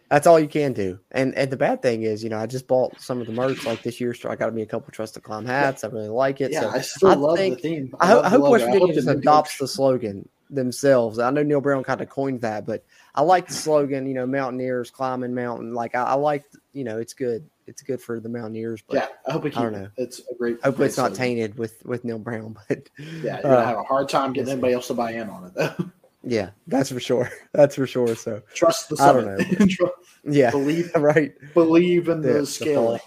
that's 0.08 0.26
all 0.26 0.40
you 0.40 0.48
can 0.48 0.72
do. 0.72 0.98
And 1.10 1.34
and 1.34 1.50
the 1.50 1.56
bad 1.56 1.82
thing 1.82 2.02
is, 2.02 2.24
you 2.24 2.30
know, 2.30 2.38
I 2.38 2.46
just 2.46 2.66
bought 2.66 3.00
some 3.00 3.20
of 3.20 3.26
the 3.26 3.32
merch 3.32 3.66
like 3.66 3.82
this 3.82 4.00
year, 4.00 4.14
so 4.14 4.30
I 4.30 4.36
got 4.36 4.52
me 4.54 4.62
a 4.62 4.66
couple 4.66 4.90
Trust 4.90 5.14
the 5.14 5.20
Climb 5.20 5.44
hats. 5.44 5.84
I 5.84 5.88
really 5.88 6.08
like 6.08 6.40
it. 6.40 6.50
Yeah, 6.50 6.62
so 6.62 6.70
I 6.70 6.80
still 6.80 7.08
I 7.10 7.14
love 7.14 7.36
think, 7.36 7.56
the 7.56 7.62
theme. 7.62 7.94
I, 8.00 8.14
I, 8.14 8.26
I 8.26 8.28
hope 8.30 8.50
West 8.50 8.64
Virginia 8.64 8.94
just 8.94 9.08
adopts 9.08 9.58
the 9.58 9.68
slogan 9.68 10.28
themselves. 10.50 11.18
I 11.18 11.30
know 11.30 11.42
Neal 11.42 11.60
Brown 11.60 11.84
kind 11.84 12.00
of 12.00 12.08
coined 12.08 12.40
that, 12.40 12.64
but 12.64 12.84
I 13.14 13.22
like 13.22 13.48
the 13.48 13.54
slogan. 13.54 14.06
You 14.06 14.14
know, 14.14 14.26
Mountaineers 14.26 14.90
climbing 14.90 15.34
mountain. 15.34 15.74
Like 15.74 15.94
I, 15.94 16.04
I 16.04 16.14
like, 16.14 16.44
you 16.72 16.84
know, 16.84 16.98
it's 16.98 17.12
good. 17.12 17.48
It's 17.66 17.82
good 17.82 18.00
for 18.00 18.18
the 18.18 18.30
Mountaineers. 18.30 18.82
But 18.88 18.96
yeah, 18.96 19.06
I 19.26 19.32
hope 19.32 19.44
it 19.44 19.50
keep, 19.50 19.58
I 19.58 19.62
don't 19.64 19.72
know. 19.72 19.88
It's 19.98 20.20
a 20.20 20.34
great. 20.38 20.54
Hopefully, 20.54 20.76
great 20.76 20.86
it's 20.86 20.96
not 20.96 21.14
tainted 21.14 21.58
with 21.58 21.84
with 21.84 22.04
Neal 22.04 22.18
Brown. 22.18 22.56
But 22.68 22.88
yeah, 22.98 23.34
you're 23.34 23.42
gonna 23.42 23.56
uh, 23.56 23.66
have 23.66 23.78
a 23.78 23.82
hard 23.82 24.08
time 24.08 24.32
getting 24.32 24.52
anybody 24.52 24.72
else 24.72 24.86
to 24.86 24.94
buy 24.94 25.12
in 25.12 25.28
on 25.28 25.44
it 25.44 25.54
though. 25.54 25.90
Yeah, 26.24 26.50
that's 26.66 26.90
for 26.90 27.00
sure. 27.00 27.30
That's 27.52 27.76
for 27.76 27.86
sure. 27.86 28.14
So 28.16 28.42
trust 28.52 28.88
the 28.88 28.96
summit. 28.96 29.40
I 29.40 29.54
don't 29.54 29.80
know. 29.80 29.90
yeah, 30.24 30.50
believe 30.50 30.90
right. 30.96 31.32
Believe 31.54 32.08
in 32.08 32.20
the, 32.20 32.34
the 32.34 32.46
scaling. 32.46 33.00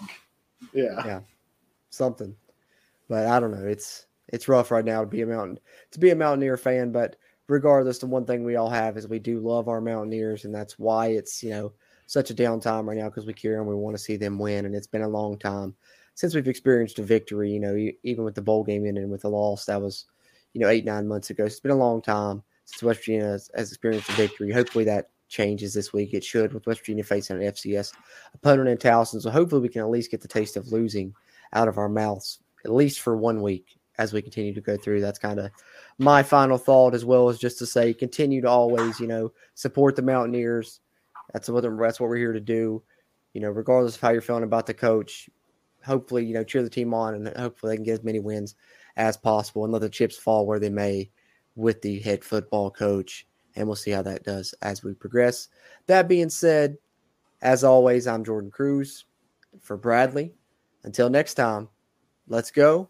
The 0.72 0.82
yeah, 0.82 1.06
yeah, 1.06 1.20
something. 1.90 2.34
But 3.08 3.26
I 3.26 3.38
don't 3.38 3.50
know. 3.50 3.66
It's 3.66 4.06
it's 4.28 4.48
rough 4.48 4.70
right 4.70 4.84
now 4.84 5.00
to 5.00 5.06
be 5.06 5.22
a 5.22 5.26
mountain 5.26 5.58
to 5.90 5.98
be 5.98 6.10
a 6.10 6.16
Mountaineer 6.16 6.56
fan. 6.56 6.90
But 6.90 7.16
regardless, 7.48 7.98
the 7.98 8.06
one 8.06 8.24
thing 8.24 8.44
we 8.44 8.56
all 8.56 8.70
have 8.70 8.96
is 8.96 9.06
we 9.06 9.18
do 9.18 9.40
love 9.40 9.68
our 9.68 9.80
Mountaineers, 9.80 10.46
and 10.46 10.54
that's 10.54 10.78
why 10.78 11.08
it's 11.08 11.42
you 11.42 11.50
know 11.50 11.72
such 12.06 12.30
a 12.30 12.34
downtime 12.34 12.86
right 12.86 12.96
now 12.96 13.08
because 13.10 13.26
we 13.26 13.34
care 13.34 13.58
and 13.58 13.68
we 13.68 13.74
want 13.74 13.94
to 13.94 14.02
see 14.02 14.16
them 14.16 14.38
win. 14.38 14.64
And 14.64 14.74
it's 14.74 14.86
been 14.86 15.02
a 15.02 15.08
long 15.08 15.38
time 15.38 15.74
since 16.14 16.34
we've 16.34 16.48
experienced 16.48 16.98
a 16.98 17.02
victory. 17.02 17.52
You 17.52 17.60
know, 17.60 17.90
even 18.02 18.24
with 18.24 18.34
the 18.34 18.42
bowl 18.42 18.64
game 18.64 18.86
ending 18.86 19.10
with 19.10 19.22
the 19.22 19.28
loss, 19.28 19.66
that 19.66 19.82
was 19.82 20.06
you 20.54 20.62
know 20.62 20.68
eight 20.68 20.86
nine 20.86 21.06
months 21.06 21.28
ago. 21.28 21.44
So 21.44 21.48
it's 21.48 21.60
been 21.60 21.72
a 21.72 21.76
long 21.76 22.00
time 22.00 22.42
since 22.72 22.82
West 22.82 23.00
Virginia 23.00 23.26
has, 23.26 23.50
has 23.54 23.70
experienced 23.70 24.08
a 24.08 24.12
victory. 24.12 24.50
Hopefully 24.50 24.84
that 24.84 25.10
changes 25.28 25.74
this 25.74 25.92
week. 25.92 26.14
It 26.14 26.24
should 26.24 26.52
with 26.52 26.66
West 26.66 26.80
Virginia 26.80 27.04
facing 27.04 27.36
an 27.36 27.52
FCS 27.52 27.92
opponent 28.34 28.68
in 28.68 28.78
Towson. 28.78 29.20
So 29.20 29.30
hopefully 29.30 29.60
we 29.60 29.68
can 29.68 29.82
at 29.82 29.90
least 29.90 30.10
get 30.10 30.20
the 30.20 30.28
taste 30.28 30.56
of 30.56 30.72
losing 30.72 31.14
out 31.52 31.68
of 31.68 31.78
our 31.78 31.88
mouths, 31.88 32.38
at 32.64 32.72
least 32.72 33.00
for 33.00 33.16
one 33.16 33.42
week 33.42 33.78
as 33.98 34.12
we 34.12 34.22
continue 34.22 34.54
to 34.54 34.60
go 34.60 34.76
through. 34.76 35.02
That's 35.02 35.18
kind 35.18 35.38
of 35.38 35.50
my 35.98 36.22
final 36.22 36.56
thought, 36.56 36.94
as 36.94 37.04
well 37.04 37.28
as 37.28 37.38
just 37.38 37.58
to 37.58 37.66
say 37.66 37.92
continue 37.92 38.40
to 38.40 38.48
always, 38.48 38.98
you 38.98 39.06
know, 39.06 39.32
support 39.54 39.96
the 39.96 40.02
Mountaineers. 40.02 40.80
That's 41.34 41.48
what 41.48 41.64
that's 41.78 42.00
what 42.00 42.08
we're 42.08 42.16
here 42.16 42.32
to 42.32 42.40
do. 42.40 42.82
You 43.34 43.42
know, 43.42 43.50
regardless 43.50 43.96
of 43.96 44.00
how 44.00 44.10
you're 44.10 44.22
feeling 44.22 44.44
about 44.44 44.66
the 44.66 44.74
coach, 44.74 45.28
hopefully, 45.84 46.24
you 46.24 46.34
know, 46.34 46.44
cheer 46.44 46.62
the 46.62 46.70
team 46.70 46.94
on 46.94 47.14
and 47.14 47.36
hopefully 47.36 47.72
they 47.72 47.76
can 47.76 47.84
get 47.84 47.92
as 47.92 48.04
many 48.04 48.18
wins 48.18 48.54
as 48.96 49.16
possible 49.16 49.64
and 49.64 49.72
let 49.72 49.82
the 49.82 49.88
chips 49.88 50.16
fall 50.16 50.46
where 50.46 50.58
they 50.58 50.68
may 50.68 51.10
with 51.54 51.82
the 51.82 52.00
head 52.00 52.24
football 52.24 52.70
coach. 52.70 53.26
And 53.54 53.66
we'll 53.66 53.76
see 53.76 53.90
how 53.90 54.02
that 54.02 54.24
does 54.24 54.54
as 54.62 54.82
we 54.82 54.94
progress. 54.94 55.48
That 55.86 56.08
being 56.08 56.30
said, 56.30 56.78
as 57.42 57.64
always, 57.64 58.06
I'm 58.06 58.24
Jordan 58.24 58.50
Cruz 58.50 59.04
for 59.60 59.76
Bradley. 59.76 60.34
Until 60.84 61.10
next 61.10 61.34
time, 61.34 61.68
let's 62.28 62.50
go. 62.50 62.88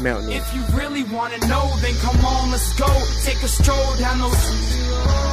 Mountain. 0.00 0.30
If 0.30 0.54
you 0.54 0.62
really 0.76 1.02
want 1.04 1.34
to 1.34 1.48
know, 1.48 1.68
then 1.80 1.94
come 1.96 2.24
on, 2.24 2.52
let's 2.52 2.78
go. 2.78 2.86
Take 3.24 3.42
a 3.42 3.48
stroll 3.48 3.96
down 3.96 4.20
those. 4.20 5.27